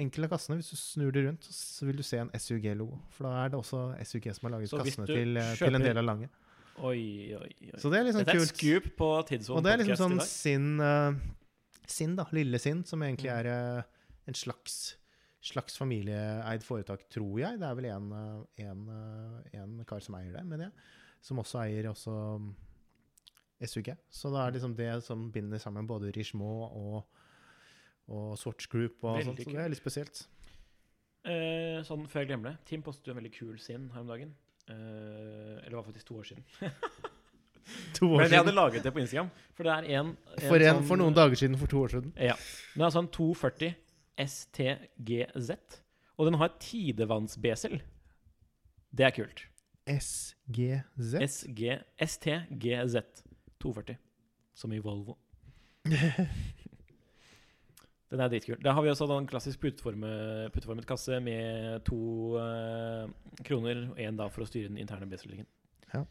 Enkel 0.00 0.24
av 0.24 0.30
kassene, 0.32 0.56
hvis 0.56 0.72
du 0.72 0.78
snur 0.80 1.12
det 1.12 1.26
rundt, 1.26 1.46
så 1.52 1.84
vil 1.84 1.98
du 2.00 2.02
se 2.06 2.16
en 2.22 2.30
SUG-logo. 2.32 2.96
For 3.12 3.28
da 3.28 3.42
er 3.42 3.50
det 3.52 3.58
også 3.58 3.82
SUG 4.08 4.30
som 4.32 4.48
har 4.48 4.54
laget 4.54 4.72
kassene 4.72 5.04
til, 5.06 5.36
eh, 5.36 5.50
til 5.60 5.76
en 5.76 5.84
del 5.84 6.00
av 6.00 6.06
lange. 6.06 6.28
Oi, 6.80 7.02
oi, 7.36 7.50
oi. 7.68 7.72
Så 7.76 7.90
det 7.92 8.00
er 8.00 8.06
liksom 8.08 8.24
Dette 8.24 8.38
er 8.38 8.40
et 8.40 8.54
scoop 8.54 8.88
på 8.96 9.10
Og 9.12 9.60
det 9.66 9.74
er 9.74 9.82
liksom 9.82 10.00
sånn 10.00 10.16
sinn, 10.24 10.70
sin 11.84 12.16
uh, 12.16 12.22
da. 12.22 12.26
Lille 12.32 12.58
Sin, 12.58 12.80
som 12.88 13.04
egentlig 13.04 13.28
Mm. 13.28 13.36
er 13.36 13.84
en 14.26 14.34
slags 14.34 14.96
slags 15.42 15.76
familieeid 15.76 16.62
foretak, 16.62 17.08
tror 17.10 17.40
jeg. 17.42 17.58
Det 17.58 17.66
er 17.66 17.74
vel 17.74 17.88
en, 17.90 18.12
en, 18.62 18.82
en 19.52 19.84
kar 19.84 20.00
som 20.00 20.14
eier 20.14 20.32
det, 20.32 20.44
mener 20.46 20.70
jeg. 20.70 20.72
Som 21.20 21.42
også 21.42 21.58
eier 21.66 21.90
også 21.90 22.14
SUG. 23.68 23.92
Så 24.10 24.30
det 24.34 24.40
er 24.42 24.54
liksom 24.56 24.76
det 24.78 24.90
som 25.06 25.26
binder 25.34 25.58
sammen 25.62 25.86
både 25.88 26.12
Richemont 26.16 26.72
og, 26.72 27.04
og 28.12 28.36
Swatch 28.40 28.68
Group. 28.72 29.02
og 29.04 29.22
sånt, 29.24 29.42
så 29.42 29.50
det 29.54 29.62
er 29.64 29.72
litt 29.72 29.80
spesielt. 29.82 30.24
Eh, 31.22 31.78
sånn 31.86 32.08
før 32.10 32.24
jeg 32.24 32.32
glemmer 32.32 32.50
det. 32.50 32.56
Tim 32.66 32.82
postet 32.82 33.06
jo 33.06 33.14
en 33.14 33.20
veldig 33.20 33.34
kul 33.36 33.58
sin 33.62 33.88
her 33.94 34.02
om 34.02 34.08
dagen. 34.10 34.32
Eh, 34.68 34.74
eller 34.74 35.70
det 35.70 35.76
var 35.78 35.86
faktisk 35.86 36.08
to 36.10 36.18
år 36.22 36.30
siden. 36.32 36.44
To 37.94 38.08
år 38.16 38.24
Men 38.24 38.32
jeg 38.32 38.40
hadde 38.42 38.52
laget 38.56 38.82
det 38.82 38.90
på 38.92 38.98
Instagram. 38.98 39.28
For 39.54 39.62
det 39.68 39.72
er 39.72 39.84
en, 40.00 40.08
For, 40.48 40.56
en, 40.58 40.80
sånn- 40.80 40.86
for 40.88 40.98
noen 40.98 41.14
dager 41.14 41.38
siden, 41.38 41.54
for 41.60 41.70
to 41.70 41.78
år 41.84 41.92
siden. 41.94 42.10
Ja. 42.18 42.34
Det 42.74 42.80
er 42.82 42.88
altså 42.88 43.02
en 43.04 43.10
240 43.14 43.74
STGZ. 44.26 45.50
Og 46.18 46.26
den 46.26 46.38
har 46.40 46.50
tidevannsbesel. 46.60 47.78
Det 48.92 49.06
er 49.06 49.14
kult. 49.14 49.44
SGZ. 49.86 51.22
STGZ 52.02 53.22
240. 53.62 53.98
Som 54.58 54.74
i 54.76 54.82
Volvo. 54.82 55.16
Den 58.12 58.20
er 58.20 58.28
dritkul. 58.28 58.58
Da 58.60 58.74
har 58.76 58.84
vi 58.84 58.90
også 58.92 59.06
en 59.08 59.26
klassisk 59.26 59.62
putteformet 59.62 60.84
kasse 60.88 61.16
med 61.24 61.80
to 61.88 62.00
uh, 62.36 63.08
kroner 63.40 63.86
og 63.88 64.00
én 64.04 64.20
for 64.28 64.44
å 64.44 64.48
styre 64.48 64.68
den 64.68 64.76
interne 64.82 65.08
beselringen. 65.08 65.48
Ja. 65.94 66.02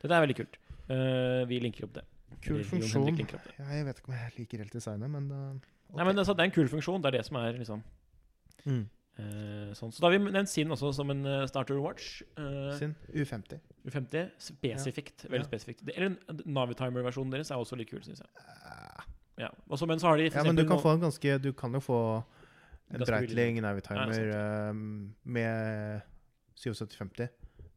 Dette 0.00 0.16
er 0.16 0.24
veldig 0.24 0.38
kult. 0.40 0.58
Uh, 0.88 1.46
vi 1.46 1.60
linker 1.62 1.86
opp 1.86 1.94
det. 2.00 2.04
Kul 2.42 2.64
funksjon. 2.66 3.06
Det. 3.14 3.38
Ja, 3.58 3.68
jeg 3.76 3.86
vet 3.86 4.00
ikke 4.00 4.10
om 4.10 4.18
jeg 4.18 4.34
liker 4.34 4.64
helt 4.64 4.74
designet, 4.74 5.10
men 5.14 5.30
uh, 5.30 5.68
Nei, 5.96 6.04
men 6.04 6.18
altså, 6.18 6.34
Det 6.36 6.42
er 6.42 6.50
en 6.50 6.56
kul 6.58 6.68
funksjon. 6.68 7.00
Det 7.04 7.12
er 7.12 7.16
det 7.20 7.26
som 7.28 7.38
er 7.40 7.54
liksom 7.56 7.84
mm. 8.66 8.82
Eh, 9.18 9.72
sånn. 9.78 9.92
Så 9.92 10.00
da 10.00 10.08
har 10.08 10.16
vi 10.18 10.30
nevnt 10.30 10.48
Sin 10.50 10.68
også 10.74 10.92
som 10.94 11.10
en 11.10 11.24
eh, 11.26 11.46
starter 11.50 11.78
watch. 11.82 12.22
Uh, 12.38 12.72
Sin 12.78 12.94
U50. 13.12 13.60
U50 13.88 14.30
spesifikt. 14.38 15.26
Veldig 15.28 15.44
Ja. 15.46 15.50
spesifikt. 15.50 15.84
Det, 15.84 15.94
eller 15.96 16.12
en 16.14 16.42
Navitimer-versjonen 16.46 17.30
deres 17.32 17.50
er 17.50 17.56
også 17.60 17.76
litt 17.78 17.90
kul, 17.90 18.00
syns 18.06 18.20
jeg. 18.24 18.28
Eh, 18.38 19.04
Ja. 19.38 19.50
Også, 19.70 19.86
men 19.86 19.98
så 20.00 20.08
har 20.10 20.16
de 20.18 20.30
for 20.30 20.38
Ja, 20.40 20.44
men 20.44 20.56
du 20.56 20.64
kan 20.66 20.78
få 20.82 20.94
en 20.96 21.00
ganske 21.00 21.40
Du 21.40 21.52
kan 21.52 21.72
jo 21.72 21.78
få 21.78 22.24
en 22.90 23.00
Breitling. 23.06 23.60
Navitimer 23.62 24.10
Ja, 24.18 24.70
eh, 24.70 24.72
med 25.24 26.02
7750. 26.56 27.28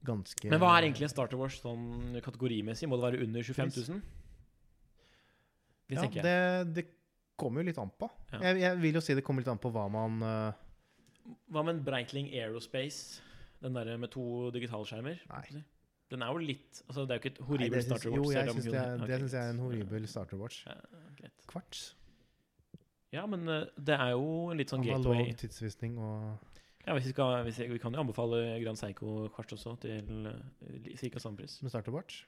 Ganske 0.03 0.49
Men 0.49 0.59
hva 0.59 0.71
er 0.79 0.87
egentlig 0.87 1.03
en 1.03 1.09
starter 1.13 1.37
watch 1.37 1.59
sånn 1.61 2.19
kategorimessig? 2.25 2.87
Må 2.89 2.97
det 2.97 3.13
være 3.13 3.23
under 3.23 3.43
25 3.43 3.69
000? 3.93 4.01
Det 5.91 5.95
Ja, 5.95 6.07
det, 6.07 6.73
det 6.73 6.85
kommer 7.37 7.61
jo 7.61 7.67
litt 7.67 7.77
an 7.77 7.91
på. 7.99 8.09
Ja. 8.31 8.39
Jeg, 8.47 8.61
jeg 8.61 8.81
vil 8.81 8.93
jo 8.97 9.01
si 9.01 9.13
det 9.13 9.23
kommer 9.23 9.41
litt 9.43 9.51
an 9.51 9.59
på 9.61 9.71
hva 9.73 9.87
man 9.91 10.21
Hva 11.51 11.63
med 11.65 11.75
en 11.77 11.83
Breitling 11.85 12.29
Aerospace? 12.33 13.21
Den 13.61 13.73
derre 13.77 13.97
med 14.01 14.09
to 14.11 14.49
digitalskjermer? 14.51 15.19
Nei. 15.29 15.63
Den 16.11 16.21
er 16.25 16.31
jo 16.33 16.37
litt 16.43 16.81
altså 16.89 17.05
Det 17.07 17.13
er 17.13 17.19
jo 17.19 17.21
ikke 17.21 17.31
et 17.31 17.39
Nei, 17.39 17.69
det 17.69 17.83
syns- 17.83 17.89
starter 17.91 18.09
watch. 18.11 18.21
Jo, 18.25 18.31
jeg 18.31 18.49
synes 18.49 18.65
det, 18.65 18.73
er- 18.75 19.05
det 19.07 19.19
syns 19.21 19.33
jeg 19.33 19.41
er 19.45 19.49
en 19.53 19.59
horribel 19.59 19.85
horribel 19.87 20.07
starterwatch. 20.07 20.65
Ja. 20.67 21.29
Kvarts. 21.47 21.95
Ja, 23.13 23.25
men 23.27 23.47
eh, 23.47 23.65
det 23.77 23.95
er 23.99 24.09
jo 24.15 24.49
en 24.51 24.57
litt 24.57 24.69
sånn 24.71 24.81
Analog 24.87 25.15
gateway. 25.17 25.33
tidsvisning 25.35 25.97
og 25.99 26.39
Ja, 26.87 26.93
hvis 26.95 27.05
vi, 27.05 27.11
skal, 27.13 27.43
hvis 27.45 27.59
jeg, 27.59 27.69
vi 27.69 27.77
kan 27.77 27.93
jo 27.93 27.99
anbefale 28.01 28.59
Grand 28.63 28.77
Seiko 28.79 29.27
Kvarts 29.35 29.53
også, 29.53 29.75
til 29.81 30.25
uh, 30.25 31.11
ca. 31.11 31.19
samme 31.19 31.37
pris. 31.37 31.61
med 31.61 31.69
starterwatch. 31.69 32.23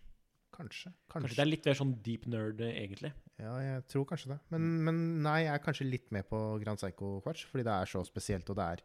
Kanskje. 0.53 0.91
Kanskje 1.09 1.13
Kanskje. 1.13 1.35
det 1.35 1.43
er 1.43 1.49
litt 1.49 1.65
mer 1.65 1.77
sånn 1.79 1.93
deep 2.05 2.25
nerd, 2.29 2.59
egentlig. 2.61 3.09
Ja, 3.41 3.53
jeg 3.63 3.85
tror 3.89 4.05
kanskje 4.11 4.29
det. 4.35 4.39
Men, 4.53 4.67
men 4.85 4.99
nei, 5.25 5.39
jeg 5.47 5.53
er 5.55 5.63
kanskje 5.65 5.87
litt 5.89 6.11
med 6.13 6.27
på 6.29 6.41
Grand 6.61 6.77
Psycho 6.77 7.15
Quatch, 7.25 7.47
fordi 7.49 7.65
det 7.65 7.73
er 7.73 7.89
så 7.89 8.03
spesielt, 8.05 8.51
og 8.53 8.59
det 8.59 8.67
er 8.75 8.83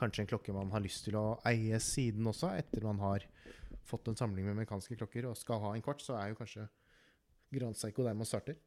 kanskje 0.00 0.24
en 0.24 0.30
klokke 0.32 0.52
man 0.56 0.72
har 0.74 0.82
lyst 0.84 1.06
til 1.06 1.14
å 1.20 1.26
eie 1.48 1.78
siden 1.80 2.26
også, 2.28 2.50
etter 2.58 2.82
man 2.84 2.98
har 3.04 3.22
fått 3.86 4.10
en 4.10 4.18
samling 4.18 4.44
med 4.48 4.56
amerikanske 4.56 4.98
klokker 4.98 5.28
og 5.30 5.38
skal 5.38 5.62
ha 5.62 5.70
en 5.76 5.84
kvarts, 5.86 6.08
så 6.10 6.18
er 6.18 6.32
jo 6.32 6.40
kanskje 6.40 6.66
Grand 7.54 7.78
Psycho 7.78 8.02
der 8.02 8.18
man 8.18 8.26
starter. 8.26 8.58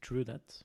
True 0.00 0.22
that. 0.28 0.60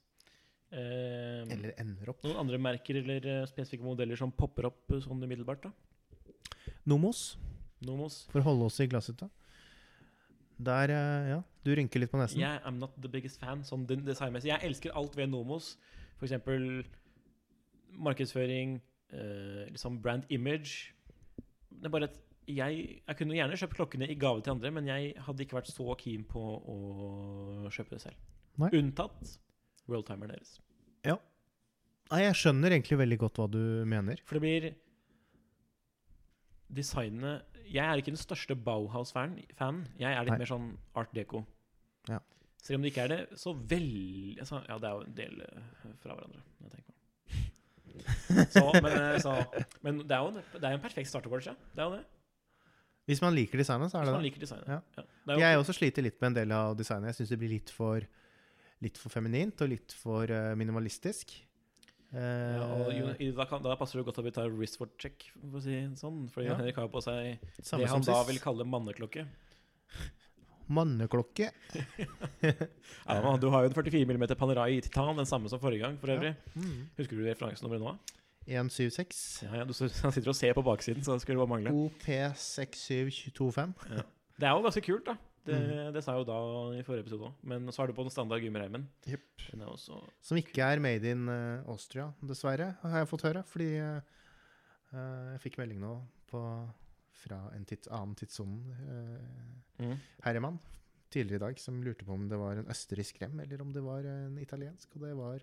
Eh, 0.70 1.42
Eller 1.50 1.74
ender 1.82 2.12
opp. 2.14 2.22
noen 2.28 2.38
andre 2.44 2.60
merker 2.62 3.00
eller 3.02 3.26
eh, 3.26 3.46
spesifikke 3.50 3.88
modeller 3.88 4.20
som 4.20 4.30
popper 4.36 4.68
opp 4.70 4.92
eh, 4.94 5.02
sånn 5.02 5.24
umiddelbart? 5.26 5.66
da? 5.66 5.74
Nomos, 6.88 7.38
Nomos? 7.88 8.26
for 8.32 8.44
å 8.44 8.48
holde 8.52 8.68
oss 8.70 8.80
i 8.84 8.88
glasshytta. 8.92 9.30
Der, 10.58 10.89
eh, 10.89 11.30
ja. 11.30 11.41
Du 11.63 11.74
rynker 11.76 12.02
litt 12.02 12.12
på 12.12 12.20
nesen. 12.20 12.39
Jeg 12.41 12.62
I'm 12.65 12.80
not 12.82 12.96
the 13.02 13.10
biggest 13.12 13.39
fan 13.39 13.63
sånn 13.67 13.86
designmessig. 13.88 14.50
Jeg 14.50 14.63
elsker 14.63 14.96
alt 14.98 15.17
ved 15.17 15.30
Nomos. 15.30 15.76
Eksempel 16.22 16.86
markedsføring, 17.93 18.80
eh, 19.12 19.65
liksom 19.70 20.02
brand 20.02 20.26
image. 20.30 20.93
Det 21.70 21.86
er 21.86 21.93
bare 21.93 22.10
at 22.10 22.17
jeg, 22.48 23.02
jeg 23.06 23.17
kunne 23.20 23.36
gjerne 23.36 23.60
kjøpt 23.60 23.76
klokkene 23.76 24.08
i 24.10 24.15
gave 24.15 24.41
til 24.41 24.56
andre, 24.56 24.72
men 24.72 24.88
jeg 24.88 25.13
hadde 25.26 25.43
ikke 25.43 25.60
vært 25.60 25.72
så 25.72 25.96
keen 26.00 26.24
på 26.24 26.39
å 26.39 26.78
kjøpe 27.70 27.98
det 27.98 28.02
selv. 28.02 28.15
Nei. 28.58 28.72
Unntatt 28.74 29.38
worldtimeren 29.88 30.32
deres. 30.32 30.58
Nei, 32.08 32.22
jeg 32.24 32.38
skjønner 32.39 32.72
egentlig 32.72 33.00
veldig 33.02 33.17
godt 33.20 33.39
hva 33.41 33.48
du 33.52 33.63
mener. 33.89 34.22
For 34.28 34.39
det 34.39 34.43
blir 34.46 34.67
Designet 36.78 37.57
Jeg 37.72 37.84
er 37.84 38.02
ikke 38.02 38.14
den 38.14 38.22
største 38.22 38.56
Bauhaus-fanen. 38.56 39.44
fan. 39.58 39.86
Jeg 40.00 40.14
er 40.14 40.26
litt 40.26 40.36
Nei. 40.36 40.42
mer 40.44 40.50
sånn 40.50 40.68
art 40.98 41.14
deco. 41.16 41.44
Ja. 42.10 42.20
Selv 42.64 42.80
om 42.80 42.86
det 42.86 42.92
ikke 42.92 43.06
er 43.06 43.14
det, 43.14 43.40
så 43.40 43.54
veldig 43.54 44.38
altså, 44.44 44.62
Ja, 44.68 44.78
det 44.82 44.90
er 44.90 44.94
jo 44.96 45.06
en 45.06 45.18
del 45.18 45.42
eh, 45.46 45.96
fra 46.04 46.18
hverandre. 46.18 46.44
Jeg 46.64 46.72
tenker 46.76 46.92
på. 46.92 46.94
så, 48.56 48.66
men, 48.82 48.92
eh, 48.92 49.18
så, 49.24 49.34
men 49.86 50.04
det 50.04 50.16
er 50.16 50.24
jo 50.24 50.32
en, 50.34 50.40
det 50.54 50.64
er 50.64 50.78
en 50.78 50.84
perfekt 50.84 51.12
starterboard. 51.12 51.48
Ja. 51.48 51.56
Det 51.74 51.84
er 51.84 51.90
jo 51.90 51.98
det. 51.98 52.06
Hvis 53.08 53.24
man 53.24 53.36
liker 53.38 53.62
designet, 53.62 53.92
så 53.92 54.02
er 54.02 54.04
Hvis 54.04 54.12
det 54.12 54.18
man 54.20 54.26
liker 54.28 54.44
designet. 54.44 54.68
Ja. 54.68 54.80
Ja. 54.98 55.04
Det 55.28 55.36
er 55.36 55.44
Jeg 55.46 55.60
også 55.62 55.76
sliter 55.78 56.04
litt 56.04 56.18
med 56.20 56.34
en 56.34 56.40
del 56.42 56.52
av 56.52 56.76
designet. 56.76 57.14
Jeg 57.14 57.22
syns 57.22 57.32
det 57.32 57.40
blir 57.40 57.54
litt 57.56 57.72
for, 57.72 58.04
litt 58.84 59.00
for 59.00 59.14
feminint 59.14 59.64
og 59.64 59.72
litt 59.72 59.96
for 59.96 60.28
eh, 60.28 60.56
minimalistisk. 60.60 61.38
Eh, 62.13 62.56
ja, 62.56 62.63
og, 62.63 62.91
i- 63.20 63.32
da, 63.36 63.46
kan, 63.46 63.62
da 63.62 63.76
passer 63.76 64.00
det 64.00 64.06
godt 64.08 64.20
at 64.22 64.26
vi 64.26 64.32
tar 64.32 64.48
wristwatch 64.50 64.96
check, 64.98 65.26
for 65.41 65.60
å 65.60 65.62
si 65.63 65.76
sånn. 66.00 66.30
Fordi 66.32 66.48
Ja. 66.48 66.56
Henrik 66.56 66.76
har 66.80 66.88
jo 66.88 66.93
på 66.93 67.02
seg 67.04 67.39
samme 67.62 67.84
det 67.84 67.89
han 67.91 68.02
da 68.02 68.24
vil 68.24 68.39
kalle 68.39 68.63
manneklokke. 68.63 69.26
Manneklokke. 70.70 71.52
Ja, 73.08 73.22
man, 73.24 73.39
du 73.39 73.50
har 73.50 73.63
jo 73.63 73.70
en 73.72 73.76
44 73.76 74.06
mm 74.06 74.26
Panerai 74.36 74.78
i 74.78 74.82
titan, 74.84 75.15
den 75.15 75.26
samme 75.26 75.48
som 75.50 75.60
forrige 75.60 75.80
gang. 75.86 75.98
for 76.00 76.08
øvrig. 76.12 76.36
Mm. 76.56 76.88
Husker 76.98 77.15
du 77.20 77.24
referansenummeret 77.28 77.82
nå? 77.84 77.93
176. 78.48 79.43
Ja, 79.43 79.56
ja, 79.60 79.63
du 79.67 79.74
han 80.04 80.12
sitter 80.15 80.30
og 80.32 80.36
ser 80.36 80.54
på 80.56 80.63
baksiden, 80.63 81.04
så 81.04 81.15
det 81.15 81.22
skulle 81.24 81.39
bare 81.39 81.52
mangle. 81.52 81.72
OP6725. 81.76 83.74
Det 84.38 84.48
er 84.48 84.54
jo 84.56 84.63
ganske 84.63 84.84
kult, 84.86 85.06
da. 85.10 85.15
Det, 85.48 85.56
Mm. 85.56 85.94
det 85.96 86.04
sa 86.04 86.14
jeg 86.14 86.26
jo 86.26 86.28
da 86.28 86.40
i 86.76 86.84
forrige 86.84 87.06
episode 87.06 87.30
òg. 87.30 87.36
Men 87.48 87.72
så 87.72 87.84
er 87.84 87.88
du 87.88 87.96
på 87.96 88.04
den 88.04 88.12
standard 88.12 88.44
gymreimen. 88.44 88.88
Yep. 89.08 89.46
Den 89.52 89.64
også 89.64 90.00
Som 90.22 90.40
ikke 90.42 90.66
er 90.66 90.82
made 90.84 91.08
in 91.08 91.28
eh, 91.32 91.64
Austria, 91.72 92.10
dessverre, 92.20 92.74
har 92.82 93.00
jeg 93.00 93.08
fått 93.08 93.24
høre. 93.30 93.44
Fordi 93.48 93.70
eh, 93.80 94.02
jeg 94.92 95.44
fikk 95.46 95.60
melding 95.62 95.80
nå 95.80 95.94
på, 96.28 96.42
fra 97.24 97.40
en 97.56 97.64
titt, 97.68 97.88
annen 97.94 98.16
tidssone, 98.20 98.76
uh, 98.88 99.84
mm. 99.84 99.96
herremann, 100.26 100.60
tidligere 101.14 101.40
i 101.40 101.44
dag, 101.46 101.60
som 101.60 101.80
lurte 101.84 102.06
på 102.06 102.14
om 102.16 102.28
det 102.30 102.40
var 102.40 102.60
en 102.60 102.70
østerriksk 102.72 103.22
rem, 103.24 103.40
eller 103.44 103.64
om 103.64 103.72
det 103.76 103.84
var 103.84 104.08
en 104.08 104.38
italiensk. 104.40 104.96
Og 104.96 105.06
det 105.08 105.14
var 105.18 105.42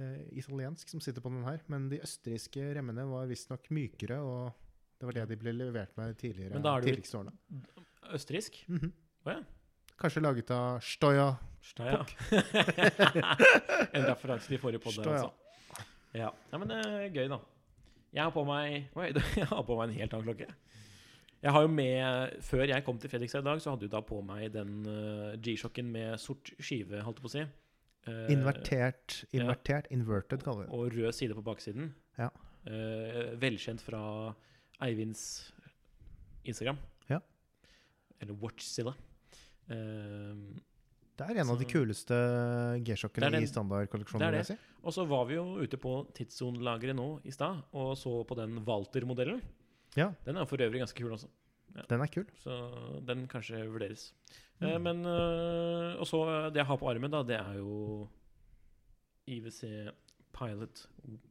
uh, 0.00 0.20
italiensk 0.32 0.92
som 0.92 1.04
sitter 1.04 1.24
på 1.24 1.32
den 1.32 1.44
her. 1.46 1.64
Men 1.72 1.88
de 1.92 2.00
østerrikske 2.04 2.72
remmene 2.78 3.06
var 3.12 3.28
visstnok 3.30 3.68
mykere, 3.72 4.20
og 4.24 4.52
det 4.98 5.08
var 5.08 5.20
det 5.20 5.28
de 5.32 5.40
ble 5.40 5.56
levert 5.56 5.96
med 6.00 6.16
tidligere. 6.20 6.56
Men 6.56 6.64
da 6.64 6.76
er 6.76 6.84
det 6.84 6.92
tidligste 6.92 7.20
årene. 7.20 7.36
Østerriksk? 8.12 8.64
Mm 8.68 8.78
-hmm. 8.78 8.92
oh, 9.24 9.32
ja. 9.32 9.42
Kanskje 10.00 10.20
laget 10.20 10.50
av 10.50 10.80
Stoja. 10.80 11.36
Stoja. 11.62 12.04
en 13.94 14.06
referanse 14.06 14.48
til 14.48 14.58
forrige 14.58 14.78
podd 14.78 14.98
altså. 14.98 15.30
Ja. 16.14 16.30
ja, 16.52 16.58
men 16.58 16.68
det 16.68 16.76
er 16.76 17.08
gøy, 17.08 17.28
da. 17.28 17.38
Jeg 18.12 18.22
har 18.22 18.30
på 18.30 18.44
meg 18.44 18.90
Oi, 18.94 19.06
jeg 19.40 19.46
har 19.46 19.62
på 19.62 19.76
meg 19.78 19.88
en 19.88 19.94
helt 19.94 20.12
annen 20.12 20.26
klokke. 20.28 20.46
Jeg 21.42 21.52
har 21.52 21.64
jo 21.64 21.70
med, 21.72 22.36
Før 22.40 22.64
jeg 22.64 22.84
kom 22.84 22.98
til 22.98 23.10
Fredrikstad 23.10 23.42
i 23.42 23.44
dag, 23.44 23.62
så 23.62 23.70
hadde 23.70 23.88
du 23.88 23.96
da 23.96 24.00
på 24.00 24.20
meg 24.20 24.52
den 24.54 24.84
uh, 24.86 25.32
G-sjokken 25.42 25.90
med 25.90 26.20
sort 26.22 26.52
skive, 26.60 27.00
holdt 27.02 27.18
jeg 27.18 27.24
på 27.24 27.30
å 27.30 27.34
si. 27.34 27.46
Uh, 28.06 28.30
Invertert, 28.34 29.24
invertert, 29.32 29.88
inverted 29.94 30.42
kaller 30.42 30.64
vi 30.64 30.68
det. 30.68 30.76
Og 30.76 30.96
rød 30.96 31.12
side 31.16 31.34
på 31.38 31.44
baksiden. 31.46 31.92
Ja. 32.18 32.28
Uh, 32.66 33.34
velkjent 33.42 33.82
fra 33.82 34.02
Eivinds 34.82 35.24
Instagram. 36.44 36.78
Ja. 38.22 38.26
Eller 38.26 38.34
Watchzilla. 38.42 38.94
Eh, 39.68 40.34
Det 41.18 41.26
er 41.28 41.40
en 41.42 41.50
av 41.52 41.58
de 41.60 41.64
kuleste 41.68 42.14
G-sjokkene 42.82 43.42
i 43.42 43.46
standardkolleksjonen. 43.46 44.30
det 44.32 44.40
er 44.40 44.54
det 44.54 44.58
og 44.82 44.92
så 44.92 45.04
var 45.06 45.26
vi 45.28 45.34
jo 45.36 45.44
ute 45.62 45.76
på 45.78 45.90
tidssonelageret 46.16 46.96
nå 46.96 47.20
i 47.24 47.30
stad 47.30 47.60
og 47.74 47.92
så 47.96 48.24
på 48.26 48.34
den 48.34 48.64
Walter-modellen. 48.66 49.40
Ja, 49.94 50.08
Den 50.24 50.36
er 50.36 50.46
for 50.46 50.56
øvrig 50.56 50.80
ganske 50.80 50.96
kul 50.98 51.12
også, 51.12 51.28
den 51.88 52.00
er 52.00 52.06
kul. 52.08 52.24
så 52.42 53.04
den 53.06 53.28
kanskje 53.28 53.60
vurderes. 53.70 54.12
Eh, 54.60 54.78
Mm. 54.78 54.82
men 54.82 55.04
eh, 55.04 55.96
Og 56.00 56.06
så 56.06 56.22
eh, 56.46 56.50
det 56.50 56.56
jeg 56.56 56.66
har 56.66 56.76
på 56.78 56.88
armen, 56.90 57.10
da, 57.10 57.22
det 57.22 57.36
er 57.38 57.54
jo 57.58 58.08
IWC 59.28 59.90
Pilot 60.32 60.86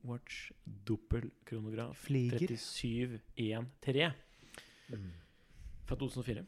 Watch 0.05 0.51
Doppel 0.85 1.31
kronograf 1.45 1.97
Fliger. 1.97 2.37
3713 2.39 4.13
fra 5.85 5.95
2004. 5.95 6.45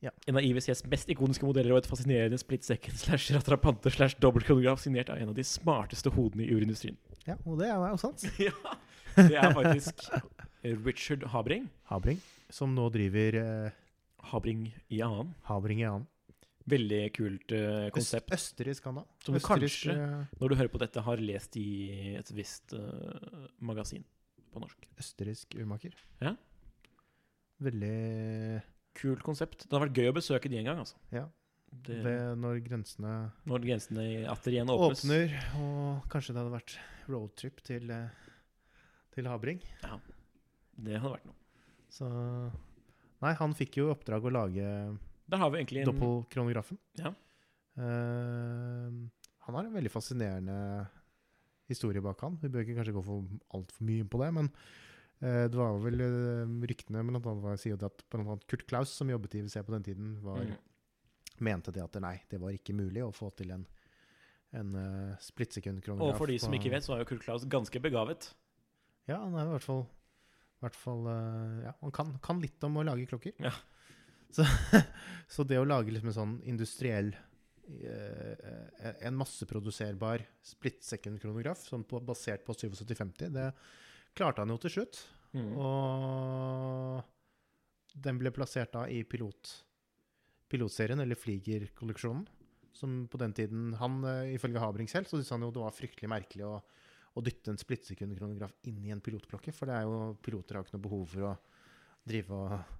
Ja. 0.00 0.10
En 0.26 0.36
av 0.38 0.44
IWCs 0.46 0.84
mest 0.88 1.10
ikoniske 1.12 1.44
modeller 1.44 1.74
og 1.74 1.82
et 1.82 1.88
fascinerende 1.90 2.38
split 2.40 2.64
second 2.64 2.96
slash 2.96 3.34
ratrapante 3.36 3.90
slash 3.92 4.16
dobbeltkronograf 4.22 4.80
signert 4.80 5.10
av 5.12 5.18
en 5.20 5.28
av 5.28 5.34
de 5.36 5.44
smarteste 5.44 6.08
hodene 6.14 6.46
i 6.46 6.54
urindustrien. 6.56 6.96
Ja, 7.26 7.36
og 7.44 7.58
det 7.60 7.68
er 7.68 7.76
jo 7.92 7.98
sant. 8.00 8.24
ja, 8.40 8.54
det 9.18 9.36
er 9.36 9.52
faktisk 9.52 10.00
Richard 10.86 11.26
Habring. 11.34 11.68
Habring, 11.92 12.16
som 12.48 12.72
nå 12.74 12.86
driver 12.94 13.36
eh, 13.42 13.76
Habring 14.32 14.70
i 14.88 15.02
annen. 15.04 15.34
Habring 15.50 15.84
i 15.84 15.86
annen. 15.90 16.08
Veldig 16.70 17.02
kult 17.16 17.52
eh, 17.56 17.86
Øst, 17.90 17.94
konsept. 17.98 18.32
østerriksk 18.36 18.84
han 18.88 19.00
da. 19.02 19.04
Som 19.24 19.34
du 19.36 19.40
Østerriksk, 19.40 19.84
kanskje- 19.90 20.00
eh, 20.00 20.40
Når 20.40 20.48
du 20.48 20.56
hører 20.62 20.72
på 20.72 20.80
dette, 20.80 21.04
har 21.04 21.20
lest 21.20 21.56
i 21.60 21.68
et 22.16 22.32
visst 22.36 22.72
eh, 22.72 23.46
magasin 23.60 24.04
på 24.52 24.64
norsk. 24.64 24.88
østerriksk 25.00 25.56
urmaker. 25.60 25.92
Ja. 26.24 26.32
Veldig 27.60 28.62
Kult 28.98 29.22
konsept. 29.26 29.64
Det 29.64 29.70
hadde 29.70 29.86
vært 29.86 30.00
gøy 30.00 30.10
å 30.10 30.16
besøke 30.16 30.50
de 30.50 30.58
en 30.60 30.70
gang. 30.70 30.80
altså. 30.82 30.98
Ja. 31.14 31.26
Det, 31.70 32.00
det 32.02 32.14
når 32.42 32.56
grensene 32.64 33.12
når 33.46 33.62
grensene 33.62 34.04
atter 34.32 34.56
igjen 34.56 34.72
åpnes. 34.72 35.04
åpner, 35.04 35.36
og 35.62 36.08
kanskje 36.10 36.34
det 36.34 36.42
hadde 36.42 36.54
vært 36.56 36.74
roadtrip 37.06 37.60
til, 37.66 37.92
eh, 37.94 38.32
til 39.14 39.28
Habring. 39.30 39.62
Det 40.74 40.98
hadde 40.98 41.14
vært 41.14 41.28
noe. 41.28 41.38
Så 41.90 42.08
Nei, 43.20 43.34
han 43.36 43.54
fikk 43.56 43.78
jo 43.80 43.90
i 43.90 43.92
oppdrag 43.92 44.24
å 44.24 44.32
lage 44.32 44.66
Der 45.30 45.40
har 45.42 45.50
vi 45.52 45.60
egentlig 45.60 45.82
en 45.82 45.90
doppelkronografen. 45.92 46.78
Ja. 46.98 47.12
Uh, 47.78 48.88
han 49.46 49.56
har 49.56 49.66
en 49.66 49.74
veldig 49.76 49.92
fascinerende 49.92 50.56
historie 51.70 52.02
bak 52.02 52.22
han. 52.24 52.38
Vi 52.40 52.50
bør 52.50 52.64
ikke 52.64 52.78
kanskje 52.80 52.96
gå 52.96 53.02
for 53.06 53.28
altfor 53.56 53.86
mye 53.86 54.02
inn 54.02 54.10
på 54.10 54.20
det, 54.22 54.30
men 54.36 54.50
det 55.20 55.56
var 55.58 55.76
vel 55.84 56.00
eh, 56.00 56.52
ryktene 56.70 57.02
blant 57.04 57.26
annet 57.26 57.44
var, 57.44 57.58
sier 57.60 57.76
at 57.76 58.04
blant 58.08 58.24
annet 58.24 58.46
Kurt 58.48 58.64
Klaus, 58.70 58.92
som 58.96 59.10
jobbet 59.12 59.36
i 59.36 59.42
IWC 59.42 59.56
på 59.66 59.74
den 59.74 59.86
tiden, 59.90 60.14
var, 60.24 60.40
Mm. 60.40 60.54
mente 61.44 61.72
det 61.72 61.82
at 61.84 61.98
nei, 62.00 62.16
det 62.28 62.40
var 62.40 62.52
ikke 62.56 62.76
mulig 62.76 63.02
å 63.04 63.12
få 63.12 63.30
til 63.36 63.52
en, 63.52 63.66
en 64.56 64.74
uh, 64.76 65.16
splittsekundkronograf. 65.20 66.14
Og 66.14 66.18
for 66.20 66.32
de 66.32 66.38
som 66.40 66.52
ikke 66.56 66.72
vet, 66.72 66.84
så 66.84 66.96
er 66.96 67.02
jo 67.04 67.10
Kurt 67.12 67.24
Klaus 67.24 67.44
ganske 67.48 67.80
begavet. 67.80 68.30
Ja, 69.08 69.18
han 69.22 69.36
er 69.36 69.48
i 69.48 69.54
hvert 69.54 69.64
fall, 69.64 69.84
i 70.60 70.64
hvert 70.64 70.76
fall 70.76 71.06
uh, 71.08 71.60
ja, 71.64 71.72
Han 71.80 71.92
kan, 71.96 72.12
kan 72.24 72.40
litt 72.40 72.60
om 72.64 72.76
å 72.80 72.84
lage 72.84 73.08
klokker. 73.10 73.36
Ja. 73.40 73.52
Så, 74.30 74.44
så 75.26 75.42
det 75.42 75.56
å 75.58 75.64
lage 75.66 75.90
liksom 75.90 76.12
en 76.12 76.14
sånn 76.14 76.34
industriell 76.46 77.08
uh, 77.66 78.92
En 79.02 79.16
masseproduserbar 79.18 80.22
split 80.46 80.84
second-kronograf 80.86 81.64
sånn 81.66 81.82
på, 81.82 81.98
basert 82.06 82.44
på 82.46 82.54
7750, 82.54 83.32
det 83.34 83.48
klarte 84.16 84.42
han 84.42 84.52
jo 84.52 84.58
til 84.62 84.72
slutt. 84.76 85.00
Mm. 85.36 85.50
Og 85.62 87.02
den 87.94 88.18
ble 88.20 88.30
plassert 88.34 88.72
da 88.74 88.86
i 88.90 89.02
pilot 89.06 89.52
pilotserien, 90.50 91.00
eller 91.00 91.18
Flieger-kolleksjonen. 91.18 92.26
Som 92.72 93.08
på 93.10 93.18
den 93.18 93.32
tiden 93.34 93.72
Han, 93.74 94.04
eh, 94.04 94.34
ifølge 94.34 94.58
Habring 94.62 94.88
selv, 94.88 95.06
så 95.06 95.16
syntes 95.16 95.30
han 95.30 95.42
jo 95.42 95.50
det 95.50 95.62
var 95.62 95.74
fryktelig 95.74 96.10
merkelig 96.10 96.46
å, 96.46 96.60
å 97.14 97.22
dytte 97.22 97.50
en 97.50 97.58
splittsekundkronograf 97.58 98.52
inn 98.70 98.84
i 98.86 98.92
en 98.94 99.02
pilotklokke. 99.02 99.54
For 99.54 99.70
det 99.70 99.78
er 99.78 99.88
jo, 99.88 100.16
piloter 100.22 100.58
har 100.58 100.66
ikke 100.66 100.76
noe 100.78 100.86
behov 100.86 101.06
for 101.14 101.30
å 101.30 101.32
drive 102.06 102.30
og 102.34 102.76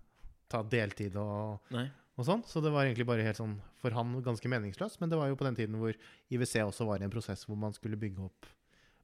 ta 0.50 0.62
deltid 0.66 1.18
og, 1.20 1.66
og 1.74 2.26
sånn. 2.26 2.44
Så 2.46 2.62
det 2.62 2.72
var 2.74 2.86
egentlig 2.86 3.08
bare 3.10 3.26
helt 3.26 3.38
sånn 3.38 3.58
for 3.82 3.94
han 3.94 4.14
ganske 4.24 4.50
meningsløst. 4.50 5.00
Men 5.02 5.10
det 5.10 5.18
var 5.20 5.30
jo 5.30 5.38
på 5.38 5.46
den 5.46 5.58
tiden 5.58 5.78
hvor 5.82 5.94
IWC 6.30 6.54
også 6.64 6.86
var 6.88 7.02
i 7.02 7.06
en 7.06 7.14
prosess 7.14 7.46
hvor 7.46 7.58
man 7.58 7.74
skulle 7.76 7.98
bygge 8.00 8.26
opp, 8.26 8.50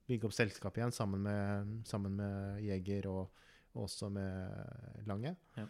bygge 0.07 0.29
opp 0.29 0.37
selskapet 0.37 0.83
igjen 0.83 0.95
sammen 0.95 1.25
med, 1.27 1.75
sammen 1.89 2.15
med 2.19 2.63
Jeger 2.65 3.09
og, 3.11 3.43
og 3.75 3.87
også 3.89 4.11
med 4.13 5.05
Lange. 5.09 5.35
Ja. 5.59 5.67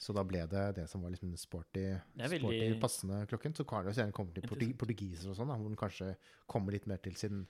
Så 0.00 0.14
da 0.16 0.22
ble 0.24 0.46
det 0.48 0.62
det 0.78 0.86
som 0.88 1.02
var 1.04 1.12
liksom 1.12 1.34
sporty, 1.36 1.82
er 1.92 2.32
sporty 2.32 2.68
passende 2.80 3.18
klokken. 3.28 3.52
Så 3.56 3.66
Carlos 3.68 3.98
gjerne 4.00 4.14
kommer 4.16 4.32
til 4.32 4.46
portug 4.48 4.72
portugiser 4.80 5.28
og 5.28 5.36
sånn, 5.36 5.50
hvor 5.52 5.68
den 5.68 5.80
kanskje 5.80 6.14
kommer 6.48 6.72
litt 6.72 6.86
mer 6.88 7.02
til 7.04 7.18
sin 7.20 7.42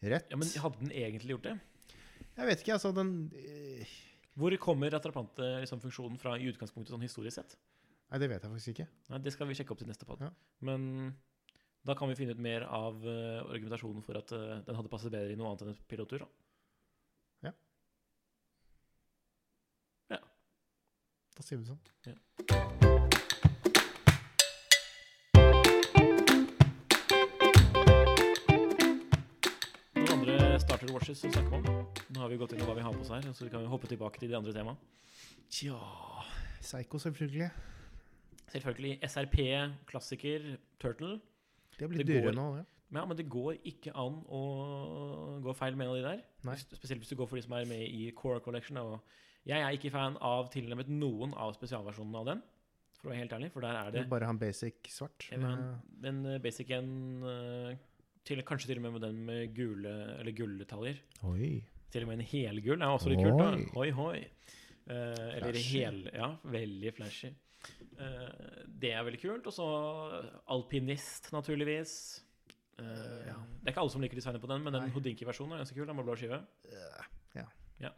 rett. 0.00 0.30
Ja, 0.32 0.38
Men 0.40 0.48
hadde 0.62 0.80
den 0.80 0.94
egentlig 0.96 1.36
gjort 1.36 1.50
det? 1.50 1.58
Jeg 2.38 2.48
vet 2.48 2.62
ikke, 2.62 2.78
altså 2.78 2.92
den 2.96 3.12
Hvor 4.38 4.54
kommer 4.62 4.96
atrapante 4.96 5.44
liksom, 5.60 5.82
fra 6.22 6.38
i 6.40 6.48
utgangspunktet 6.48 6.94
sånn 6.94 7.04
historisk 7.04 7.36
sett? 7.36 7.58
Nei, 8.10 8.18
det 8.22 8.30
vet 8.32 8.42
jeg 8.42 8.52
faktisk 8.54 8.72
ikke. 8.72 8.86
Nei, 9.12 9.20
Det 9.22 9.32
skal 9.34 9.50
vi 9.50 9.58
sjekke 9.58 9.74
opp 9.74 9.82
til 9.82 9.90
neste 9.90 10.08
pod. 10.08 10.22
Ja. 10.24 10.30
Men 10.66 11.12
da 11.82 11.94
kan 11.94 12.08
vi 12.08 12.14
finne 12.14 12.34
ut 12.36 12.42
mer 12.42 12.66
av 12.68 13.00
uh, 13.06 13.40
argumentasjonen 13.48 14.02
for 14.04 14.18
at 14.20 14.32
uh, 14.36 14.60
den 14.66 14.76
hadde 14.76 14.90
passet 14.92 15.12
bedre 15.12 15.32
i 15.32 15.38
noe 15.38 15.48
annet 15.48 15.64
enn 15.64 15.72
et 15.72 15.86
pilottur. 15.88 16.24
Da. 16.24 16.28
Ja. 17.48 17.52
Ja. 20.12 20.18
Da 21.38 21.46
sier 21.46 21.62
vi 21.62 21.70
sånn. 21.70 21.80
Noen 29.96 30.12
andre 30.18 30.36
starter 30.60 30.92
watches 30.92 31.24
å 31.24 31.32
snakke 31.32 31.62
om? 31.62 31.64
Nå 32.12 32.20
har 32.20 32.28
vi 32.28 32.36
gått 32.44 32.52
inn 32.52 32.60
på 32.60 32.68
hva 32.68 32.76
vi 32.76 32.84
har 32.84 32.92
på 32.92 33.06
oss 33.06 33.14
her, 33.16 33.32
så 33.32 33.48
vi 33.48 33.54
kan 33.56 33.64
hoppe 33.72 33.88
tilbake 33.88 34.20
til 34.20 34.28
de 34.28 34.36
andre 34.36 34.52
temaene. 34.52 34.76
Tja 35.48 35.80
Psycho, 36.60 37.00
selvfølgelig. 37.00 37.48
Selvfølgelig 38.52 38.98
SRP, 39.08 39.38
klassiker, 39.88 40.56
Turtle. 40.82 41.16
Det 41.80 41.88
blir 41.90 42.04
dyrere 42.06 42.34
nå, 42.36 42.46
ja. 42.60 42.64
Ja, 42.90 43.04
men 43.06 43.16
det 43.16 43.28
går 43.30 43.60
ikke 43.70 43.92
an 43.94 44.16
å 44.26 44.40
gå 45.44 45.52
feil 45.54 45.76
med 45.78 45.86
en 45.86 45.92
av 45.92 45.98
de 46.00 46.02
der. 46.08 46.22
Nei. 46.48 46.56
Spesielt 46.58 47.04
hvis 47.04 47.12
du 47.12 47.18
går 47.20 47.28
for 47.30 47.38
de 47.38 47.44
som 47.44 47.52
er 47.54 47.68
med 47.70 47.84
i 47.86 48.08
Core 48.18 48.40
Collection. 48.42 48.80
Jeg 49.46 49.62
er 49.62 49.76
ikke 49.76 49.92
fan 49.94 50.16
av 50.20 50.48
tilnærmet 50.52 50.90
noen 50.90 51.32
av 51.38 51.54
spesialversjonene 51.56 52.18
av 52.18 52.26
den, 52.32 52.42
for 52.98 53.08
å 53.08 53.12
være 53.12 53.20
helt 53.22 53.36
ærlig. 53.38 53.52
For 53.54 53.64
der 53.64 53.78
er 53.78 53.92
Det 53.94 54.02
det 54.02 54.10
bare 54.10 54.26
han 54.28 54.38
basic 54.42 54.90
svart. 54.90 55.28
Jeg 55.30 55.38
vil 55.38 55.46
ha 55.46 55.56
med- 55.56 56.08
en, 56.10 56.26
en 56.26 56.42
basic 56.42 56.70
en 56.76 56.90
eh, 57.30 57.76
til, 58.26 58.42
Kanskje 58.42 58.66
til 58.72 58.76
og 58.82 58.82
med 58.82 58.92
med 58.98 59.06
den 59.06 59.22
med 59.24 59.54
gule 59.54 59.94
eller 60.18 60.32
gulldetaljer. 60.32 60.98
Til 61.90 62.02
og 62.02 62.08
med 62.10 62.18
en 62.18 62.26
helgull 62.26 62.82
er 62.82 62.90
også 62.90 63.08
litt 63.14 63.22
kult. 63.22 63.38
da 63.38 63.80
Oi. 63.80 63.90
oi. 63.92 64.26
Eh, 64.90 65.38
eller 65.38 65.54
hel... 65.62 66.10
Ja, 66.12 66.34
veldig 66.44 66.92
flashy. 66.98 67.30
Eh, 68.00 68.64
det 68.80 68.92
er 68.96 69.04
veldig 69.06 69.20
kult. 69.22 69.46
Og 69.50 69.54
så 69.54 69.68
alpinist, 70.48 71.30
naturligvis. 71.36 71.94
Eh, 72.78 73.26
Ja. 73.28 73.36
Det 73.60 73.68
er 73.68 73.74
ikke 73.74 73.82
alle 73.82 73.92
som 73.92 74.00
liker 74.00 74.16
designet 74.16 74.40
på 74.40 74.48
den, 74.48 74.62
men 74.64 74.72
den 74.72 74.86
Nei. 74.86 74.92
Houdinki-versjonen 74.94 75.52
er 75.52 75.58
ganske 75.64 75.76
kul. 75.76 75.86
Den 75.86 75.96
med 75.96 76.06
blå 76.06 76.16
skive. 76.16 76.40
Ja. 76.72 77.44
ja. 77.80 77.90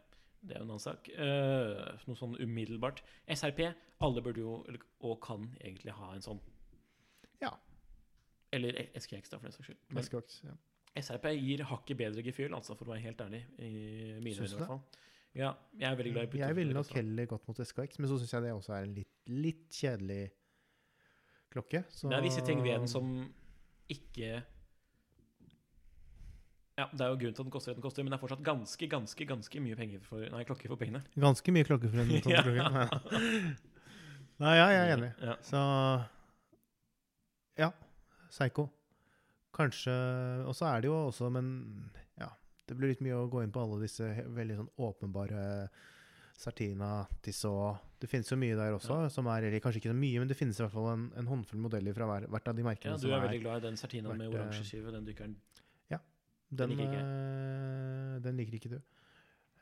Det 0.43 0.57
er 0.57 0.59
jo 0.59 0.65
en 0.65 0.73
annen 0.73 0.83
sak. 0.83 1.07
Eh, 1.07 1.99
noe 2.09 2.19
sånn 2.19 2.35
umiddelbart. 2.35 2.99
SRP. 3.31 3.69
Alle 4.03 4.21
burde 4.25 4.43
jo, 4.43 4.57
og 4.99 5.21
kan, 5.23 5.45
egentlig 5.63 5.93
ha 5.95 6.09
en 6.13 6.25
sånn. 6.25 6.41
Ja. 7.39 7.53
Eller 8.51 8.75
SKX, 8.99 9.31
da, 9.31 9.39
for 9.39 9.47
den 9.47 9.55
saks 9.55 9.69
skyld. 9.69 9.79
Men 9.89 10.03
SKX, 10.03 10.41
ja. 10.43 10.57
SRP 10.99 11.31
gir 11.39 11.63
hakket 11.71 11.97
bedre 11.97 12.21
gefühl, 12.25 12.53
altså, 12.53 12.75
for 12.75 12.85
å 12.85 12.91
være 12.91 13.05
helt 13.07 13.23
ærlig. 13.23 13.39
I 13.57 13.69
mine 14.19 14.35
øyne, 14.35 14.49
i 14.51 14.57
hvert 14.57 14.67
fall. 14.67 14.83
Ja, 15.35 15.53
jeg 15.79 15.89
er 15.91 15.95
veldig 15.97 16.11
glad 16.13 16.23
i 16.23 16.37
Mm, 16.37 16.39
Jeg 16.43 16.55
ville 16.55 16.73
nok 16.77 16.89
heller 16.93 17.25
gått 17.25 17.47
mot 17.49 17.57
SKX, 17.57 17.99
men 17.99 18.09
så 18.09 18.19
syns 18.21 18.33
jeg 18.35 18.43
det 18.43 18.51
også 18.53 18.73
er 18.77 18.83
en 18.85 18.93
litt, 18.93 19.13
litt 19.27 19.63
kjedelig 19.73 20.31
klokke. 21.53 21.83
Så 21.89 22.09
Det 22.09 22.17
er 22.19 22.21
visse 22.27 22.43
ting 22.45 22.61
ved 22.63 22.75
den 22.79 22.87
som 22.87 23.09
ikke 23.89 24.43
Ja, 26.77 26.87
det 26.89 27.01
er 27.05 27.09
jo 27.13 27.17
grunnen 27.21 27.35
til 27.37 27.41
at 27.41 27.45
den 27.45 27.51
koster 27.53 27.71
det 27.73 27.77
den 27.77 27.85
koster, 27.85 28.03
men 28.03 28.11
det 28.13 28.17
er 28.17 28.21
fortsatt 28.23 28.43
ganske, 28.45 28.87
ganske 28.89 29.25
ganske 29.29 29.59
mye 29.61 29.75
penger 29.77 29.99
for 30.05 30.23
Nei, 30.33 30.43
klokker 30.43 30.69
for 30.71 30.75
pengene. 30.81 31.03
Ganske 31.21 31.53
mye 31.53 31.65
klokke 31.67 31.89
for 31.89 32.01
en 32.01 32.09
sånn 32.23 32.33
Ja. 32.33 32.41
klokke. 32.41 33.57
Nei, 34.41 34.53
ja, 34.57 34.69
jeg 34.73 34.79
er 34.87 34.93
enig. 34.97 35.11
Ja. 35.21 35.35
Så 35.45 35.59
ja, 37.61 37.71
Psycho. 38.29 38.69
Kanskje 39.53 39.93
Og 40.49 40.55
så 40.57 40.65
er 40.71 40.81
det 40.81 40.89
jo 40.89 40.95
også, 41.11 41.29
men 41.29 41.51
ja 41.93 42.02
Det 42.67 42.77
blir 42.77 42.93
litt 42.93 43.01
mye 43.03 43.17
å 43.19 43.27
gå 43.31 43.41
inn 43.43 43.51
på 43.51 43.63
alle 43.63 43.81
disse 43.81 44.07
veldig 44.33 44.55
sånn 44.61 44.69
åpenbare 44.87 45.41
Sartina, 46.39 47.05
Tissot 47.21 47.99
Det 48.01 48.07
finnes 48.09 48.29
jo 48.31 48.37
mye 48.39 48.55
der 48.57 48.73
også, 48.75 49.03
som 49.13 49.27
er 49.31 49.45
eller 49.47 49.61
kanskje 49.63 49.81
ikke 49.81 49.91
så 49.91 49.97
mye, 49.97 50.19
men 50.23 50.31
det 50.31 50.37
finnes 50.39 50.57
i 50.59 50.63
hvert 50.63 50.73
fall 50.73 50.89
en, 50.93 51.03
en 51.19 51.27
håndfull 51.29 51.61
modeller 51.61 51.95
fra 51.95 52.07
hver, 52.09 52.25
hvert 52.31 52.47
av 52.51 52.57
de 52.57 52.65
merkene 52.65 52.95
ja, 52.95 53.01
du 53.03 53.09
er 53.11 53.17
er 53.19 53.25
veldig 53.27 53.41
glad 53.45 53.61
i 53.61 53.65
den 53.67 53.77
Sartina 53.79 54.13
med 54.15 54.25
vært, 54.27 54.33
eh, 54.33 54.39
oransje 54.41 54.65
skive. 54.67 54.91
Den 54.95 55.05
dykkeren. 55.07 55.35
Den, 56.53 56.69
liker 56.69 56.85
ikke 56.85 57.01
eh, 57.01 58.17
den 58.21 58.37
liker 58.37 58.57
ikke 58.59 58.69
du. 58.75 58.79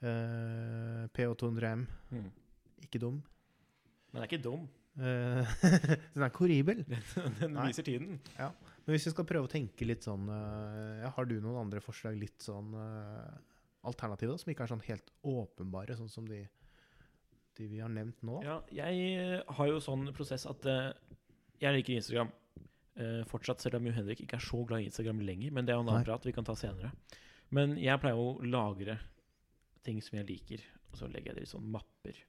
Uh, 0.02 1.06
PO200M, 1.16 1.86
Mm. 2.12 2.26
ikke 2.84 3.00
dum. 3.00 3.22
Men 4.12 4.18
den 4.18 4.24
er 4.26 4.28
ikke 4.28 4.44
dum. 4.44 4.66
Eh, 5.00 5.54
den 6.16 6.26
er 6.26 6.34
korribel. 6.36 6.84
den 7.40 7.56
Nei. 7.56 7.70
viser 7.70 7.88
tiden. 7.88 8.20
Men 8.38 8.96
hvis 8.96 9.08
vi 9.08 9.14
skal 9.14 9.28
prøve 9.30 9.48
å 9.48 9.52
tenke 9.52 9.88
litt 9.88 10.04
sånn 10.04 10.26
eh, 10.34 11.04
ja, 11.04 11.12
Har 11.16 11.30
du 11.30 11.38
noen 11.40 11.62
andre 11.62 11.84
forslag 11.84 12.18
litt 12.18 12.42
sånn 12.44 12.74
uh, 12.76 13.30
alternative, 13.88 14.38
som 14.42 14.52
ikke 14.52 14.66
er 14.66 14.74
sånn 14.74 14.84
helt 14.88 15.14
åpenbare, 15.28 15.96
sånn 15.98 16.12
som 16.12 16.28
de, 16.30 16.44
de 17.58 17.70
vi 17.70 17.82
har 17.82 17.92
nevnt 17.94 18.22
nå? 18.26 18.42
Ja, 18.46 18.60
jeg 18.74 19.08
eh, 19.16 19.40
har 19.58 19.70
jo 19.70 19.82
sånn 19.84 20.10
prosess 20.18 20.48
at 20.50 20.68
eh, 20.70 20.92
jeg 21.62 21.78
liker 21.78 21.98
Instagram. 21.98 22.32
Uh, 22.92 23.22
fortsatt, 23.30 23.62
selv 23.64 23.78
om 23.78 23.86
Jo 23.88 23.94
Henrik 23.96 24.20
ikke 24.26 24.36
er 24.36 24.44
så 24.44 24.60
glad 24.68 24.84
i 24.84 24.90
Instagram 24.90 25.22
lenger. 25.26 25.54
Men 25.56 25.66
det 25.66 25.74
er 25.74 25.80
jo 25.80 25.86
en 25.86 25.94
annen 25.94 26.06
prat 26.06 26.26
vi 26.28 26.34
kan 26.36 26.46
ta 26.46 26.58
senere. 26.60 26.92
Men 27.56 27.78
jeg 27.80 28.00
pleier 28.04 28.20
å 28.20 28.34
lagre 28.44 28.98
ting 29.86 30.02
som 30.04 30.20
jeg 30.20 30.28
liker, 30.28 30.66
og 30.92 31.00
så 31.00 31.08
legger 31.10 31.32
jeg 31.32 31.40
det 31.40 31.48
i 31.48 31.52
sånne 31.54 31.72
mapper. 31.74 32.20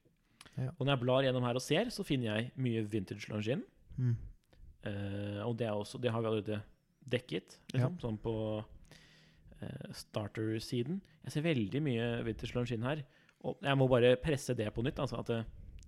Ja. 0.59 0.71
Og 0.79 0.85
når 0.85 0.93
jeg 0.97 1.01
blar 1.05 1.23
gjennom 1.25 1.47
her 1.47 1.59
og 1.59 1.63
ser, 1.65 1.89
så 1.95 2.05
finner 2.05 2.35
jeg 2.37 2.51
mye 2.61 2.83
vintage 2.93 3.29
longin. 3.33 3.63
Mm. 3.97 4.17
Uh, 4.83 5.41
og 5.47 5.57
det, 5.59 5.67
er 5.69 5.73
også, 5.79 5.99
det 6.03 6.11
har 6.13 6.21
vi 6.21 6.27
allerede 6.29 6.59
dekket, 7.13 7.59
liksom, 7.73 7.97
sånn 8.03 8.19
på 8.23 8.35
uh, 9.63 9.89
starter-siden. 9.97 11.01
Jeg 11.25 11.35
ser 11.37 11.45
veldig 11.47 11.83
mye 11.85 12.07
vintage 12.27 12.55
longin 12.57 12.85
her. 12.87 13.03
Og 13.47 13.59
jeg 13.63 13.79
må 13.79 13.89
bare 13.91 14.15
presse 14.23 14.55
det 14.59 14.69
på 14.75 14.85
nytt. 14.87 15.01
Altså 15.03 15.19
at 15.23 15.31
det, 15.31 15.41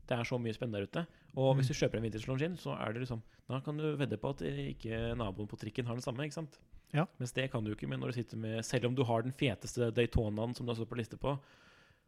det 0.08 0.16
er 0.16 0.26
så 0.26 0.38
mye 0.42 0.54
spennende 0.56 0.80
der 0.82 0.88
ute. 0.90 1.04
Og 1.34 1.52
Mm. 1.54 1.58
hvis 1.60 1.68
du 1.70 1.74
kjøper 1.74 1.98
en 1.98 2.06
vintage 2.06 2.28
longin, 2.30 2.56
så 2.56 2.76
er 2.78 2.92
det 2.92 3.02
liksom 3.04 3.22
Da 3.48 3.58
kan 3.60 3.76
du 3.76 3.96
vedde 3.96 4.16
på 4.16 4.30
at 4.30 4.40
ikke 4.40 5.14
naboen 5.18 5.46
på 5.50 5.58
trikken 5.60 5.84
har 5.86 5.94
den 5.94 6.02
samme. 6.02 6.24
ikke 6.24 6.34
sant? 6.40 6.58
Ja. 6.94 7.04
Mens 7.18 7.32
det 7.32 7.50
kan 7.50 7.64
du 7.64 7.72
ikke 7.74 7.88
med 7.88 7.98
når 8.00 8.06
du 8.12 8.12
sitter 8.22 8.36
med 8.38 8.64
Selv 8.64 8.86
om 8.86 8.94
du 8.94 9.02
har 9.04 9.22
den 9.22 9.32
feteste 9.32 9.90
Daytonaen 9.92 10.54
som 10.54 10.64
du 10.64 10.70
har 10.70 10.76
stått 10.76 10.88
på 10.88 10.96
liste 10.96 11.16
på, 11.18 11.38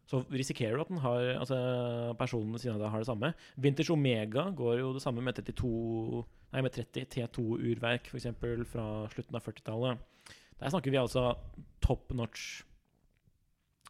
så 0.07 0.20
risikerer 0.30 0.76
du 0.76 0.84
at 0.84 0.90
den 0.92 1.02
har, 1.02 1.32
altså 1.40 1.57
personen 2.18 2.52
ved 2.54 2.62
siden 2.62 2.76
av 2.76 2.84
deg 2.84 2.92
har 2.92 3.02
det 3.02 3.09
samme. 3.09 3.32
Vintage 3.59 3.90
Omega 3.90 4.44
går 4.54 4.78
jo 4.80 4.92
det 4.94 5.02
samme 5.02 5.24
med 5.24 5.38
32 5.40 6.24
Nei, 6.54 6.62
med 6.62 6.72
30 6.72 7.09
T2-urverk, 7.11 8.07
f.eks. 8.07 8.28
fra 8.70 8.84
slutten 9.12 9.36
av 9.36 9.42
40-tallet. 9.44 10.04
Der 10.57 10.72
snakker 10.72 10.94
vi 10.94 11.00
altså 11.00 11.24
top 11.84 12.14
notch 12.16 12.62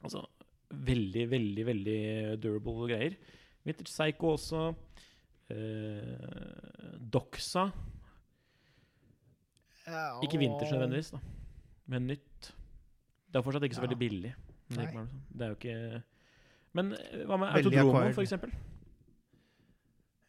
Altså 0.02 0.24
veldig, 0.70 1.24
veldig, 1.30 1.66
veldig 1.66 2.00
durable 2.42 2.88
greier. 2.90 3.14
Vintage 3.64 3.92
Psycho 3.92 4.32
også. 4.34 4.62
Eh, 5.50 6.96
Doxa. 7.00 7.68
Ikke 10.26 10.38
vintage 10.38 10.72
nødvendigvis, 10.74 11.12
da. 11.14 11.20
men 11.86 12.10
nytt. 12.10 12.50
Det 13.30 13.38
er 13.38 13.46
fortsatt 13.46 13.66
ikke 13.66 13.78
så 13.78 13.86
veldig 13.86 13.98
billig. 13.98 14.34
Det, 14.66 14.76
Nei. 14.80 14.86
sånn. 14.90 15.08
det 15.30 15.44
er 15.46 15.52
jo 15.52 15.56
ikke 15.60 16.02
Men 16.74 16.88
eh, 16.96 17.20
hva 17.28 17.36
med 17.38 17.52
Veldig 17.54 17.70
Autodromo, 17.70 17.92
acquired. 17.94 18.14
for 18.16 18.24
eksempel? 18.26 18.54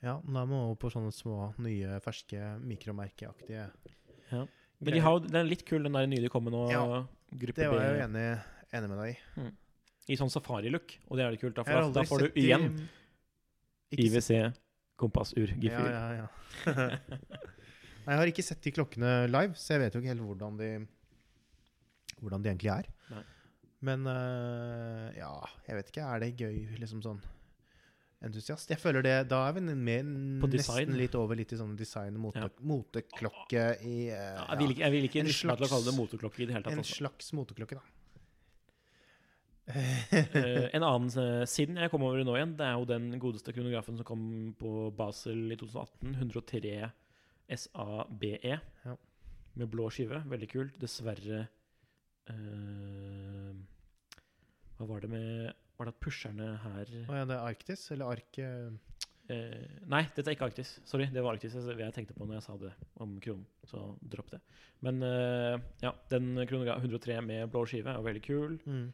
Ja, 0.05 0.19
da 0.21 0.43
må 0.45 0.59
vi 0.59 0.65
over 0.67 0.75
på 0.83 0.91
sånne 0.93 1.11
små, 1.15 1.37
nye, 1.65 1.97
ferske, 2.05 2.41
mikromerkeaktige 2.61 3.63
ja. 4.31 4.43
Men 4.77 4.93
de 4.93 4.99
har, 5.01 5.19
den 5.25 5.39
er 5.39 5.47
litt 5.47 5.63
kul, 5.65 5.81
den 5.87 5.95
der 5.95 6.05
de 6.05 6.29
kom 6.29 6.43
med 6.45 6.53
nå. 6.53 6.67
Ja, 6.69 6.83
Det 7.33 7.55
var 7.57 7.79
jeg 7.81 7.95
jo 7.95 8.03
enig, 8.05 8.25
enig 8.77 8.89
med 8.91 8.99
deg 9.01 9.09
i. 9.15 9.47
I 10.13 10.17
sånn 10.19 10.29
safari-look. 10.29 10.93
Og 11.09 11.17
det 11.17 11.25
er 11.25 11.33
det 11.33 11.39
kult, 11.41 11.55
da, 11.57 11.63
for 11.65 11.89
da, 11.95 12.03
får 12.05 12.27
du 12.27 12.37
igjen 12.39 12.67
sett- 12.77 14.03
IWC, 14.03 14.53
kompassur, 14.99 15.55
Ja, 15.63 15.81
ja, 15.87 16.03
ja. 16.21 16.27
Nei, 18.07 18.13
jeg 18.13 18.19
har 18.21 18.29
ikke 18.31 18.45
sett 18.45 18.61
de 18.63 18.71
klokkene 18.75 19.15
live, 19.31 19.57
så 19.59 19.73
jeg 19.75 19.81
vet 19.85 19.95
jo 19.97 19.99
ikke 20.03 20.13
helt 20.13 20.23
hvordan 20.27 20.59
de 20.61 20.69
Hvordan 22.21 22.41
de 22.43 22.49
egentlig 22.49 22.71
er. 22.73 22.87
Nei. 23.11 23.23
Men 23.85 24.07
øh, 24.09 25.11
ja, 25.17 25.31
jeg 25.67 25.75
vet 25.77 25.91
ikke. 25.91 26.05
Er 26.05 26.23
det 26.23 26.31
gøy, 26.39 26.55
liksom 26.81 27.01
sånn 27.05 27.19
entusiast. 28.25 28.71
Jeg 28.73 28.81
føler 28.81 29.03
det, 29.05 29.15
Da 29.29 29.43
er 29.47 29.53
vi 29.53 29.61
mer, 29.61 30.03
nesten 30.49 30.95
litt 30.97 31.13
over 31.15 31.37
litt 31.37 31.51
i 31.53 31.59
sånne 31.59 31.77
design- 31.77 32.17
og 32.17 32.33
Ja. 32.35 32.47
moteklokke 32.65 33.65
i 33.85 34.09
eh, 34.09 34.33
Ja, 34.33 34.47
jeg 34.49 34.57
vil 34.63 34.71
ikke, 34.73 34.81
jeg 34.81 34.91
vil 34.95 35.05
ikke 35.09 35.19
En 35.21 35.27
slags, 35.29 35.59
til 35.61 35.67
å 35.67 35.69
kalle 35.75 35.85
det 35.91 35.97
moteklokke 35.99 36.41
i 36.41 36.45
det 36.49 36.55
hele 36.55 36.63
tatt. 36.65 36.73
En 36.73 36.79
også. 36.81 36.97
slags 37.03 37.29
moteklokke, 37.37 37.77
da. 37.77 37.85
Eh, 39.67 40.69
en 40.77 40.83
annen 40.87 41.45
siden 41.45 41.77
jeg 41.77 41.91
kom 41.91 42.05
over 42.07 42.23
nå 42.23 42.35
igjen, 42.39 42.55
det 42.57 42.65
er 42.65 42.77
jo 42.79 42.87
den 42.89 43.09
godeste 43.21 43.53
kronografen 43.53 43.99
som 43.99 44.07
kom 44.07 44.23
på 44.57 44.89
Basel 44.97 45.51
i 45.53 45.57
2018. 45.59 46.15
103 46.15 46.91
SABE. 47.53 48.33
Ja. 48.43 48.57
E, 48.95 48.97
Med 49.57 49.69
blå 49.73 49.89
skive. 49.93 50.23
Veldig 50.29 50.49
kult. 50.51 50.75
Dessverre 50.81 51.43
eh, 52.29 52.86
Hva 54.77 54.87
var 54.89 55.01
det 55.03 55.09
med 55.11 55.53
Var 55.77 55.89
det 55.89 55.93
at 55.95 56.03
pusherne 56.03 56.51
her 56.63 56.91
Å 57.07 57.17
ja, 57.17 57.25
det 57.29 57.37
er 57.37 57.47
Arktis? 57.49 57.87
Eller 57.93 58.13
Ark... 58.13 58.39
eh, 58.41 58.69
eh, 59.33 59.65
Nei, 59.89 60.03
dette 60.13 60.29
er 60.29 60.35
ikke 60.35 60.49
Arktis. 60.51 60.75
Sorry, 60.89 61.07
det 61.13 61.23
var 61.25 61.35
Arktis 61.37 61.57
jeg, 61.57 61.77
jeg 61.81 61.95
tenkte 61.95 62.17
på 62.17 62.27
når 62.27 62.39
jeg 62.39 62.45
sa 62.47 62.57
det 62.61 62.73
om 63.03 63.17
kronen. 63.23 63.47
Så 63.67 63.83
dropp 64.01 64.31
det. 64.35 64.41
Men 64.85 65.01
eh, 65.05 65.57
ja, 65.83 65.93
den 66.13 66.31
kronografen 66.45 66.85
103 66.89 67.19
med 67.25 67.49
blå 67.53 67.65
skive 67.69 67.93
er 67.93 68.05
veldig 68.05 68.23
kul. 68.25 68.57
Mm. 68.69 68.87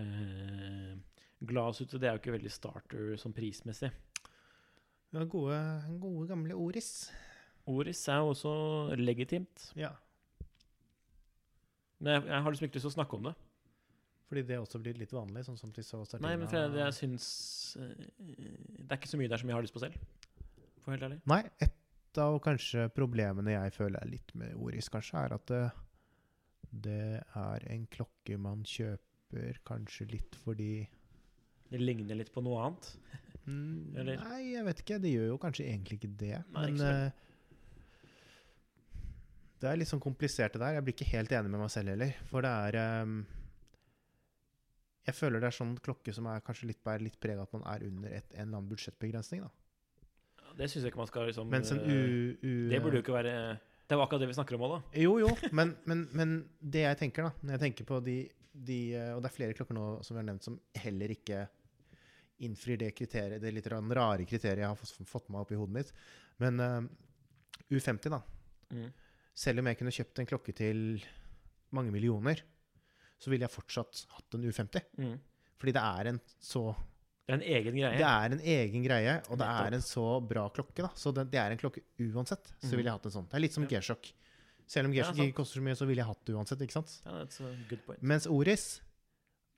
Eh, 0.00 0.92
Gladsute 1.48 2.00
det 2.00 2.08
er 2.08 2.16
jo 2.16 2.22
ikke 2.22 2.34
veldig 2.34 2.50
starter 2.50 3.16
sånn 3.20 3.36
prismessig. 3.36 3.92
Ja, 5.14 5.24
gode, 5.24 5.58
gode 6.02 6.26
gamle 6.28 6.56
Oris. 6.58 7.08
Oris 7.68 8.00
er 8.10 8.20
jo 8.20 8.32
også 8.32 8.52
legitimt. 8.98 9.70
Ja. 9.78 9.92
Men 11.98 12.18
jeg, 12.18 12.26
jeg 12.28 12.42
har 12.44 12.52
liksom 12.52 12.68
ikke 12.68 12.78
lyst 12.78 12.86
til 12.88 12.92
å 12.92 12.96
snakke 12.98 13.16
om 13.18 13.28
det. 13.30 13.34
Fordi 14.28 14.42
det 14.44 14.58
også 14.60 14.80
blir 14.84 14.98
litt 15.00 15.12
vanlig, 15.16 15.46
sånn 15.46 15.56
som 15.56 15.70
Tissa. 15.72 16.02
Nei, 16.20 16.34
men 16.36 16.48
for 16.50 16.58
jeg, 16.60 16.72
jeg 16.76 16.96
syns 16.98 17.26
eh, 17.80 18.06
Det 18.18 18.90
er 18.90 18.98
ikke 18.98 19.08
så 19.08 19.20
mye 19.20 19.30
der 19.32 19.40
som 19.40 19.48
jeg 19.48 19.56
har 19.56 19.64
lyst 19.64 19.76
på 19.76 19.80
selv. 19.80 19.96
For 20.84 20.92
helt 20.92 21.06
ærlig. 21.06 21.20
Nei, 21.32 21.42
et 21.64 22.20
av 22.20 22.36
kanskje 22.44 22.88
problemene 22.92 23.54
jeg 23.54 23.72
føler 23.76 24.02
er 24.02 24.10
litt 24.10 24.34
med 24.36 24.56
Oris, 24.60 24.90
kanskje, 24.92 25.22
er 25.22 25.36
at 25.38 25.46
det, 25.52 25.62
det 26.88 27.00
er 27.40 27.66
en 27.72 27.86
klokke 27.94 28.36
man 28.40 28.64
kjøper 28.68 29.60
kanskje 29.68 30.08
litt 30.12 30.36
fordi 30.44 30.72
Det 31.68 31.80
ligner 31.80 32.16
litt 32.20 32.32
på 32.32 32.44
noe 32.44 32.66
annet. 32.66 32.90
mm, 33.46 33.96
Eller? 34.02 34.20
Nei, 34.28 34.42
jeg 34.54 34.66
vet 34.68 34.84
ikke. 34.84 35.00
Det 35.04 35.14
gjør 35.14 35.32
jo 35.32 35.40
kanskje 35.40 35.66
egentlig 35.68 36.00
ikke 36.00 36.12
det. 36.20 36.36
Nei, 36.52 36.68
men 36.68 36.76
ikke 36.76 36.92
eh, 36.92 37.24
det 39.58 39.66
er 39.66 39.80
litt 39.80 39.90
sånn 39.90 40.02
komplisert 40.02 40.54
det 40.54 40.60
der. 40.62 40.76
Jeg 40.76 40.84
blir 40.86 40.94
ikke 40.94 41.10
helt 41.16 41.32
enig 41.34 41.50
med 41.50 41.60
meg 41.64 41.70
selv 41.74 41.90
heller. 41.90 42.12
For 42.30 42.44
det 42.46 42.50
er 42.68 42.76
ehm, 42.78 43.16
Jeg 45.08 45.16
føler 45.16 45.40
det 45.40 45.48
er 45.48 45.56
sånn 45.56 45.76
klokke 45.80 46.12
som 46.12 46.28
er 46.28 46.44
kanskje 46.44 46.68
litt, 46.68 46.82
litt 47.00 47.16
preg 47.22 47.38
av 47.38 47.48
at 47.48 47.56
man 47.56 47.64
er 47.72 47.86
under 47.86 48.12
et, 48.12 48.28
en 48.34 48.42
eller 48.44 48.58
annen 48.58 48.68
budsjettbegrensning. 48.68 49.46
da. 49.46 50.54
Det 50.58 50.68
syns 50.68 50.84
jeg 50.84 50.92
ikke 50.92 51.00
man 51.00 51.10
skal 51.10 51.28
liksom 51.28 51.50
Mens 51.52 51.70
en 51.74 51.80
eh, 51.84 51.90
u... 51.92 52.32
u 52.42 52.52
Det 52.72 52.80
burde 52.82 52.98
jo 52.98 53.04
ikke 53.04 53.14
være 53.14 53.34
Det 53.88 53.96
jo 53.96 54.02
akkurat 54.02 54.22
det 54.24 54.30
vi 54.30 54.36
snakker 54.36 54.56
om 54.56 54.64
òg, 54.66 54.74
da. 54.74 54.80
Jo, 55.04 55.12
jo, 55.22 55.30
men, 55.54 55.74
men, 55.88 56.02
men 56.16 56.34
det 56.58 56.82
jeg 56.84 56.98
tenker, 57.04 57.28
da 57.28 57.46
Når 57.46 57.56
jeg 57.56 57.64
tenker 57.66 57.88
på 57.88 58.00
de, 58.04 58.16
de 58.52 58.78
eh, 58.98 59.12
Og 59.14 59.22
det 59.22 59.30
er 59.30 59.36
flere 59.36 59.56
klokker 59.58 59.76
nå 59.76 59.86
som 60.02 60.16
vi 60.16 60.22
har 60.22 60.28
nevnt, 60.30 60.46
som 60.46 60.58
heller 60.82 61.14
ikke 61.14 61.46
innfrir 62.44 62.78
det 62.78 62.92
kriteriet, 62.94 63.42
det 63.42 63.50
litt 63.50 63.66
rare 63.66 64.22
kriteriet 64.22 64.62
jeg 64.62 64.68
har 64.70 64.78
fått, 64.78 65.08
fått 65.10 65.30
meg 65.34 65.42
opp 65.42 65.50
i 65.50 65.56
hodet 65.58 65.74
mitt. 65.74 65.88
Men 66.38 66.60
uh, 66.62 66.84
U50, 67.74 68.12
da. 68.14 68.20
Mm. 68.70 68.92
Selv 69.34 69.58
om 69.58 69.66
jeg 69.66 69.78
kunne 69.80 69.94
kjøpt 69.96 70.20
en 70.22 70.28
klokke 70.30 70.54
til 70.54 71.02
mange 71.74 71.90
millioner, 71.90 72.44
så 73.18 73.30
ville 73.32 73.44
jeg 73.46 73.50
fortsatt 73.54 74.04
hatt 74.14 74.34
en 74.38 74.44
U50. 74.46 74.82
Mm. 74.98 75.16
Fordi 75.58 75.72
det 75.74 75.82
er 75.82 76.06
en 76.12 76.20
så 76.40 76.62
Det 77.28 77.34
er 77.34 77.38
en 77.40 77.48
egen 77.56 77.74
greie. 77.76 77.96
Det 77.98 78.06
er 78.08 78.32
en 78.36 78.40
egen 78.40 78.84
greie, 78.84 79.16
og 79.28 79.36
det 79.38 79.44
Nettopp. 79.46 79.66
er 79.66 79.74
en 79.74 79.82
så 79.84 80.04
bra 80.28 80.44
klokke, 80.48 80.80
da. 80.86 80.88
Så 80.96 81.12
det, 81.12 81.26
det 81.30 81.40
er 81.42 81.50
en 81.52 81.58
klokke 81.60 81.82
uansett. 82.00 82.46
Så 82.62 82.70
Mhm. 82.72 82.76
ville 82.78 82.88
jeg 82.88 82.92
hatt 82.96 83.06
en 83.06 83.12
sånn. 83.12 83.28
Det 83.28 83.34
er 83.34 83.40
litt 83.44 83.52
som 83.52 83.64
Ja. 83.64 83.68
G-sjokk. 83.68 84.12
Selv 84.66 84.86
om 84.86 84.92
G-sjokk 84.92 85.16
ja, 85.16 85.24
ikke 85.24 85.34
koster 85.42 85.60
så 85.60 85.62
mye, 85.64 85.74
så 85.76 85.86
ville 85.86 86.00
jeg 86.00 86.06
hatt 86.06 86.24
det 86.24 86.34
uansett, 86.34 86.60
ikke 86.60 86.72
sant? 86.72 87.00
Ja, 87.04 87.12
that's 87.24 87.40
a 87.40 87.54
good 87.68 87.84
point. 87.86 88.02
Mens 88.02 88.26
Oris, 88.26 88.80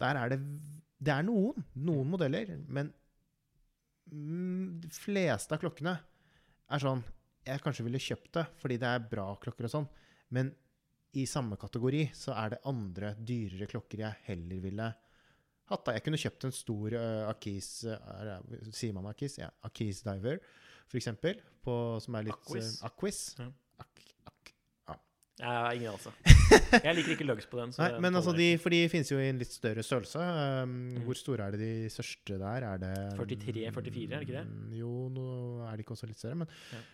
der 0.00 0.16
er 0.16 0.28
det 0.30 0.40
Det 1.02 1.08
er 1.14 1.22
noen, 1.22 1.64
noen 1.76 2.10
modeller, 2.10 2.58
men 2.68 2.92
mm, 4.12 4.80
de 4.82 4.88
fleste 4.94 5.52
av 5.56 5.60
klokkene 5.62 5.94
er 6.70 6.78
sånn 6.82 7.02
Jeg 7.46 7.62
kanskje 7.64 7.84
ville 7.86 7.98
kjøpt 8.02 8.32
det 8.36 8.46
fordi 8.60 8.76
det 8.82 8.88
er 8.90 8.98
bra 9.10 9.30
klokker 9.40 9.64
og 9.64 9.70
sånn, 9.72 9.88
men 10.30 10.54
i 11.18 11.24
samme 11.26 11.56
kategori 11.58 12.04
så 12.14 12.34
er 12.38 12.54
det 12.54 12.60
andre, 12.70 13.14
dyrere 13.18 13.66
klokker 13.70 14.04
jeg 14.04 14.22
heller 14.28 14.60
ville 14.62 14.90
hatt. 15.70 15.84
da. 15.86 15.94
Jeg 15.96 16.04
kunne 16.06 16.20
kjøpt 16.20 16.46
en 16.46 16.54
stor 16.54 16.94
uh, 16.98 17.30
Akis 17.30 17.70
uh, 17.88 17.96
er 18.20 18.70
Sier 18.74 18.94
man 18.96 19.08
Akis? 19.10 19.38
Ja, 19.40 19.50
Akis 19.66 20.04
Diver, 20.06 20.38
på, 21.64 21.74
som 22.02 22.18
er 22.18 22.28
litt 22.28 22.36
Aquis. 22.38 22.76
uh, 22.80 22.86
Aquis. 22.90 23.20
Mm. 23.40 23.50
Ak, 23.80 24.04
ak, 24.30 24.52
Jeg 25.40 25.48
har 25.48 25.74
ingen 25.78 25.90
anelse. 25.94 26.14
Jeg 26.86 26.96
liker 26.98 27.16
ikke 27.16 27.26
lugs 27.26 27.50
på 27.50 27.58
den. 27.58 27.74
Så 27.74 27.82
Nei, 27.82 28.00
men 28.06 28.20
altså, 28.20 28.34
de, 28.36 28.48
for 28.62 28.74
de 28.74 28.80
finnes 28.92 29.10
jo 29.10 29.18
i 29.18 29.28
en 29.32 29.40
litt 29.40 29.54
større 29.54 29.82
størrelse. 29.86 30.22
Um, 30.62 30.78
mm. 30.94 31.02
Hvor 31.08 31.18
store 31.18 31.48
er 31.48 31.56
det 31.56 31.60
de 31.64 31.90
største 31.92 32.38
der? 32.38 32.70
Er 32.70 32.82
det 32.82 32.94
43-44, 33.18 33.66
er 33.66 34.16
det 34.18 34.24
ikke 34.28 34.38
det? 34.38 34.46
Mm, 34.46 34.72
Jo, 34.78 34.94
nå 35.14 35.28
er 35.66 35.74
de 35.74 35.86
ikke 35.86 35.96
også 35.98 36.10
litt 36.10 36.22
større, 36.22 36.42
men 36.44 36.56
Ja. 36.70 36.86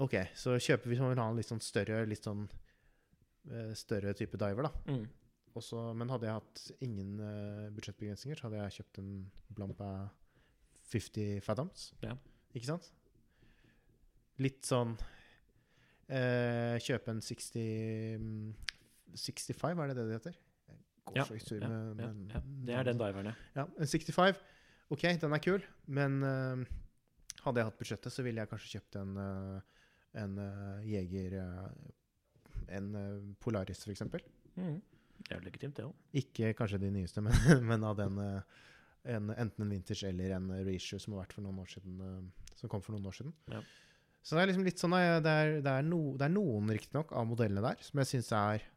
OK, 0.00 0.14
så 0.40 0.54
kjøper 0.56 0.88
vi 0.88 0.96
sånn 0.96 1.18
en 1.20 1.36
litt 1.36 1.50
sånn 1.50 1.60
større, 1.60 1.98
litt 2.08 2.24
sånn 2.24 2.46
større 3.74 4.14
type 4.14 4.38
diver, 4.38 4.68
da. 4.68 4.92
Mm. 4.92 5.06
Også, 5.58 5.80
men 5.98 6.08
hadde 6.12 6.28
jeg 6.28 6.38
hatt 6.38 6.60
ingen 6.84 7.16
uh, 7.20 7.68
budsjettbegrensninger, 7.76 8.38
så 8.38 8.46
hadde 8.46 8.60
jeg 8.62 8.76
kjøpt 8.78 9.00
en 9.02 9.10
Blampa 9.52 9.88
50 10.92 11.42
Fathoms. 11.44 11.90
Ja. 12.04 12.14
Ikke 12.56 12.70
sant? 12.70 12.88
Litt 14.40 14.64
sånn 14.64 14.94
uh, 14.96 16.76
Kjøpe 16.80 17.12
en 17.12 17.20
60 17.24 18.22
mm, 18.22 18.48
65, 19.12 19.82
er 19.82 19.92
det 19.92 19.98
det 19.98 20.06
det 20.08 20.18
heter? 20.20 20.38
Jeg 20.72 20.80
går 21.10 21.18
Ja, 21.20 21.26
så 21.28 21.36
i 21.36 21.42
sur 21.42 21.58
ja, 21.58 21.68
med, 21.68 22.00
ja, 22.00 22.10
ja. 22.38 22.42
Det 22.68 22.78
er 22.78 22.88
den 22.88 23.02
diveren, 23.02 23.32
ja. 23.58 23.66
en 23.66 23.92
65. 23.92 24.40
OK, 24.92 25.04
den 25.20 25.36
er 25.36 25.42
kul, 25.44 25.64
men 25.92 26.20
uh, 26.24 26.64
hadde 27.42 27.60
jeg 27.60 27.68
hatt 27.68 27.80
budsjettet, 27.80 28.14
så 28.14 28.24
ville 28.24 28.42
jeg 28.42 28.50
kanskje 28.50 28.76
kjøpt 28.76 28.98
en, 29.00 29.16
eh, 29.18 29.86
en 30.22 30.36
eh, 30.38 30.84
Jeger 30.92 31.34
eh, 32.68 32.76
En 32.78 32.94
uh, 32.96 33.34
Polaris, 33.40 33.84
f.eks. 33.86 34.04
Mm. 34.56 34.80
Det 35.22 35.34
er 35.34 35.38
jo 35.38 35.46
legitimt, 35.46 35.76
det 35.78 35.86
òg. 35.86 35.94
Ikke 36.22 36.52
kanskje 36.58 36.80
de 36.82 36.90
nyeste, 36.94 37.22
men, 37.26 37.38
men 37.68 37.86
av 37.86 37.96
den 37.98 38.18
eh, 38.22 38.58
en, 39.14 39.30
enten 39.34 39.64
en 39.66 39.72
vintage 39.72 40.06
eller 40.08 40.36
en 40.36 40.50
reissue 40.66 41.00
som 41.02 41.16
eh, 41.18 42.20
som 42.58 42.70
kom 42.70 42.82
for 42.84 42.94
noen 42.94 43.08
år 43.10 43.18
siden. 43.18 43.34
Ja. 43.50 43.62
Så 44.22 44.36
det 44.36 44.42
er 44.42 44.52
liksom 44.52 44.66
litt 44.66 44.78
sånn 44.78 44.94
eh, 44.94 45.16
Det 45.24 45.32
er, 45.32 45.56
det 45.64 45.72
er, 45.72 45.86
no, 45.86 46.02
det 46.18 46.28
er 46.28 46.34
noen 46.34 46.70
riktignok 46.70 47.14
av 47.16 47.26
modellene 47.26 47.64
der 47.64 47.82
som 47.82 48.02
jeg 48.02 48.12
syns 48.12 48.32
er 48.38 48.68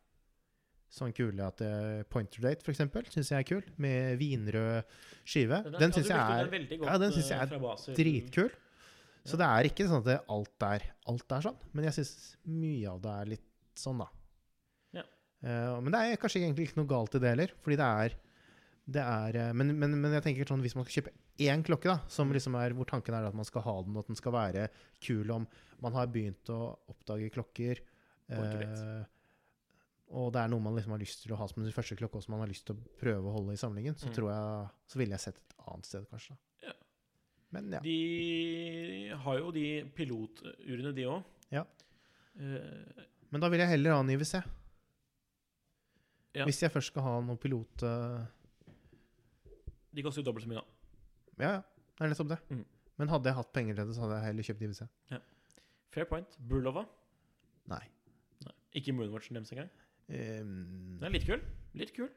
sånn 0.96 1.12
kule 1.12 1.44
at 1.44 1.60
Pointer 2.08 2.46
Date, 2.46 2.64
eksempel, 2.72 3.04
syns 3.12 3.34
jeg 3.34 3.44
er 3.44 3.48
kul. 3.50 3.64
Med 3.84 4.16
vinrød 4.22 4.94
skive. 5.28 5.58
Den 5.76 5.92
syns 5.92 6.08
jeg 6.08 6.16
er 6.16 6.54
ja, 6.78 6.94
den 7.02 7.12
synes 7.12 7.32
jeg 7.34 7.42
er 7.42 7.98
dritkul. 7.98 8.54
Så 9.26 9.36
det 9.42 9.50
er 9.50 9.68
ikke 9.68 9.90
sånn 9.90 10.04
at 10.06 10.08
det, 10.08 10.16
alt, 10.32 10.64
er, 10.64 10.86
alt 11.12 11.36
er 11.36 11.48
sånn, 11.50 11.58
men 11.74 11.88
jeg 11.90 11.98
syns 11.98 12.14
mye 12.46 12.94
av 12.94 13.02
det 13.04 13.16
er 13.18 13.32
litt 13.34 13.48
sånn, 13.80 14.00
da. 14.04 14.08
Ja. 15.00 15.04
Uh, 15.44 15.82
men 15.82 15.92
det 15.96 16.02
er 16.02 16.18
kanskje 16.22 16.42
egentlig 16.44 16.70
ikke 16.70 16.80
noe 16.82 16.90
galt 16.90 17.16
i 17.16 17.20
det 17.24 17.30
heller, 17.34 17.52
fordi 17.62 17.78
det 17.82 17.90
er, 18.06 18.16
det 18.86 19.02
er 19.02 19.36
eh, 19.42 19.54
men, 19.58 19.72
men, 19.80 19.96
men 20.02 20.14
jeg 20.14 20.24
tenker 20.28 20.46
sånn, 20.50 20.62
hvis 20.62 20.76
man 20.78 20.86
skal 20.86 21.02
kjøpe 21.04 21.14
én 21.42 21.64
klokke, 21.66 21.90
da, 21.90 21.98
som 22.08 22.28
Mm. 22.30 22.34
liksom 22.38 22.56
er, 22.62 22.74
hvor 22.78 22.86
tanken 22.86 23.14
er 23.18 23.26
at 23.28 23.34
man 23.36 23.46
skal 23.48 23.62
ha 23.66 23.74
den, 23.84 23.96
og 23.98 24.04
at 24.06 24.08
den 24.12 24.16
skal 24.20 24.32
være 24.36 24.68
kul 25.04 25.32
om 25.32 25.48
man 25.82 25.94
har 25.98 26.08
begynt 26.08 26.48
å 26.54 26.78
oppdage 26.94 27.32
klokker 27.34 27.82
uh, 28.32 29.04
og 30.16 30.30
det 30.34 30.40
er 30.44 30.48
noe 30.54 30.62
man 30.62 30.76
liksom 30.78 30.94
har 30.94 31.02
lyst 31.02 31.24
til 31.24 31.34
å 31.34 31.38
ha 31.42 31.48
som 31.50 31.64
sin 31.66 31.74
første 31.74 31.98
klokke, 31.98 32.18
og 32.20 32.24
som 32.24 32.36
man 32.38 32.44
har 32.46 32.52
lyst 32.52 32.66
til 32.70 32.78
å 32.78 32.84
prøve 33.02 33.26
å 33.26 33.34
holde 33.40 33.54
i 33.58 33.60
samlingen, 33.60 33.98
så 33.98 34.08
Mm. 34.08 34.14
tror 34.16 34.30
jeg 34.32 34.70
Så 34.88 35.00
ville 35.02 35.12
jeg 35.18 35.20
sett 35.20 35.38
et 35.42 35.56
annet 35.68 35.86
sted, 35.86 36.06
kanskje. 36.12 36.36
da. 36.38 36.68
Ja. 36.68 36.74
Men 37.52 37.72
ja. 37.74 37.80
De 37.82 39.10
har 39.26 39.38
jo 39.40 39.52
de 39.52 39.66
piloturene, 39.98 40.94
de 40.94 41.04
òg. 41.10 41.24
Ja. 41.52 41.66
Men 43.36 43.44
da 43.44 43.52
vil 43.52 43.60
jeg 43.60 43.68
heller 43.74 43.92
ha 43.92 44.00
en 44.00 44.14
IWC. 44.14 44.34
Ja. 46.40 46.46
Hvis 46.48 46.62
jeg 46.64 46.72
først 46.72 46.94
skal 46.94 47.04
ha 47.04 47.18
noen 47.24 47.40
pilot 47.40 47.84
eh, 47.88 48.24
de 49.96 50.04
koster 50.04 50.22
jo 50.22 50.28
dobbelt 50.28 50.44
så 50.44 50.52
mye, 50.52 50.60
da. 50.60 50.66
Ja, 51.40 51.50
ja. 51.56 51.62
Det 51.96 52.04
er 52.04 52.12
nettopp 52.12 52.32
det. 52.34 52.38
Mm. 52.52 52.64
Men 53.00 53.12
hadde 53.12 53.32
jeg 53.32 53.38
hatt 53.38 53.52
penger 53.56 53.78
til 53.78 53.88
det, 53.88 53.96
så 53.96 54.04
hadde 54.04 54.18
jeg 54.18 54.28
heller 54.28 54.48
kjøpt 54.48 54.64
IWC. 54.66 55.20
Fair 55.96 56.08
point. 56.10 56.36
Bulova? 56.50 56.84
Nei. 57.72 57.84
Nei. 58.44 58.56
Ikke 58.76 58.96
Moonwatchen 58.96 59.40
deres 59.40 59.54
engang. 59.56 59.70
Um, 60.12 60.98
Den 61.00 61.08
er 61.08 61.14
litt 61.16 61.28
kul. 61.28 61.40
Litt 61.80 61.94
kul. 61.96 62.10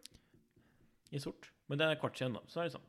I 1.14 1.22
sort. 1.22 1.52
Men 1.70 1.78
det 1.78 1.86
er 1.86 2.00
kvart 2.02 2.18
igjen, 2.18 2.34
da. 2.34 2.42
Så 2.50 2.64
er 2.64 2.70
det 2.70 2.74
sånn. 2.74 2.88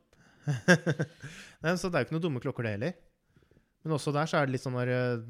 Nei, 1.62 1.76
så 1.78 1.92
det 1.92 2.00
er 2.00 2.02
jo 2.02 2.10
ikke 2.10 2.18
noen 2.18 2.26
dumme 2.26 2.42
klokker, 2.42 2.66
det 2.66 2.74
heller. 2.80 2.98
Men 3.86 3.98
også 4.00 4.14
der 4.16 4.30
så 4.32 4.40
er 4.40 4.50
det 4.50 4.58
litt 4.58 4.66
sånn 4.66 4.78
der 4.80 4.94
eh, 4.96 5.28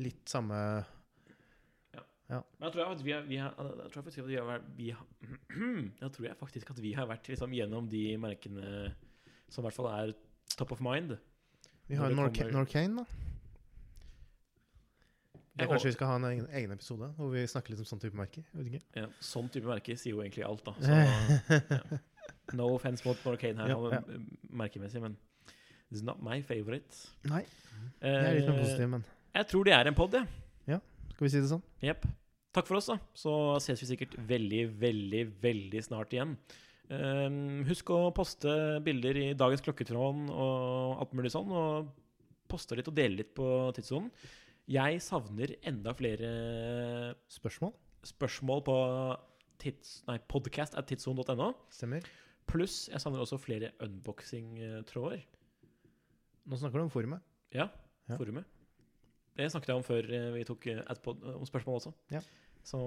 Litt 0.00 0.30
samme 0.30 0.58
Men 2.30 2.66
jeg 2.68 2.72
tror, 2.76 2.90
at 2.94 3.00
vi 3.04 3.12
har, 3.12 3.22
vi 3.26 3.36
har, 3.42 3.54
jeg 3.58 3.90
tror 3.90 4.02
faktisk 4.04 4.18
at 4.22 4.28
vi 4.30 4.36
har 4.38 4.44
vært 4.46 4.66
vi 4.76 4.90
har, 4.94 5.06
Jeg 6.04 6.12
tror 6.14 6.26
jeg 6.28 6.36
faktisk 6.38 6.70
at 6.70 6.78
vi 6.84 6.92
har 6.94 7.08
vært 7.10 7.26
liksom, 7.32 7.52
gjennom 7.56 7.88
de 7.90 8.04
merkene 8.22 8.92
som 9.50 9.64
i 9.64 9.66
hvert 9.66 9.74
fall 9.80 9.88
er 9.90 10.12
top 10.56 10.70
of 10.76 10.80
mind. 10.84 11.16
Vi 11.90 11.96
har 11.98 12.12
det 12.12 12.16
Norcane, 12.54 13.02
da. 13.02 13.04
Det 15.50 15.66
Ja, 15.66 15.66
kanskje 15.72 15.90
vi 15.90 15.92
skal 15.96 16.06
ha 16.06 16.14
en 16.20 16.24
egen, 16.30 16.46
egen 16.54 16.70
episode 16.72 17.08
hvor 17.16 17.32
vi 17.34 17.42
snakker 17.50 17.74
litt 17.74 17.82
om 17.82 17.88
sånn 17.88 18.00
type 18.00 18.16
merker. 18.16 18.46
Ja, 18.96 19.08
sånn 19.20 19.50
type 19.52 19.66
merke 19.68 19.96
sier 19.98 20.14
jo 20.14 20.22
egentlig 20.22 20.46
alt, 20.46 20.62
da. 20.64 20.72
Så, 20.86 21.58
ja. 21.58 21.98
No 22.54 22.68
offense 22.76 23.04
mot 23.06 23.18
Norcane 23.26 23.58
her, 23.60 23.74
Ja, 23.74 23.90
ja. 23.96 23.98
eh, 24.06 24.22
merkemessig, 24.62 25.02
men 25.02 25.16
it's 25.90 26.02
not 26.06 26.22
my 26.22 26.38
favorite. 26.46 26.94
Nei, 27.26 27.42
jeg 28.00 28.14
er 28.14 28.38
litt 28.38 28.48
mer 28.48 28.54
Eh, 28.54 28.62
positiv, 28.62 28.88
men 28.94 29.04
Jeg 29.34 29.46
tror 29.50 29.64
det 29.66 29.74
er 29.74 29.90
en 29.90 29.98
pod, 29.98 30.14
jeg. 30.14 30.80
skal 31.10 31.26
vi 31.26 31.28
si 31.34 31.40
det 31.42 31.50
sånn? 31.50 31.62
Jepp. 31.84 32.06
Takk 32.52 32.66
for 32.66 32.80
oss, 32.80 32.88
da. 32.90 32.96
Så 33.14 33.32
ses 33.62 33.80
vi 33.84 33.86
sikkert 33.92 34.16
veldig, 34.26 34.64
veldig, 34.80 35.22
veldig 35.42 35.82
snart 35.86 36.12
igjen. 36.16 36.36
Ehm, 36.90 37.62
husk 37.68 37.92
å 37.94 38.08
poste 38.14 38.50
bilder 38.82 39.16
i 39.20 39.26
dagens 39.38 39.62
klokketråd 39.62 40.30
og 40.34 41.02
alt 41.04 41.12
mulig 41.14 41.30
sånn. 41.30 41.50
Og 41.54 41.92
poste 42.50 42.74
litt 42.78 42.88
og 42.90 42.96
dele 42.98 43.20
litt 43.22 43.30
på 43.36 43.46
tidssonen. 43.76 44.10
Jeg 44.70 44.98
savner 45.02 45.56
enda 45.66 45.94
flere 45.98 47.14
Spørsmål? 47.30 47.72
spørsmål 48.06 48.62
på 48.64 48.74
tids, 49.60 50.00
nei, 50.08 50.16
podcast 50.30 50.74
at 50.78 50.86
tidssonen.no. 50.88 51.50
Stemmer. 51.70 52.02
Pluss 52.50 52.88
jeg 52.90 52.98
savner 53.02 53.20
også 53.22 53.38
flere 53.38 53.72
unboxing-tråder. 53.84 55.20
Nå 56.48 56.56
snakker 56.58 56.80
du 56.80 56.86
om 56.86 56.90
forumet. 56.90 57.20
Ja, 57.54 57.68
Ja. 58.08 58.16
forumet. 58.16 58.44
Det 59.38 59.50
snakket 59.52 59.72
jeg 59.72 59.80
om 59.80 59.86
før 59.86 60.08
eh, 60.16 60.30
vi 60.34 60.46
tok 60.48 60.66
eh, 60.72 60.80
adpod, 60.90 61.22
om 61.36 61.46
spørsmål 61.48 61.80
også. 61.80 61.92
Ja. 62.14 62.22
Så 62.66 62.78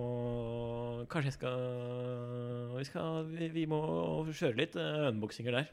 kanskje 1.09 1.31
jeg 1.31 1.37
skal 1.39 1.63
Vi, 2.75 2.83
skal, 2.85 3.23
vi, 3.31 3.47
vi 3.55 3.63
må 3.65 3.79
kjøre 4.29 4.59
litt 4.59 4.75
unboxinger 4.77 5.57
der. 5.57 5.71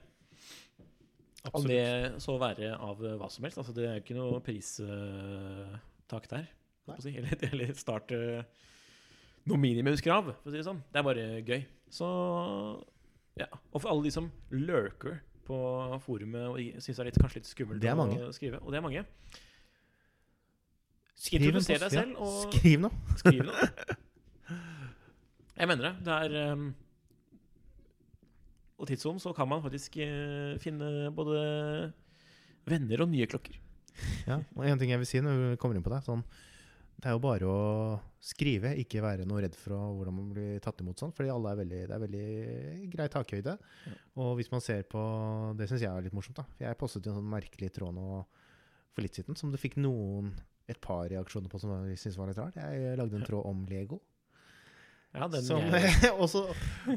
Om 1.48 1.64
det 1.64 2.20
så 2.20 2.36
være 2.40 2.74
av 2.76 3.00
eh, 3.04 3.16
hva 3.20 3.28
som 3.32 3.46
helst. 3.46 3.60
Altså, 3.60 3.74
det 3.76 3.86
er 3.88 4.00
ikke 4.02 4.16
noe 4.18 4.40
pristak 4.44 6.28
der. 6.32 6.48
Si. 7.00 7.12
Eller, 7.14 7.36
eller 7.50 7.72
start 7.78 8.12
eh, 8.16 8.42
noe 9.48 9.60
minimumskrav, 9.60 10.32
for 10.42 10.50
å 10.50 10.52
si 10.52 10.58
det 10.58 10.66
sånn. 10.66 10.82
Det 10.92 11.00
er 11.00 11.06
bare 11.06 11.26
gøy. 11.46 11.62
Så 11.90 12.08
ja. 13.40 13.48
Og 13.70 13.78
for 13.78 13.92
alle 13.92 14.08
de 14.08 14.12
som 14.14 14.28
lurker 14.52 15.20
på 15.46 15.60
forumet 16.04 16.50
og 16.50 16.82
syns 16.82 16.98
det 16.98 17.02
er 17.02 17.08
litt, 17.08 17.20
kanskje 17.22 17.40
litt 17.40 17.48
skummelt 17.48 17.86
å 17.88 18.34
skrive, 18.36 18.60
og 18.60 18.70
det 18.70 18.78
er 18.78 18.84
mange, 18.84 19.04
Skriv 21.20 21.50
en 21.50 21.58
post, 21.58 21.68
ja. 21.74 21.88
selv 21.92 22.20
og- 22.24 22.52
Skriv 22.54 22.80
noe. 22.86 23.00
skriv 23.20 23.42
noe. 23.44 23.70
Jeg 25.60 25.68
mener 25.68 25.90
det. 25.90 25.94
Det 26.06 26.14
er 26.16 26.52
um, 26.54 26.68
Og 28.80 28.88
tidsom 28.88 29.18
så 29.20 29.34
kan 29.36 29.48
man 29.50 29.60
faktisk 29.64 29.98
uh, 30.00 30.54
finne 30.62 31.10
både 31.12 31.40
venner 32.70 33.02
og 33.04 33.10
nye 33.12 33.28
klokker. 33.28 33.58
Ja, 34.30 34.38
og 34.56 34.62
en 34.64 34.78
ting 34.80 34.92
jeg 34.94 35.00
vil 35.02 35.08
si 35.08 35.20
når 35.20 35.34
vi 35.42 35.56
kommer 35.60 35.76
inn 35.76 35.84
på 35.84 35.90
det, 35.92 35.98
sånn, 36.06 36.22
det 37.00 37.08
er 37.10 37.16
jo 37.16 37.20
bare 37.20 37.48
å 37.50 37.56
skrive, 38.24 38.70
ikke 38.80 39.02
være 39.04 39.26
noe 39.28 39.42
redd 39.44 39.56
for 39.58 39.74
å- 39.76 39.90
hvordan 39.98 40.14
man 40.16 40.30
blir 40.32 40.60
tatt 40.64 40.80
imot 40.80 41.00
sånn, 41.02 41.12
fordi 41.16 41.28
alle 41.32 41.50
er 41.52 41.58
veldig, 41.58 41.80
det 41.90 41.96
er 41.96 42.02
veldig 42.04 42.90
grei 42.94 43.08
takhøyde. 43.12 43.54
Ja. 43.90 43.96
Og 44.22 44.30
hvis 44.38 44.48
man 44.54 44.62
ser 44.64 44.86
på, 44.88 45.02
det 45.58 45.68
synes 45.68 45.82
jeg 45.84 45.90
er 45.90 46.06
litt 46.06 46.16
morsomt 46.16 46.38
da, 46.40 46.46
for 46.54 46.64
jeg 46.64 46.78
postet 46.80 47.04
jo 47.08 47.12
en 47.12 47.18
sånn 47.20 47.28
merkelig 47.34 47.68
tråd 47.76 47.96
nå 47.98 48.06
for 48.94 49.04
litt 49.04 49.18
siden, 49.20 49.36
som 49.36 49.52
det 49.52 49.60
fikk 49.60 49.76
noen, 49.82 50.30
et 50.70 50.80
par 50.80 51.08
reaksjoner 51.10 51.50
på 51.52 51.58
som 51.60 51.74
jeg 51.90 51.98
synes 51.98 52.16
var 52.20 52.30
litt 52.30 52.38
rart. 52.40 52.56
Jeg 52.56 52.96
lagde 53.00 53.18
en 53.20 53.26
tråd 53.26 53.46
om 53.50 53.66
Lego. 53.70 53.98
Ja, 55.10 55.26
den 55.26 55.42
Som, 55.42 55.64
også, 56.22 56.44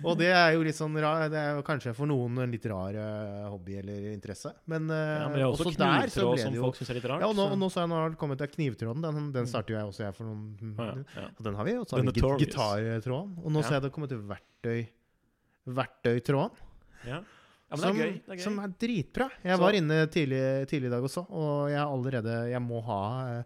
og 0.06 0.18
det 0.20 0.28
er 0.30 0.52
jo 0.54 0.62
litt 0.62 0.78
sånn 0.78 0.94
rar, 1.02 1.24
det 1.34 1.40
er 1.40 1.56
jo 1.58 1.64
kanskje 1.66 1.96
for 1.98 2.06
noen 2.06 2.36
en 2.44 2.52
litt 2.54 2.68
rar 2.70 2.94
eh, 2.94 3.48
hobby 3.50 3.80
eller 3.80 4.04
interesse, 4.12 4.52
men, 4.70 4.86
eh, 4.94 5.00
ja, 5.18 5.24
men 5.32 5.40
det 5.40 5.42
er 5.42 5.50
også 5.50 5.66
også 5.72 5.80
der 5.82 6.12
så 6.14 6.28
ble 6.30 6.44
som 6.44 6.54
det 6.54 6.60
jo 6.60 6.68
folk 6.68 6.78
synes 6.78 6.92
er 6.94 7.00
litt 7.00 7.08
rart. 7.10 7.24
ja, 7.26 7.30
og 7.32 7.40
nå, 7.40 7.48
og 7.56 7.58
nå 7.58 7.70
så 7.74 7.82
jeg 7.82 7.90
nå 7.90 7.98
har 7.98 8.14
det 8.14 8.20
kommet 8.22 8.38
til 8.44 8.52
knivtråden. 8.54 9.02
Den, 9.08 9.32
den 9.34 9.50
starter 9.50 9.74
jo 9.74 9.80
jeg 9.80 9.90
også 9.90 10.06
jeg 10.06 10.14
for 10.20 10.30
noen 10.30 10.76
ja, 10.78 10.92
ja. 11.24 11.26
Og 11.34 11.42
den 11.50 11.58
har 11.58 11.66
vi. 11.72 11.74
Og 11.82 11.88
så 11.90 11.98
har 11.98 12.06
vi 12.06 12.14
git- 12.20 12.44
gitartråden. 12.46 13.34
Og 13.42 13.50
nå 13.58 13.64
Ja. 13.64 13.66
ser 13.72 13.80
jeg 13.80 13.86
det 13.88 13.92
kommet 13.98 14.14
til 14.14 14.22
verktøy 14.30 14.84
Verktøytråden. 15.82 16.62
Ja. 17.08 17.18
ja, 17.18 17.24
men 17.74 17.80
det 17.80 17.82
som, 17.82 17.98
er 17.98 18.00
gøy. 18.04 18.14
Det 18.14 18.30
er 18.30 18.38
gøy. 18.38 18.44
som 18.46 18.58
er 18.62 18.74
dritbra. 18.86 19.30
Jeg 19.42 19.58
Så- 19.58 19.62
var 19.66 19.74
inne 19.82 20.00
tidlig, 20.14 20.44
tidlig 20.70 20.88
i 20.92 20.94
dag 20.94 21.04
også, 21.10 21.26
og 21.32 21.70
jeg 21.72 21.82
er 21.82 21.88
allerede 21.98 22.36
Jeg 22.52 22.62
må 22.62 22.82
ha, 22.84 23.02
eh, 23.40 23.44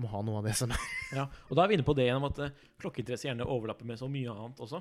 må 0.00 0.08
ha 0.08 0.22
noe 0.24 0.40
av 0.40 0.46
det 0.48 0.54
som 0.56 0.70
er 0.72 0.88
Ja, 1.18 1.26
og 1.50 1.56
da 1.58 1.64
er 1.64 1.68
vi 1.72 1.76
inne 1.76 1.84
på 1.86 1.94
det 1.98 2.06
gjennom 2.08 2.24
at 2.30 2.38
eh, 2.40 2.52
klokkeinteresse 2.80 3.28
gjerne 3.28 3.44
overlapper 3.44 3.84
med 3.88 3.98
så 4.00 4.08
mye 4.08 4.32
annet 4.32 4.60
også. 4.64 4.80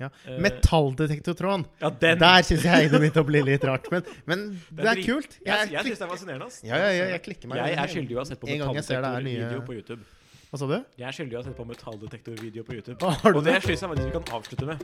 Ja. 0.00 0.08
Eh, 0.26 0.38
Metalldetektortråden! 0.42 1.66
ja! 1.82 1.90
Der 2.00 2.42
syns 2.48 2.64
jeg 2.64 2.88
det 2.90 2.98
begynte 3.02 3.20
å 3.22 3.26
bli 3.28 3.42
litt 3.46 3.66
rart. 3.68 3.86
Men, 3.92 4.06
men 4.26 4.46
det 4.72 4.88
er 4.94 5.02
kult. 5.04 5.36
Jeg, 5.44 5.50
jeg, 5.52 5.74
jeg 5.76 5.90
syns 5.90 6.00
det 6.00 6.06
er 6.06 6.12
fascinerende. 6.14 6.48
ass. 6.48 6.62
ja, 6.64 6.78
ja, 6.80 6.88
ja, 6.96 7.04
jeg 7.14 7.22
klikker 7.28 7.52
meg 7.52 7.60
Jeg 7.62 7.78
er 7.84 7.92
skyldig 7.94 8.16
i 8.16 8.18
å 8.18 8.22
ha 8.24 8.26
sett 8.30 8.40
på 8.40 8.48
metalldetektorvideo 8.50 9.62
på 9.68 9.76
YouTube. 9.78 10.02
Hva 10.50 10.58
sa 10.58 10.66
du? 10.66 10.76
Jeg 10.98 11.06
er 11.06 11.14
skyldig 11.20 11.36
i 11.36 11.38
å 11.38 11.42
ha 11.42 11.46
sett 11.46 11.58
på 11.60 11.68
metalldetektorvideo 11.68 12.66
på 12.66 12.78
YouTube. 12.80 12.98
Du 12.98 13.36
Og 13.36 13.44
det 13.44 13.52
det? 13.54 13.62
syns 13.68 13.84
jeg 13.84 13.92
faktisk 13.92 14.08
vi 14.08 14.16
kan 14.18 14.34
avslutte 14.40 14.70
med. 14.72 14.82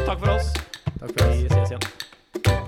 Takk 0.00 0.18
for 0.18 0.32
oss. 0.34 0.50
Takk 0.96 1.12
for 1.12 1.28
oss. 1.28 1.36
Vi 1.36 1.46
ses 1.52 1.76
igjen. 1.76 2.64